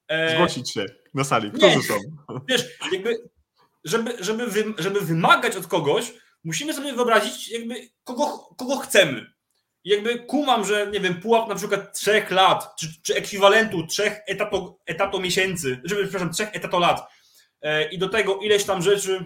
[0.08, 0.36] E...
[0.36, 1.52] Zgłosić się na sali.
[1.52, 1.94] Którzy są?
[2.50, 3.30] Wiesz, jakby,
[3.84, 8.28] żeby, żeby, wy, żeby wymagać od kogoś, musimy sobie wyobrazić, jakby kogo,
[8.58, 9.34] kogo chcemy.
[9.86, 14.80] Jakby kumam, że nie wiem, pułap na przykład trzech lat, czy, czy ekwiwalentu trzech etato,
[14.86, 17.02] etato miesięcy, żeby, przepraszam, trzech etato lat
[17.62, 19.26] e, i do tego ileś tam rzeczy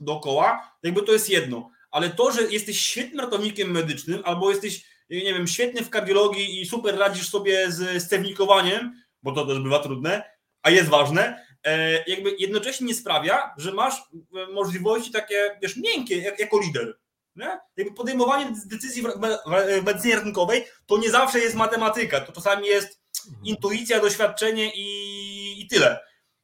[0.00, 5.34] dookoła, jakby to jest jedno ale to, że jesteś świetnym ratownikiem medycznym albo jesteś, nie
[5.34, 10.22] wiem, świetny w kardiologii i super radzisz sobie z stewnikowaniem, bo to też bywa trudne,
[10.62, 16.34] a jest ważne, e, jakby jednocześnie nie sprawia, że masz e, możliwości takie, wiesz, miękkie
[16.38, 16.98] jako lider.
[17.38, 17.58] Nie?
[17.76, 23.00] Jakby podejmowanie decyzji w medycynie ratunkowej to nie zawsze jest matematyka, to czasami jest
[23.44, 26.00] intuicja, doświadczenie i, i tyle.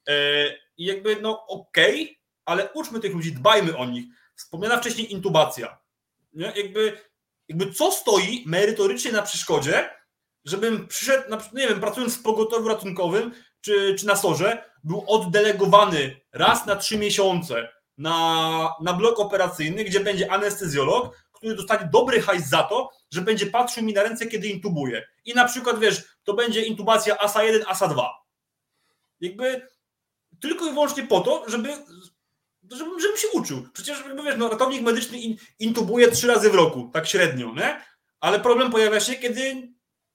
[0.08, 0.14] E,
[0.76, 4.04] I jakby, no okej, okay, ale uczmy tych ludzi, dbajmy o nich.
[4.36, 5.78] Wspomniana wcześniej intubacja.
[6.32, 6.52] Nie?
[6.56, 6.98] Jakby,
[7.48, 9.90] jakby co stoi merytorycznie na przeszkodzie,
[10.44, 16.20] żebym przyszedł, na, nie wiem, pracując w pogotowiu ratunkowym czy, czy na sorze, był oddelegowany
[16.32, 17.68] raz na trzy miesiące
[17.98, 23.46] na, na blok operacyjny, gdzie będzie anestezjolog, który dostanie dobry hajs za to, że będzie
[23.46, 25.06] patrzył mi na ręce, kiedy intubuje.
[25.24, 28.24] I na przykład, wiesz, to będzie intubacja ASA 1, ASA 2.
[29.20, 29.68] Jakby
[30.40, 31.68] tylko i wyłącznie po to, żeby,
[32.70, 33.68] żeby, żebym się uczył.
[33.72, 35.18] Przecież, wiesz, no, ratownik medyczny
[35.58, 37.80] intubuje trzy razy w roku, tak średnio, nie?
[38.20, 39.68] Ale problem pojawia się, kiedy,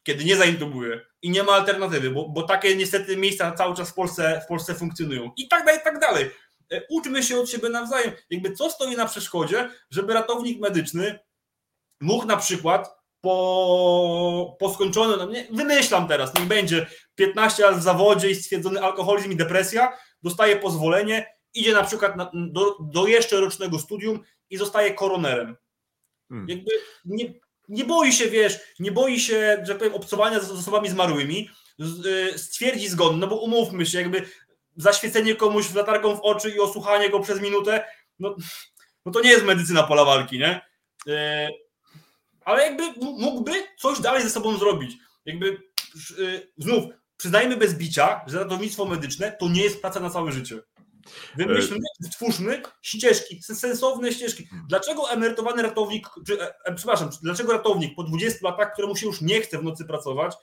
[0.03, 3.93] kiedy nie zaintubuje i nie ma alternatywy, bo, bo takie niestety miejsca cały czas w
[3.93, 5.31] Polsce, w Polsce funkcjonują.
[5.38, 6.30] I tak dalej, i tak dalej.
[6.74, 8.12] E, uczmy się od siebie nawzajem.
[8.30, 11.20] Jakby co stoi na przeszkodzie, żeby ratownik medyczny
[12.02, 17.84] mógł na przykład po, po skończonym, no nie, wymyślam teraz, niech będzie 15 lat w
[17.84, 23.40] zawodzie i stwierdzony alkoholizm i depresja, dostaje pozwolenie, idzie na przykład na, do, do jeszcze
[23.40, 25.56] rocznego studium i zostaje koronerem.
[26.30, 26.50] Hmm.
[26.50, 26.72] Jakby
[27.06, 27.34] nie,
[27.70, 31.50] nie boi się, wiesz, nie boi się, że powiem, obcowania z, osobami zmarłymi,
[32.06, 34.26] y, stwierdzi zgon, no bo umówmy się, jakby
[34.80, 37.85] zaświecenie komuś latarką w oczy i osłuchanie go przez minutę,
[38.19, 38.35] no,
[39.06, 40.61] no to nie jest medycyna pola walki, nie?
[41.07, 41.49] E,
[42.45, 44.97] ale jakby mógłby coś dalej ze sobą zrobić.
[45.26, 46.84] Jakby e, znów,
[47.18, 50.60] przyznajmy bez bicia, że ratownictwo medyczne to nie jest praca na całe życie.
[51.35, 51.80] Wymyślmy,
[52.11, 54.47] stwórzmy ścieżki, sensowne ścieżki.
[54.68, 59.41] Dlaczego emerytowany ratownik, czy, e, przepraszam, dlaczego ratownik po 20 latach, któremu się już nie
[59.41, 60.35] chce w nocy pracować,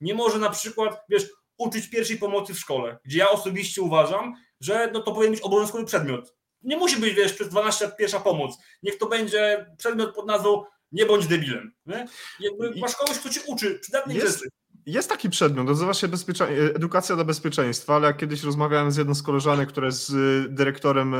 [0.00, 4.90] nie może na przykład, wiesz, uczyć pierwszej pomocy w szkole, gdzie ja osobiście uważam, że
[4.92, 6.34] no to powinien być obowiązkowy przedmiot.
[6.62, 8.58] Nie musi być, wiesz, przez 12 lat pierwsza pomoc.
[8.82, 11.74] Niech to będzie przedmiot pod nazwą nie bądź debilem.
[11.86, 12.06] Nie?
[12.40, 14.48] Jakby masz kogoś, kto cię uczy przydatnych jest, rzeczy.
[14.86, 19.14] Jest taki przedmiot, nazywa się bezpieczeństwo, edukacja dla bezpieczeństwa, ale jak kiedyś rozmawiałem z jedną
[19.14, 21.14] z koleżanek, która jest y, dyrektorem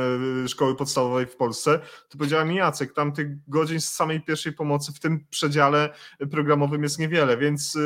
[0.45, 1.79] y, szkoły podstawowej w Polsce,
[2.09, 5.93] to powiedziała mi Jacek, tam tych godzin z samej pierwszej pomocy w tym przedziale
[6.31, 7.77] programowym jest niewiele, więc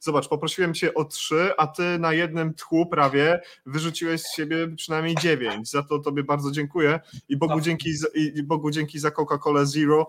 [0.00, 5.14] zobacz, poprosiłem cię o trzy, a ty na jednym tchu prawie wyrzuciłeś z siebie przynajmniej
[5.14, 5.70] dziewięć.
[5.70, 10.06] Za to tobie bardzo dziękuję i Bogu dzięki, i Bogu dzięki za Coca-Colę Zero.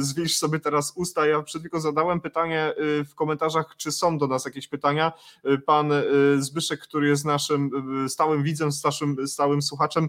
[0.00, 1.26] Zwilż sobie teraz usta.
[1.26, 2.74] Ja przed chwilą zadałem pytanie
[3.08, 5.12] w komentarzach, czy są są do nas jakieś pytania.
[5.48, 6.04] Y, pan y,
[6.38, 7.70] Zbyszek, który jest naszym
[8.04, 10.08] y, stałym widzem, stałym, stałym słuchaczem,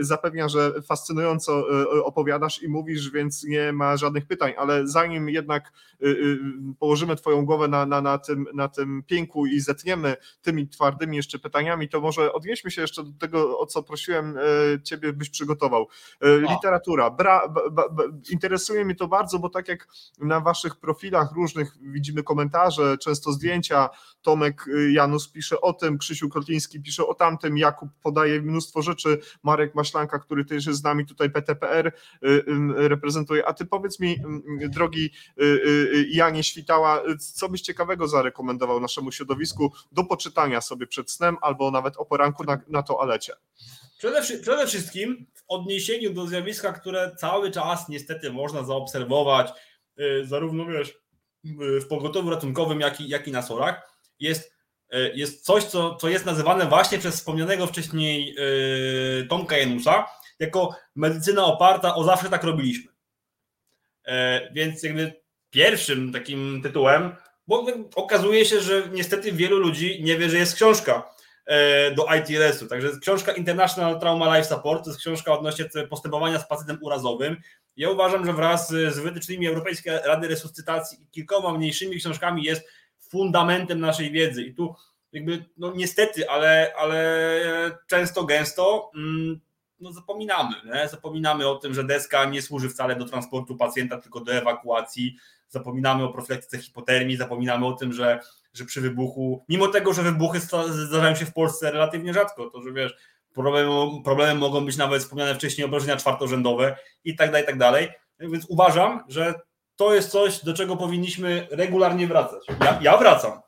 [0.00, 1.64] zapewnia, że fascynująco
[2.04, 5.72] opowiadasz i mówisz, więc nie ma żadnych pytań, ale zanim jednak
[6.78, 11.38] położymy Twoją głowę na, na, na, tym, na tym pięku i zetniemy tymi twardymi jeszcze
[11.38, 14.38] pytaniami, to może odnieśmy się jeszcze do tego, o co prosiłem
[14.84, 15.88] Ciebie, byś przygotował.
[16.22, 17.10] Literatura.
[17.10, 19.88] Bra, ba, ba, interesuje mnie to bardzo, bo tak jak
[20.18, 23.88] na Waszych profilach różnych widzimy komentarze, często często zdjęcia.
[24.22, 29.18] Tomek y, Janus pisze o tym, Krzysiu Kotliński pisze o tamtym, Jakub podaje mnóstwo rzeczy,
[29.42, 31.92] Marek Maślanka, który też jest z nami tutaj PTPR y,
[32.28, 32.44] y,
[32.88, 33.46] reprezentuje.
[33.46, 34.16] A ty powiedz mi,
[34.68, 35.10] drogi
[36.08, 41.96] Janie Świtała, co byś ciekawego zarekomendował naszemu środowisku do poczytania sobie przed snem albo nawet
[41.96, 43.32] o poranku na, na toalecie?
[43.98, 49.52] Przede, przede wszystkim w odniesieniu do zjawiska, które cały czas niestety można zaobserwować,
[50.24, 51.05] zarówno wiesz,
[51.54, 54.52] w pogotowiu ratunkowym, jak i, jak i na sorach, jest,
[54.90, 60.06] e, jest coś, co, co jest nazywane właśnie przez wspomnianego wcześniej yy, Tomka Janusa
[60.38, 62.92] jako medycyna oparta o zawsze tak robiliśmy.
[64.06, 64.12] Yy,
[64.52, 65.12] więc jakby
[65.50, 67.16] pierwszym takim tytułem,
[67.46, 71.16] bo okazuje się, że niestety wielu ludzi nie wie, że jest książka
[71.96, 72.66] do ITLS-u.
[72.66, 77.36] Także książka International Trauma Life Support to jest książka odnośnie postępowania z pacjentem urazowym.
[77.76, 83.80] Ja uważam, że wraz z wytycznymi Europejskiej Rady Resuscytacji i kilkoma mniejszymi książkami jest fundamentem
[83.80, 84.42] naszej wiedzy.
[84.42, 84.74] I tu
[85.12, 89.40] jakby, no niestety, ale, ale często, gęsto mm,
[89.80, 90.54] no zapominamy.
[90.64, 90.88] Nie?
[90.88, 95.16] Zapominamy o tym, że deska nie służy wcale do transportu pacjenta, tylko do ewakuacji.
[95.48, 98.20] Zapominamy o profilaktyce hipotermii, zapominamy o tym, że,
[98.52, 100.40] że przy wybuchu, mimo tego, że wybuchy
[100.70, 102.94] zdarzają się w Polsce relatywnie rzadko, to że wiesz,
[104.04, 107.88] Problemem, mogą być nawet wspomniane wcześniej obrażenia czwartorzędowe i tak dalej, i tak dalej.
[108.20, 109.34] Więc uważam, że
[109.76, 112.42] to jest coś, do czego powinniśmy regularnie wracać.
[112.60, 113.40] Ja, ja wracam.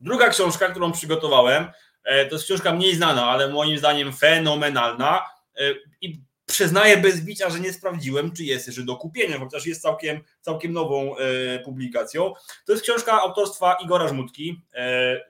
[0.00, 1.66] Druga książka, którą przygotowałem,
[2.04, 5.22] e, to jest książka mniej znana, ale moim zdaniem fenomenalna
[5.56, 5.60] e,
[6.00, 10.20] i przyznaję bez bicia, że nie sprawdziłem, czy jest jeszcze do kupienia, chociaż jest całkiem,
[10.40, 12.32] całkiem nową e, publikacją.
[12.66, 14.60] To jest książka autorstwa Igora Żmutki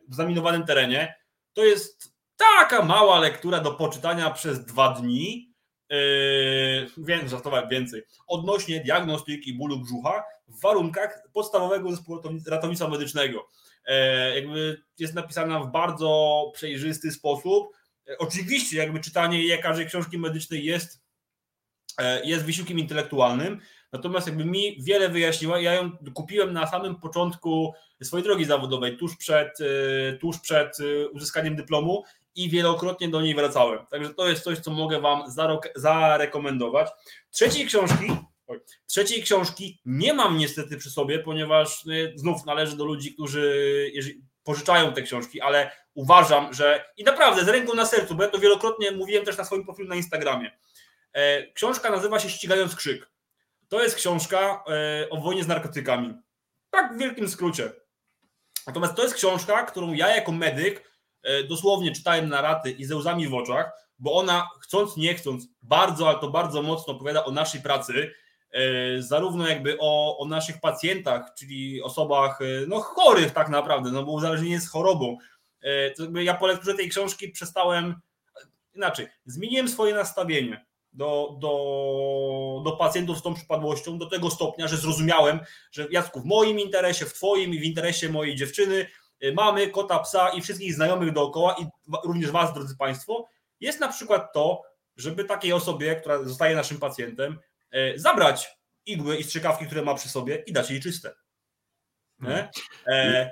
[0.08, 1.14] w zaminowanym terenie.
[1.52, 5.54] To jest Taka mała lektura do poczytania przez dwa dni.
[5.90, 8.02] Yy, więc żartowałem więcej.
[8.26, 13.48] Odnośnie diagnostyki bólu brzucha w warunkach podstawowego zespołu ratownictwa medycznego.
[13.88, 13.94] Yy,
[14.34, 17.68] jakby jest napisana w bardzo przejrzysty sposób.
[18.18, 21.02] oczywiście jakby czytanie każdej książki medycznej jest,
[22.24, 23.60] jest wysiłkiem intelektualnym,
[23.92, 29.16] natomiast jakby mi wiele wyjaśniła, ja ją kupiłem na samym początku swojej drogi zawodowej, tuż
[29.16, 29.58] przed,
[30.20, 30.76] tuż przed
[31.12, 32.04] uzyskaniem dyplomu
[32.34, 33.86] i wielokrotnie do niej wracałem.
[33.86, 35.22] Także to jest coś, co mogę Wam
[35.76, 36.88] zarekomendować.
[37.30, 38.16] Trzeciej książki,
[38.86, 43.92] trzeciej książki nie mam niestety przy sobie, ponieważ no, znów należy do ludzi, którzy
[44.44, 48.38] pożyczają te książki, ale uważam, że i naprawdę z ręką na sercu, bo ja to
[48.38, 50.58] wielokrotnie mówiłem też na swoim profilu na Instagramie.
[51.12, 53.10] E, książka nazywa się Ścigając Krzyk.
[53.68, 56.14] To jest książka e, o wojnie z narkotykami.
[56.70, 57.72] Tak w wielkim skrócie.
[58.66, 60.93] Natomiast to jest książka, którą ja jako medyk
[61.48, 66.08] dosłownie czytałem na raty i ze łzami w oczach, bo ona chcąc, nie chcąc, bardzo,
[66.08, 68.12] ale to bardzo mocno opowiada o naszej pracy,
[68.52, 74.02] e, zarówno jakby o, o naszych pacjentach, czyli osobach e, no, chorych tak naprawdę, no
[74.02, 75.16] bo uzależnienie jest chorobą.
[75.96, 77.94] To jakby ja po lekturze tej książki przestałem,
[78.74, 84.76] inaczej, zmieniłem swoje nastawienie do, do, do pacjentów z tą przypadłością do tego stopnia, że
[84.76, 85.40] zrozumiałem,
[85.72, 88.86] że Jacku, w moim interesie, w twoim i w interesie mojej dziewczyny
[89.32, 91.66] mamy, kota, psa i wszystkich znajomych dookoła i
[92.04, 93.28] również Was, drodzy Państwo,
[93.60, 94.62] jest na przykład to,
[94.96, 97.38] żeby takiej osobie, która zostaje naszym pacjentem,
[97.74, 101.14] y, zabrać igły i strzykawki, które ma przy sobie i dać jej czyste.
[102.20, 102.50] Nie?
[102.86, 103.30] E...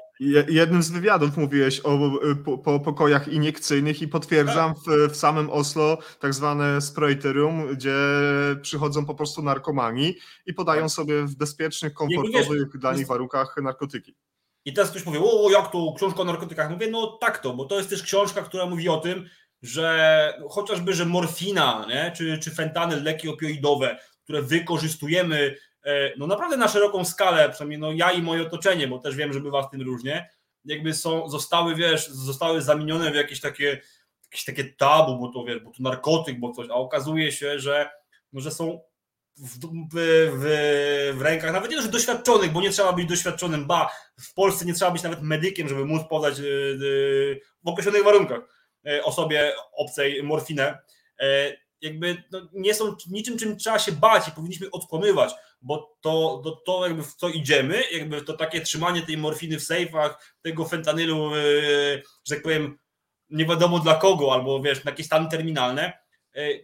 [0.49, 1.99] Jednym z wywiadów mówiłeś o
[2.45, 4.83] po, po pokojach iniekcyjnych i potwierdzam tak.
[4.85, 7.95] w, w samym Oslo tak zwane sprojterium, gdzie
[8.63, 10.15] przychodzą po prostu narkomani
[10.47, 10.91] i podają tak.
[10.91, 14.17] sobie w bezpiecznych, komfortowych dla nich warunkach narkotyki.
[14.65, 16.71] I teraz ktoś powie, o jak to, książka o narkotykach?
[16.71, 19.29] Mówię, no tak to, bo to jest też książka, która mówi o tym,
[19.63, 22.13] że chociażby, że morfina, nie?
[22.17, 27.93] Czy, czy fentanyl, leki opioidowe, które wykorzystujemy e, no naprawdę na szeroką skalę, przynajmniej no
[27.93, 30.31] ja i moje otoczenie, bo też wiem, że bywa w tym różnie,
[30.65, 33.81] jakby są, zostały, wiesz, zostały zamienione w jakieś takie,
[34.25, 37.91] jakieś takie tabu, bo to wiesz, bo to narkotyk, bo coś, a okazuje się, że,
[38.33, 38.81] no, że są
[39.37, 39.59] w,
[39.93, 43.91] w, w, rękach, nawet nie że doświadczonych, bo nie trzeba być doświadczonym, ba,
[44.21, 46.45] w Polsce nie trzeba być nawet medykiem, żeby móc podać e, e,
[47.65, 48.41] w określonych warunkach
[48.87, 50.79] e, osobie obcej morfinę.
[51.81, 56.51] Jakby no, nie są niczym, czym trzeba się bać i powinniśmy odkłamywać, bo to, to,
[56.67, 61.31] to jakby w co idziemy, jakby to takie trzymanie tej morfiny w sejfach, tego fentanylu,
[62.29, 62.79] że tak powiem,
[63.31, 65.93] nie wiadomo dla kogo, albo wiesz, na jakieś stany terminalne,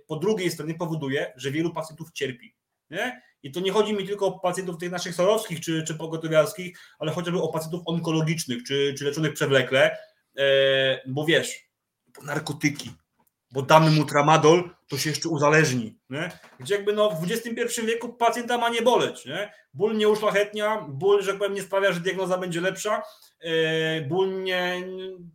[0.07, 2.58] po drugiej stronie powoduje, że wielu pacjentów cierpi.
[2.91, 3.23] Nie?
[3.43, 7.13] I to nie chodzi mi tylko o pacjentów tych naszych sorowskich czy, czy pogotowiarskich, ale
[7.13, 9.97] chociażby o pacjentów onkologicznych czy, czy leczonych przewlekle,
[10.39, 11.69] e, bo wiesz,
[12.23, 12.91] narkotyki,
[13.51, 15.99] bo damy mu tramadol, to się jeszcze uzależni.
[16.11, 16.31] Nie?
[16.61, 19.25] Gdzie jakby no, w XXI wieku pacjenta ma nie boleć.
[19.25, 19.53] Nie?
[19.75, 23.03] Ból nie uszlachetnia, ból, że powiem, nie sprawia, że diagnoza będzie lepsza.
[23.41, 24.89] E, ból nie,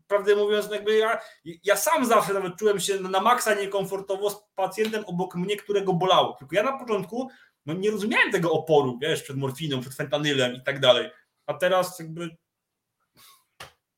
[0.08, 1.20] prawdę mówiąc, no jakby ja,
[1.64, 6.36] ja sam zawsze nawet czułem się na maksa niekomfortowo z pacjentem obok mnie, którego bolało.
[6.40, 7.30] Tylko ja na początku
[7.66, 11.10] no nie rozumiałem tego oporu, wiesz, przed morfiną, przed fentanylem i tak dalej.
[11.46, 12.30] A teraz jakby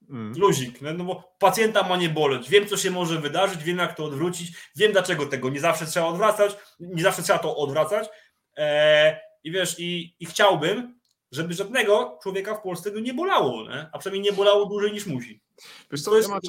[0.10, 0.34] mm.
[0.38, 3.96] luzik, no, no bo pacjenta ma nie boleć, wiem co się może wydarzyć, wiem jak
[3.96, 8.10] to odwrócić, wiem dlaczego tego nie zawsze trzeba odwracać, nie zawsze trzeba to odwracać
[8.56, 11.00] eee, i wiesz, i, i chciałbym,
[11.32, 13.90] żeby żadnego człowieka w Polsce go nie bolało, nie?
[13.94, 15.42] a przynajmniej nie bolało dłużej niż musi.
[15.92, 16.30] Wiesz co, jest...
[16.30, 16.42] ja ma,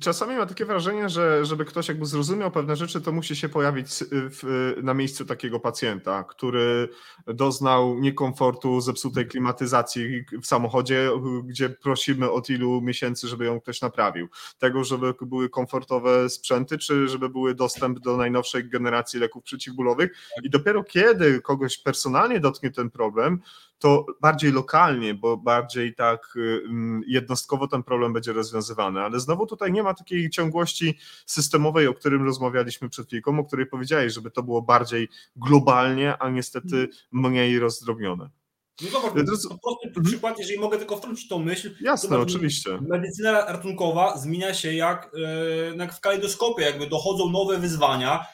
[0.00, 3.88] czasami ma takie wrażenie, że żeby ktoś jakby zrozumiał pewne rzeczy, to musi się pojawić
[4.10, 6.88] w, na miejscu takiego pacjenta, który
[7.26, 11.10] doznał niekomfortu, zepsutej klimatyzacji w samochodzie,
[11.44, 14.28] gdzie prosimy od ilu miesięcy, żeby ją ktoś naprawił.
[14.58, 20.10] Tego, żeby były komfortowe sprzęty, czy żeby były dostęp do najnowszej generacji leków przeciwbólowych.
[20.42, 23.40] I dopiero kiedy kogoś personalnie dotknie ten problem,
[23.78, 29.00] to bardziej lokalnie, bo bardziej tak y, mm, jednostkowo ten problem będzie rozwiązywany.
[29.00, 33.66] Ale znowu tutaj nie ma takiej ciągłości systemowej, o którym rozmawialiśmy przed chwilką, o której
[33.66, 36.90] powiedziałeś, żeby to było bardziej globalnie, a niestety mhm.
[37.12, 38.30] mniej rozdrobnione.
[38.82, 40.04] No zobacz, to jest prosty mhm.
[40.04, 41.74] przykład, jeżeli mogę tylko wtrącić tą myśl.
[41.80, 42.78] Jasne, oczywiście.
[42.88, 45.10] Medycyna ratunkowa zmienia się jak,
[45.72, 48.26] e, jak w kalejdoskopie, jakby dochodzą nowe wyzwania,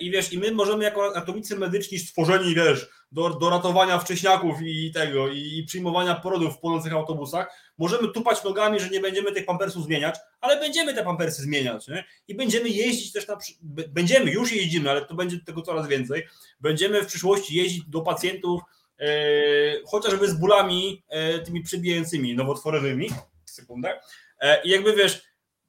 [0.00, 4.92] I wiesz, i my możemy jako ratownicy medyczni stworzeni, wiesz, do, do ratowania wcześniaków i
[4.92, 9.84] tego, i przyjmowania porodów w płonących autobusach, możemy tupać nogami, że nie będziemy tych pampersów
[9.84, 12.04] zmieniać, ale będziemy te pampersy zmieniać, nie?
[12.28, 13.38] I będziemy jeździć też na,
[13.88, 16.26] będziemy, już jeździmy, ale to będzie tego coraz więcej,
[16.60, 18.60] będziemy w przyszłości jeździć do pacjentów
[18.98, 19.06] e,
[19.86, 23.10] chociażby z bólami e, tymi przebijającymi, nowotworowymi,
[23.44, 24.00] sekundę,
[24.40, 25.22] e, i jakby wiesz,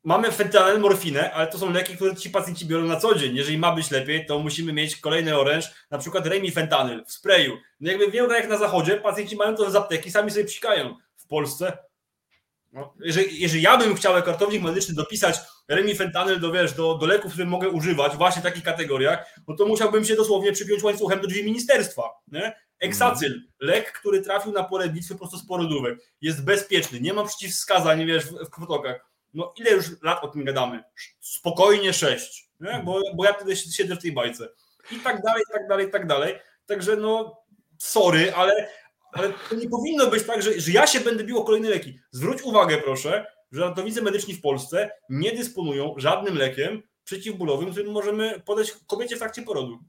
[0.06, 3.36] mamy fentanyl, morfinę, ale to są leki, które ci pacjenci biorą na co dzień.
[3.36, 7.58] Jeżeli ma być lepiej, to musimy mieć kolejny oręż, na przykład remifentanyl w sprayu.
[7.80, 10.96] No jakby w wielu krajach na zachodzie pacjenci mają to z apteki, sami sobie psikają.
[11.16, 11.78] W Polsce,
[12.74, 15.36] no, jeżeli, jeżeli ja bym chciał jako ratownik medyczny dopisać
[15.68, 19.66] remifentanyl do, wiesz, do, do leków, które mogę używać właśnie w takich kategoriach, no to
[19.66, 22.04] musiałbym się dosłownie przypiąć łańcuchem do drzwi ministerstwa.
[22.28, 22.56] Nie?
[22.80, 28.06] Eksacyl, lek, który trafił na pole bitwy prosto z porodówek, jest bezpieczny, nie ma przeciwwskazań,
[28.06, 29.15] wiesz, w, w kwotokach.
[29.36, 30.84] No ile już lat o tym gadamy?
[31.20, 32.82] Spokojnie sześć, nie?
[32.86, 34.50] Bo, bo ja wtedy siedzę w tej bajce.
[34.92, 36.36] I tak dalej, i tak dalej, i tak dalej.
[36.66, 37.38] Także no,
[37.78, 38.70] sorry, ale,
[39.12, 42.00] ale to nie powinno być tak, że, że ja się będę bił o kolejne leki.
[42.12, 48.40] Zwróć uwagę proszę, że ratownicy medyczni w Polsce nie dysponują żadnym lekiem przeciwbólowym, którym możemy
[48.46, 49.80] podać kobiecie w trakcie porodu.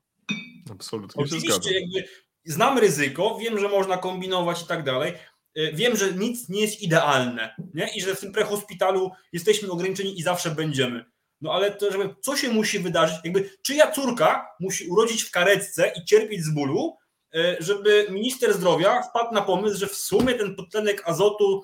[0.70, 2.09] Absolutnie Oczywiście jakby
[2.44, 5.12] znam ryzyko, wiem, że można kombinować i tak dalej.
[5.56, 7.88] E, wiem, że nic nie jest idealne nie?
[7.96, 11.04] i że w tym prehospitalu jesteśmy ograniczeni i zawsze będziemy.
[11.40, 13.16] No ale to, żeby, co się musi wydarzyć?
[13.24, 16.96] Jakby czyja córka musi urodzić w karetce i cierpieć z bólu,
[17.34, 21.62] e, żeby minister zdrowia wpadł na pomysł, że w sumie ten podtlenek azotu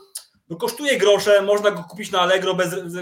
[0.48, 2.94] no kosztuje grosze, można go kupić na Allegro, bez, bez,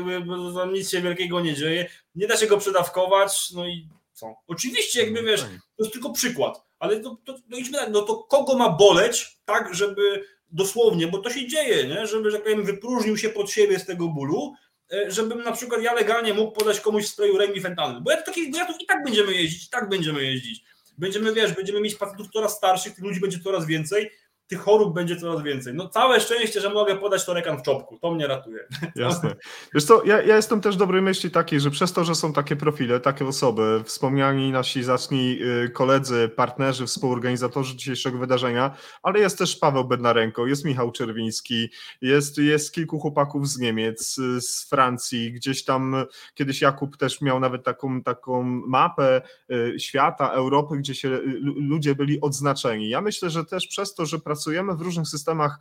[0.72, 4.34] nic się wielkiego nie dzieje, nie da się go przedawkować, no i co?
[4.46, 8.58] Oczywiście, jakby wiesz, to jest tylko przykład, ale to, to, no idźmy no to kogo
[8.58, 12.06] ma boleć, tak, żeby dosłownie, bo to się dzieje, nie?
[12.06, 14.54] żeby, że tak powiem, wypróżnił się pod siebie z tego bólu,
[14.92, 18.22] e, żebym na przykład ja legalnie mógł podać komuś w sprayu ja, to, bo ja
[18.66, 20.64] tu i tak będziemy jeździć, i tak będziemy jeździć.
[20.98, 24.10] Będziemy, wiesz, będziemy mieć pacjentów coraz starszych, tych ludzi będzie coraz więcej,
[24.50, 25.74] tych chorób będzie coraz więcej.
[25.74, 28.68] No całe szczęście, że mogę podać to rekan w czopku, to mnie ratuje.
[28.96, 29.36] Jasne.
[29.74, 32.56] Wiesz co, ja, ja jestem też dobrej myśli takiej, że przez to, że są takie
[32.56, 39.56] profile, takie osoby, wspomniani nasi zacni y, koledzy, partnerzy, współorganizatorzy dzisiejszego wydarzenia, ale jest też
[39.56, 41.68] Paweł Bednarenko, jest Michał Czerwiński,
[42.02, 45.96] jest, jest kilku chłopaków z Niemiec, y, z Francji, gdzieś tam
[46.34, 51.20] kiedyś Jakub też miał nawet taką, taką mapę y, świata, Europy, gdzie się
[51.56, 52.88] ludzie byli odznaczeni.
[52.88, 55.58] Ja myślę, że też przez to, że pracujemy pracujemy w różnych systemach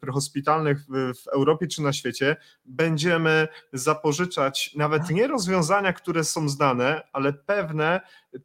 [0.00, 0.86] prehospitalnych
[1.24, 8.00] w Europie czy na świecie, będziemy zapożyczać nawet nie rozwiązania, które są znane, ale pewne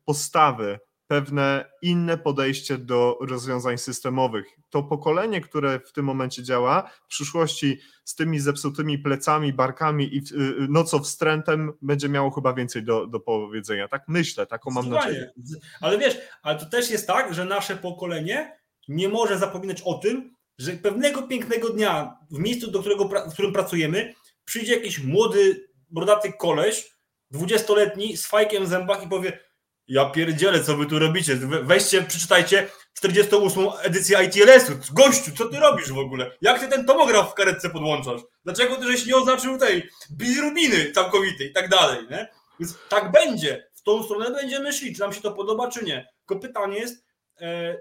[0.05, 4.45] postawy, pewne inne podejście do rozwiązań systemowych.
[4.69, 10.17] To pokolenie, które w tym momencie działa, w przyszłości z tymi zepsutymi plecami, barkami i
[10.17, 13.87] y, y, nocowstrętem będzie miało chyba więcej do, do powiedzenia.
[13.87, 15.31] Tak myślę, taką mam nadzieję.
[15.81, 18.56] Ale wiesz, ale to też jest tak, że nasze pokolenie
[18.87, 23.53] nie może zapominać o tym, że pewnego pięknego dnia w miejscu, do którego, w którym
[23.53, 24.13] pracujemy,
[24.45, 26.91] przyjdzie jakiś młody, brodaty koleś,
[27.31, 29.39] dwudziestoletni, z fajkiem w zębach i powie
[29.87, 35.91] ja pierdzielę, co wy tu robicie, weźcie, przeczytajcie 48 edycję ITLS-u, gościu, co ty robisz
[35.91, 39.89] w ogóle, jak ty ten tomograf w karetce podłączasz, dlaczego ty żeś nie oznaczył tej
[40.11, 42.27] bilirubiny całkowitej i tak dalej, nie?
[42.59, 46.07] Więc tak będzie, w tą stronę będziemy szli, czy nam się to podoba, czy nie,
[46.19, 47.06] tylko pytanie jest,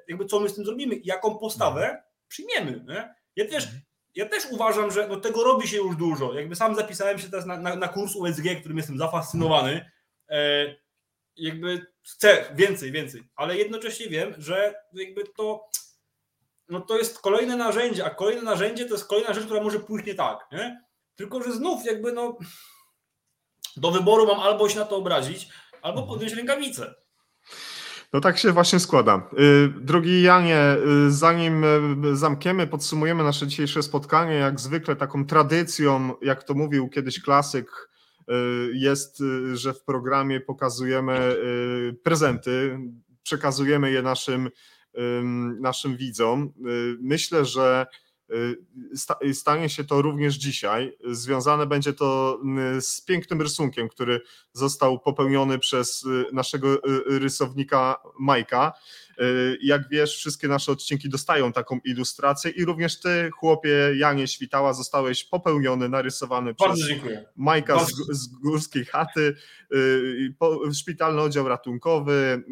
[0.08, 2.02] jakby co my z tym zrobimy, jaką postawę mhm.
[2.28, 2.84] przyjmiemy.
[2.88, 3.14] Nie?
[3.36, 3.82] Ja też mhm.
[4.14, 6.34] ja też uważam, że no, tego robi się już dużo.
[6.34, 9.90] Jakby sam zapisałem się teraz na, na, na kurs USG, którym jestem zafascynowany.
[10.28, 10.66] E,
[11.36, 15.70] jakby chcę więcej, więcej, ale jednocześnie wiem, że jakby to
[16.68, 20.06] no to jest kolejne narzędzie, a kolejne narzędzie to jest kolejna rzecz, która może pójść
[20.06, 20.48] nie tak.
[20.52, 20.84] Nie?
[21.16, 22.38] Tylko, że znów jakby no
[23.76, 25.48] do wyboru mam albo się na to obrazić,
[25.82, 26.08] albo mhm.
[26.08, 26.94] podjąć rękawice.
[28.16, 29.28] No tak się właśnie składa.
[29.38, 30.76] Y, drogi Janie,
[31.06, 31.64] y, zanim
[32.04, 37.90] y, zamkniemy, podsumujemy nasze dzisiejsze spotkanie, jak zwykle taką tradycją, jak to mówił kiedyś klasyk,
[38.72, 39.22] jest,
[39.54, 41.36] że w programie pokazujemy
[42.02, 42.78] prezenty,
[43.22, 44.50] przekazujemy je naszym,
[45.60, 46.52] naszym widzom.
[47.00, 47.86] Myślę, że
[49.34, 50.96] stanie się to również dzisiaj.
[51.10, 52.40] Związane będzie to
[52.76, 54.20] y, z pięknym rysunkiem, który
[54.52, 58.72] został popełniony przez y, naszego rysownika Majka.
[59.62, 65.24] Jak wiesz, wszystkie nasze odcinki dostają taką ilustrację i również ty, chłopie Janie Świtała, zostałeś
[65.24, 67.24] popełniony, narysowany Bardzo przez dziękuję.
[67.36, 69.36] Majka z, z, Górskiej Chaty,
[70.72, 72.44] szpitalny oddział ratunkowy,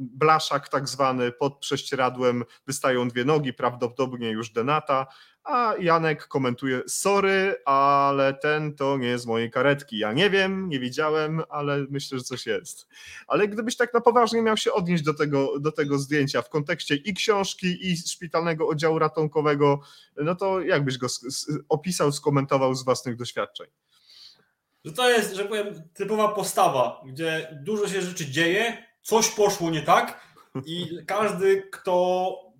[0.00, 5.06] blaszak tak zwany, pod prześcieradłem wystają dwie nogi, prawdopodobnie już denata,
[5.44, 9.98] a Janek komentuje: Sorry, ale ten to nie z mojej karetki.
[9.98, 12.88] Ja nie wiem, nie widziałem, ale myślę, że coś jest.
[13.26, 16.94] Ale gdybyś tak na poważnie miał się odnieść do tego, do tego zdjęcia w kontekście
[16.94, 19.80] i książki, i szpitalnego oddziału ratunkowego,
[20.16, 21.06] no to jak byś go
[21.68, 23.66] opisał, skomentował z własnych doświadczeń?
[24.84, 29.82] Że to jest, że powiem, typowa postawa, gdzie dużo się rzeczy dzieje, coś poszło nie
[29.82, 30.20] tak
[30.66, 32.52] i każdy, kto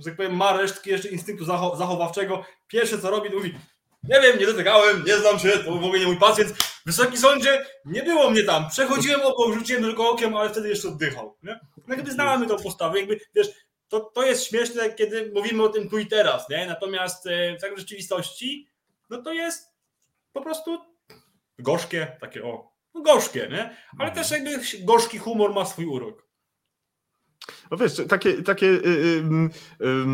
[0.00, 2.44] że tak powiem, ma resztki jeszcze instynktu zachowawczego.
[2.68, 3.54] Pierwsze co robi, to mówi,
[4.04, 6.52] nie wiem, nie dotykałem, nie znam się, to w ogóle nie mój pacjent.
[6.86, 8.68] Wysoki sądzie, nie było mnie tam.
[8.68, 11.36] Przechodziłem obok, rzuciłem tylko okiem, ale wtedy jeszcze oddychał.
[11.42, 11.60] Nie?
[11.86, 13.48] No jakby znamy tą postawę, jakby, wiesz,
[13.88, 16.66] to, to jest śmieszne, kiedy mówimy o tym tu i teraz, nie?
[16.66, 18.68] Natomiast e, w rzeczywistości,
[19.10, 19.68] no to jest
[20.32, 20.78] po prostu
[21.62, 23.62] gorzkie, takie o, no gorzkie, nie?
[23.98, 24.14] Ale Mhm.
[24.14, 24.50] też jakby
[24.84, 26.29] gorzki humor ma swój urok.
[27.70, 30.06] No wiesz, takie, takie y, y, y, y,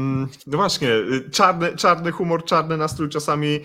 [0.46, 3.60] no właśnie, y, czarny, czarny humor, czarny nastrój czasami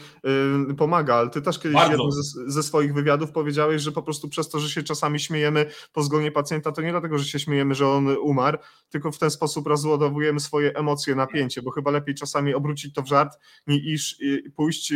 [0.77, 1.77] pomaga, ale ty też kiedyś
[2.09, 6.03] ze, ze swoich wywiadów powiedziałeś, że po prostu przez to, że się czasami śmiejemy po
[6.03, 8.57] zgonie pacjenta, to nie dlatego, że się śmiejemy, że on umarł,
[8.89, 13.07] tylko w ten sposób rozładowujemy swoje emocje, napięcie, bo chyba lepiej czasami obrócić to w
[13.07, 13.37] żart,
[13.67, 14.17] niż
[14.55, 14.93] pójść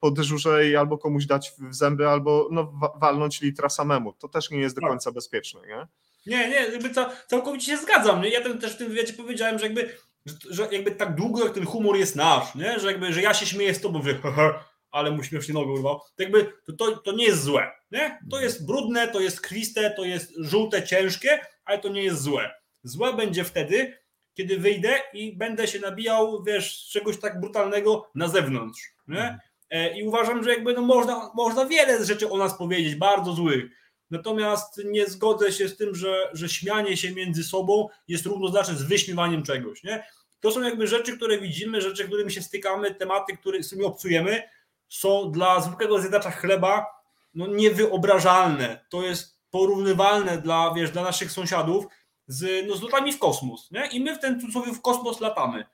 [0.00, 4.12] po dyżurze i albo komuś dać w zęby, albo no, wa- walnąć litra samemu.
[4.12, 4.90] To też nie jest do Tak.
[4.90, 5.86] końca bezpieczne, nie?
[6.26, 8.22] Nie, nie, jakby ca, całkowicie się zgadzam.
[8.22, 8.28] Nie?
[8.28, 9.96] Ja ten, też w tym wywiadzie powiedziałem, że jakby,
[10.26, 12.80] że, że jakby tak długo jak ten humor jest nasz, nie?
[12.80, 16.22] Że jakby, że ja się śmieję z tobą, haha, ale mu śmiesznie nogę urwał, to
[16.22, 18.18] jakby to, to, to nie jest złe, nie?
[18.30, 22.50] To jest brudne, to jest krwiste, to jest żółte, ciężkie, ale to nie jest złe.
[22.82, 23.98] Złe będzie wtedy,
[24.34, 29.38] kiedy wyjdę i będę się nabijał, wiesz, czegoś tak brutalnego na zewnątrz, nie?
[29.70, 33.64] E, I uważam, że jakby no można, można wiele rzeczy o nas powiedzieć, bardzo złych.
[34.10, 38.82] Natomiast nie zgodzę się z tym, że, że śmianie się między sobą jest równoznaczne z
[38.82, 39.82] wyśmiewaniem czegoś.
[39.82, 40.06] Nie?
[40.40, 44.42] To są jakby rzeczy, które widzimy, rzeczy, którymi się stykamy, tematy, które, z którymi obcujemy,
[44.88, 46.86] są dla zwykłego zjadacza chleba
[47.34, 48.84] no, niewyobrażalne.
[48.88, 51.86] To jest porównywalne dla, wiesz, dla naszych sąsiadów
[52.26, 53.70] z, no, z lotami w kosmos.
[53.70, 53.86] Nie?
[53.86, 55.64] I my w ten cudzysłowie w kosmos latamy.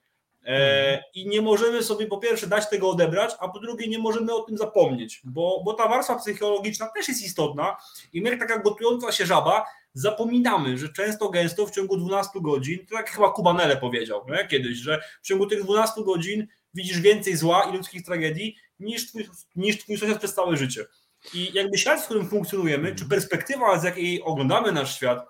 [0.47, 4.35] E, I nie możemy sobie po pierwsze dać tego odebrać, a po drugie nie możemy
[4.35, 7.77] o tym zapomnieć, bo, bo ta warstwa psychologiczna też jest istotna
[8.13, 9.65] i my jak taka gotująca się żaba
[9.95, 14.49] zapominamy, że często gęsto w ciągu 12 godzin, to tak chyba Kubanele powiedział nie?
[14.49, 19.29] kiedyś, że w ciągu tych 12 godzin widzisz więcej zła i ludzkich tragedii niż twój,
[19.57, 20.85] niż twój sąsiad przez całe życie.
[21.35, 25.27] I jakby świat, w którym funkcjonujemy, czy perspektywa, z jakiej oglądamy nasz świat,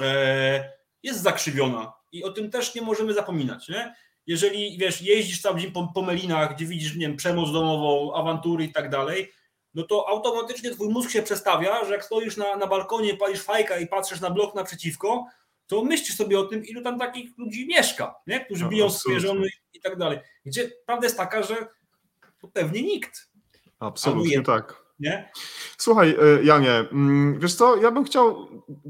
[0.00, 0.72] e,
[1.02, 1.92] jest zakrzywiona.
[2.12, 3.68] I o tym też nie możemy zapominać.
[3.68, 3.94] Nie?
[4.26, 8.64] Jeżeli wiesz, jeździsz cały dzień po, po melinach, gdzie widzisz nie wiem, przemoc domową, awantury
[8.64, 9.32] i tak dalej,
[9.74, 13.78] no to automatycznie twój mózg się przestawia, że jak stoisz na, na balkonie, palisz fajka
[13.78, 15.26] i patrzysz na blok naprzeciwko,
[15.66, 18.44] to myślisz sobie o tym, ilu tam takich ludzi mieszka, nie?
[18.44, 20.18] którzy No, biją swoje żony i tak dalej.
[20.44, 21.66] Gdzie prawda jest taka, że
[22.40, 23.28] to pewnie nikt,
[23.80, 24.85] Absolutnie tak.
[25.00, 25.30] Nie?
[25.78, 28.48] Słuchaj, y, Janie, mm, wiesz co, ja bym chciał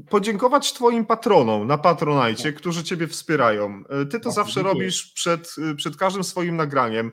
[0.09, 3.83] podziękować Twoim patronom na Patronajcie, którzy Ciebie wspierają.
[4.01, 4.73] Y, Ty to Bardzo zawsze dziękuję.
[4.73, 7.11] robisz przed, y, przed każdym swoim nagraniem.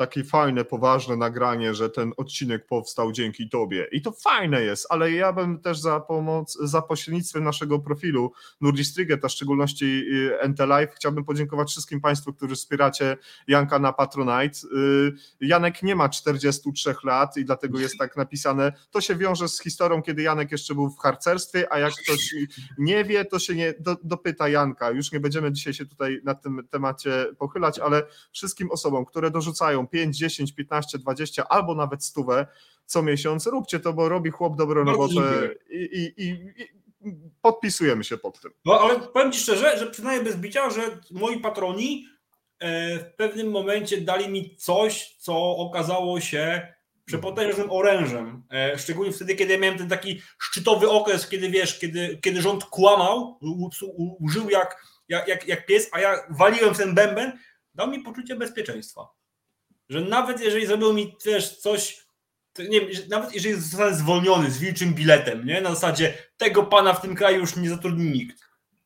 [0.00, 3.88] Takie fajne, poważne nagranie, że ten odcinek powstał dzięki Tobie.
[3.92, 9.24] I to fajne jest, ale ja bym też za pomoc, za pośrednictwem naszego profilu Nurdistrigget,
[9.24, 13.16] a w szczególności y, NT Live, chciałbym podziękować wszystkim Państwu, którzy wspieracie
[13.48, 14.58] Janka na Patronite.
[14.76, 18.72] Y, Janek nie ma 43 lat i dlatego jest tak napisane.
[18.90, 22.34] To się wiąże z historią, kiedy Janek jeszcze był w harcerstwie, a jak ktoś
[22.78, 24.90] nie wie, to się nie do, dopyta Janka.
[24.90, 28.02] Już nie będziemy dzisiaj się tutaj na tym temacie pochylać, ale
[28.32, 32.46] wszystkim osobom, które dorzucają 5, 10, 15, 20 albo nawet stówę
[32.90, 36.54] co miesiąc, róbcie to, bo robi chłop dobrą Bardzo robotę i, i, i,
[37.42, 38.50] podpisujemy się pod tym.
[38.64, 42.06] No ale powiem Ci szczerze, że przyznaję bez bicia, że moi patroni
[42.58, 48.42] e, w pewnym momencie dali mi coś, co okazało się przepotężnym orężem.
[48.52, 52.64] E, Szczególnie wtedy, kiedy ja miałem ten taki szczytowy okres, kiedy wiesz, kiedy, kiedy rząd
[52.64, 53.38] kłamał,
[54.20, 57.38] użył jak, jak, jak, jak pies, a ja waliłem w ten bęben,
[57.74, 59.19] dał mi poczucie bezpieczeństwa.
[59.90, 62.06] Że nawet jeżeli zrobił mi wiesz, coś,
[62.58, 65.60] nie nawet jeżeli zostanę zwolniony z wilczym biletem, nie?
[65.60, 68.40] na zasadzie tego pana w tym kraju już nie zatrudni nikt,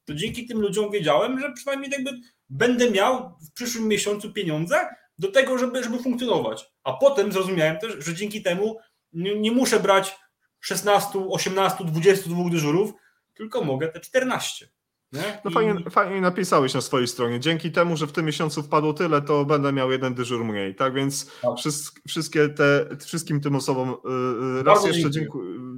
[0.05, 2.11] to dzięki tym ludziom wiedziałem, że przynajmniej jakby
[2.49, 6.67] będę miał w przyszłym miesiącu pieniądze do tego, żeby, żeby funkcjonować.
[6.85, 8.79] A potem zrozumiałem też, że dzięki temu
[9.13, 10.17] nie, nie muszę brać
[10.61, 12.93] 16, 18, 22 dyżurów,
[13.35, 14.69] tylko mogę te 14.
[15.15, 15.41] Nie?
[15.45, 17.41] No I- fajnie, fajnie napisałeś na swojej stronie.
[17.41, 20.75] Dzięki temu, że w tym miesiącu wpadło tyle, to będę miał jeden dyżur mniej.
[20.75, 21.51] Tak więc Tak.
[21.59, 25.49] wszys- wszystkie te, wszystkim tym osobom yy, raz Bardzo jeszcze dziękuję.
[25.55, 25.75] dziękuję.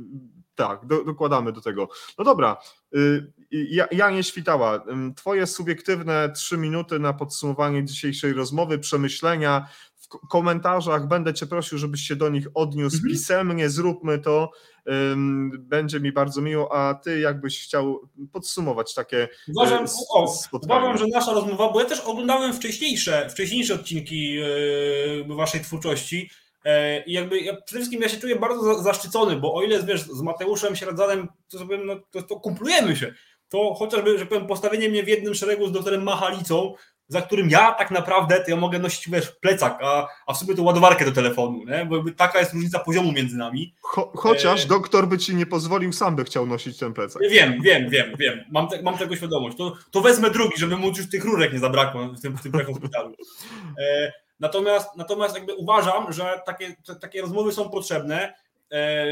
[0.55, 1.89] Tak, do, dokładamy do tego.
[2.19, 2.57] No dobra,
[2.93, 4.85] yy, Ja- Janie Świtała,
[5.17, 9.69] twoje subiektywne trzy minuty na podsumowanie dzisiejszej rozmowy, przemyślenia.
[10.07, 13.13] W ko- komentarzach będę cię prosił, żebyś się do nich odniósł Mhm.
[13.13, 14.51] pisemnie, zróbmy to.
[15.59, 18.01] Będzie mi bardzo miło, a ty jakbyś chciał
[18.33, 20.75] podsumować takie Uważam, s- o, spotkanie.
[20.81, 24.39] uważam, że nasza rozmowa, bo ja też oglądałem wcześniejsze, wcześniejsze odcinki
[25.31, 26.31] e, waszej twórczości
[26.65, 29.83] e, i jakby ja, przede wszystkim ja się czuję bardzo za- zaszczycony, bo o ile
[29.83, 33.15] wiesz, z Mateuszem Śradzanem to, sobie, no, to, to kumplujemy się,
[33.49, 36.75] to chociażby, że powiem, postawienie mnie w jednym szeregu z doktorem Machalicą,
[37.09, 40.55] za którym ja tak naprawdę to ja mogę nosić wiesz, plecak, a, a w sumie
[40.55, 41.87] to ładowarkę do telefonu, nie?
[41.87, 43.75] bo taka jest różnica poziomu między nami.
[43.81, 47.23] Cho, chociaż E- doktor by ci nie pozwolił, sam by chciał nosić ten plecak.
[47.31, 48.45] Wiem, wiem, wiem, wiem.
[48.51, 49.57] Mam, te, mam tego świadomość.
[49.57, 52.53] To, to wezmę drugi, żeby mu już tych rurek nie zabrakło w tym, w tym
[52.53, 53.15] hospitalu.
[53.79, 58.35] E, natomiast, natomiast jakby uważam, że takie, te, takie rozmowy są potrzebne
[58.73, 59.07] e,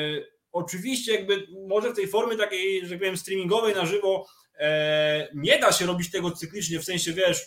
[0.53, 4.27] oczywiście jakby może w tej formie takiej, że tak powiem, streamingowej na żywo
[4.59, 7.47] e, nie da się robić tego cyklicznie, w sensie wiesz,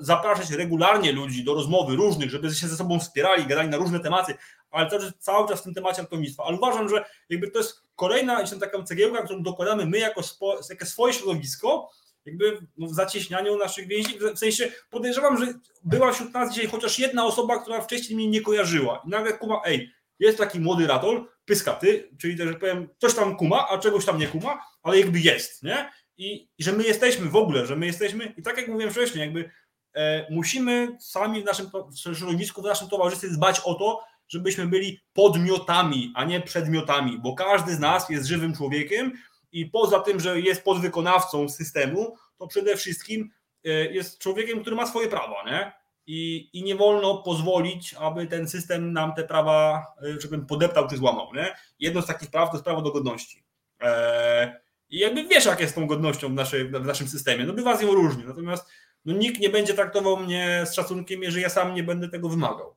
[0.00, 4.34] zapraszać regularnie ludzi do rozmowy różnych, żeby się ze sobą wspierali, gadali na różne tematy,
[4.70, 6.44] ale też cały czas w tym temacie ratownictwa.
[6.44, 10.86] Ale uważam, że jakby to jest kolejna taka cegiełka, którą dokładamy my jako, spo, jako
[10.86, 11.90] swoje środowisko,
[12.24, 14.18] jakby w zacieśnianiu naszych więzi.
[14.34, 18.40] W sensie podejrzewam, że była wśród nas dzisiaj chociaż jedna osoba, która wcześniej mnie nie
[18.40, 19.02] kojarzyła.
[19.06, 23.68] I nagle kuma, ej, jest taki młody ratol, pyskaty, czyli też, powiem, coś tam kuma,
[23.68, 25.90] a czegoś tam nie kuma, ale jakby jest, nie?
[26.16, 29.50] I, że my jesteśmy w ogóle, że my jesteśmy, i tak jak mówiłem wcześniej, jakby
[29.94, 31.70] e, musimy sami w naszym
[32.14, 37.74] środowisku, w naszym towarzystwie dbać o to, żebyśmy byli podmiotami, a nie przedmiotami, bo każdy
[37.74, 39.12] z nas jest żywym człowiekiem
[39.52, 43.30] i poza tym, że jest podwykonawcą systemu, to przede wszystkim
[43.64, 45.72] e, jest człowiekiem, który ma swoje prawa, nie?
[46.06, 50.88] I, i nie wolno pozwolić, aby ten system nam te prawa, e, że powiem, podeptał
[50.88, 51.54] czy złamał, nie?
[51.78, 53.44] Jedno z takich praw to jest prawo do godności.
[53.80, 54.52] Eee,
[54.90, 57.44] I jakby wiesz, jak jest z tą godnością w, naszej, w naszym systemie.
[57.44, 58.68] No bywa z nią różnie, natomiast
[59.04, 62.74] no, nikt nie będzie traktował mnie z szacunkiem, jeżeli ja sam nie będę tego wymagał.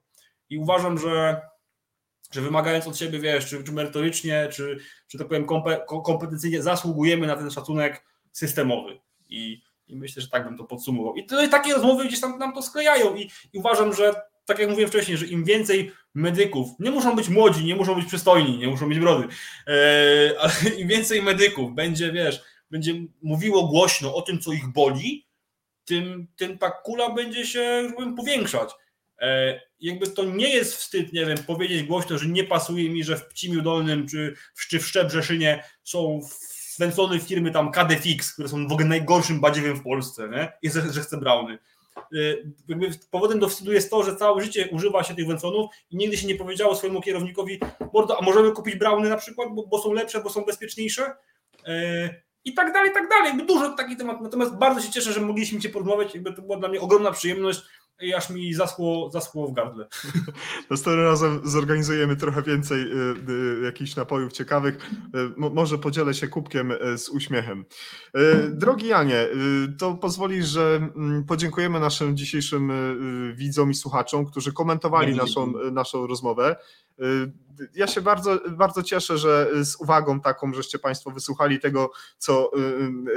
[0.50, 1.42] I uważam, że
[2.32, 4.78] że wymagając od siebie, wiesz, czy, czy merytorycznie, czy,
[5.08, 5.46] czy tak powiem
[6.04, 9.00] kompetencyjnie zasługujemy na ten szacunek systemowy.
[9.30, 11.16] I, I, myślę, że tak bym to podsumował.
[11.16, 14.70] I to, takie rozmowy gdzieś tam nam to sklejają i, i uważam, że tak jak
[14.70, 18.68] mówiłem wcześniej, że im więcej medyków, nie muszą być młodzi, nie muszą być przystojni, nie
[18.68, 19.28] muszą mieć brody,
[19.68, 25.28] e, ale im więcej medyków będzie, wiesz, będzie mówiło głośno o tym, co ich boli,
[25.86, 28.70] tym, tym ta kula będzie się, żebym powiększać.
[29.22, 33.18] E, jakby to nie jest wstyd, nie wiem, powiedzieć głośno, że nie pasuje mi, że
[33.18, 36.20] w Pcimiu Dolnym czy w, czy w Szczebrzeszynie są
[36.80, 40.52] swęcone firmy tam KDFix, które są w ogóle najgorszym badziewiem w Polsce, nie?
[40.62, 41.60] I że, że chce Brauny.
[42.00, 42.18] E,
[42.68, 46.18] jakby powodem do wstydu jest to, że całe życie używa się tych węconów i nigdy
[46.18, 47.60] się nie powiedziało swojemu kierownikowi,
[48.20, 51.16] a możemy kupić Brauny na przykład, bo, bo są lepsze, bo są bezpieczniejsze.
[51.68, 52.10] E,
[52.46, 53.28] I tak dalej, i tak dalej.
[53.28, 54.22] Jakby dużo takich tematów.
[54.22, 56.14] Natomiast bardzo się cieszę, że mogliśmy Cię porozmawiać.
[56.14, 57.62] Jakby to była dla mnie ogromna przyjemność
[58.02, 59.88] i aż mi zaschło, zaschło w gardle.
[60.70, 62.86] Następnym razem zorganizujemy trochę więcej y,
[63.32, 64.76] y, jakichś napojów ciekawych.
[64.76, 64.80] Y,
[65.38, 67.66] może podzielę się kubkiem z uśmiechem.
[68.50, 69.28] Drogi Janie,
[69.78, 72.72] to pozwoli, że mm, podziękujemy naszym dzisiejszym
[73.36, 76.56] widzom i słuchaczom, którzy komentowali naszą, naszą rozmowę.
[77.76, 82.52] Ja się bardzo, bardzo cieszę, że z uwagą taką, żeście Państwo wysłuchali tego, co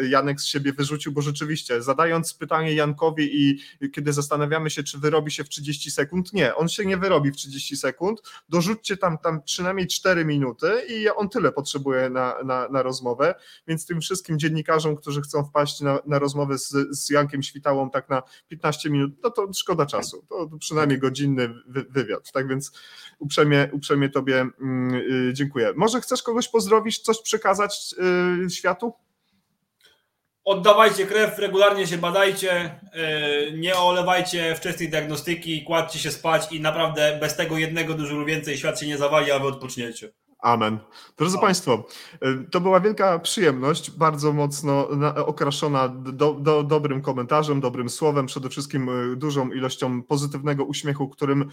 [0.08, 3.58] Janek z siebie wyrzucił, bo rzeczywiście zadając pytanie Jankowi i
[3.90, 7.36] kiedy zastanawiamy się, czy wyrobi się w 30 sekund, nie, on się nie wyrobi w
[7.36, 12.82] 30 sekund, dorzućcie tam, tam przynajmniej 4 minuty i on tyle potrzebuje na, na, na
[12.82, 13.34] rozmowę,
[13.66, 18.08] więc tym wszystkim dziennikarzom, którzy chcą wpaść na, na rozmowę z, z Jankiem Świtałą tak
[18.08, 22.72] na 15 minut, no to szkoda czasu, to przynajmniej godzinny wywiad, tak więc
[23.18, 25.72] uprzejmie, uprzejmie Tobie mm, y, dziękuję.
[25.76, 27.94] Może chcesz kogoś pozdrowić, coś przekazać
[28.46, 28.92] y, światu?
[30.44, 32.80] Oddawajcie krew, regularnie się badajcie,
[33.48, 38.56] y, nie olewajcie wczesnej diagnostyki, kładźcie się spać i naprawdę bez tego jednego dużo więcej
[38.58, 40.12] świat się nie zawali, a wy odpoczniecie.
[40.42, 40.78] Amen.
[41.18, 44.88] Drodzy Państwo, y, to była wielka przyjemność, bardzo mocno
[45.26, 51.50] okraszona do, do, dobrym komentarzem, dobrym słowem, przede wszystkim y, dużą ilością pozytywnego uśmiechu, którym,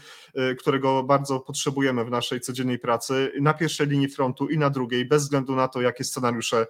[0.52, 5.06] y, którego bardzo potrzebujemy w naszej codziennej pracy, na pierwszej linii frontu i na drugiej,
[5.06, 6.68] bez względu na to, jakie scenariusze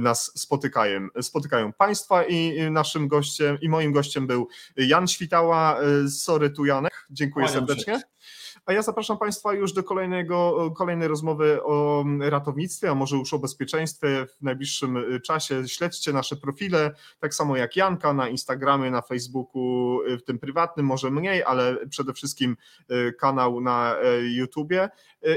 [0.00, 1.08] nas spotykają.
[1.20, 1.72] spotykają.
[1.72, 5.78] Państwa i naszym gościem, i moim gościem był Jan Świtała,
[6.08, 7.94] sorry tu Janek, dziękuję serdecznie.
[7.94, 8.02] Się.
[8.70, 13.38] A ja zapraszam Państwa już do kolejnego, kolejnej rozmowy o ratownictwie, a może już o
[13.38, 15.68] bezpieczeństwie w najbliższym y, czasie.
[15.68, 20.86] Śledźcie nasze profile, tak samo jak Janka na Instagramie, na Facebooku, y, w tym prywatnym,
[20.86, 22.56] może mniej, ale przede wszystkim
[22.90, 24.88] y, kanał na YouTubie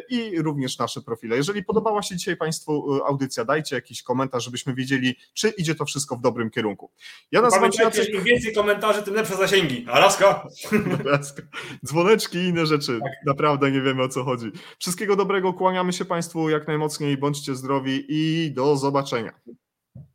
[0.09, 1.35] i również nasze profile.
[1.35, 6.15] Jeżeli podobała się dzisiaj Państwu audycja, dajcie jakiś komentarz, żebyśmy wiedzieli, czy idzie to wszystko
[6.15, 6.91] w dobrym kierunku.
[7.31, 8.09] Ja nazywam się Jacek...
[8.09, 9.85] im więcej komentarzy, tym lepsze zasięgi.
[9.91, 10.47] Alaska!
[11.85, 12.99] Dzwoneczki i inne rzeczy.
[12.99, 13.22] Tak.
[13.25, 14.51] Naprawdę nie wiemy o co chodzi.
[14.79, 19.31] Wszystkiego dobrego, kłaniamy się Państwu jak najmocniej, bądźcie zdrowi i do zobaczenia.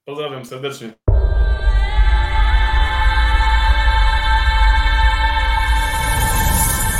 [0.05, 0.93] Pozdrawiam serdecznie.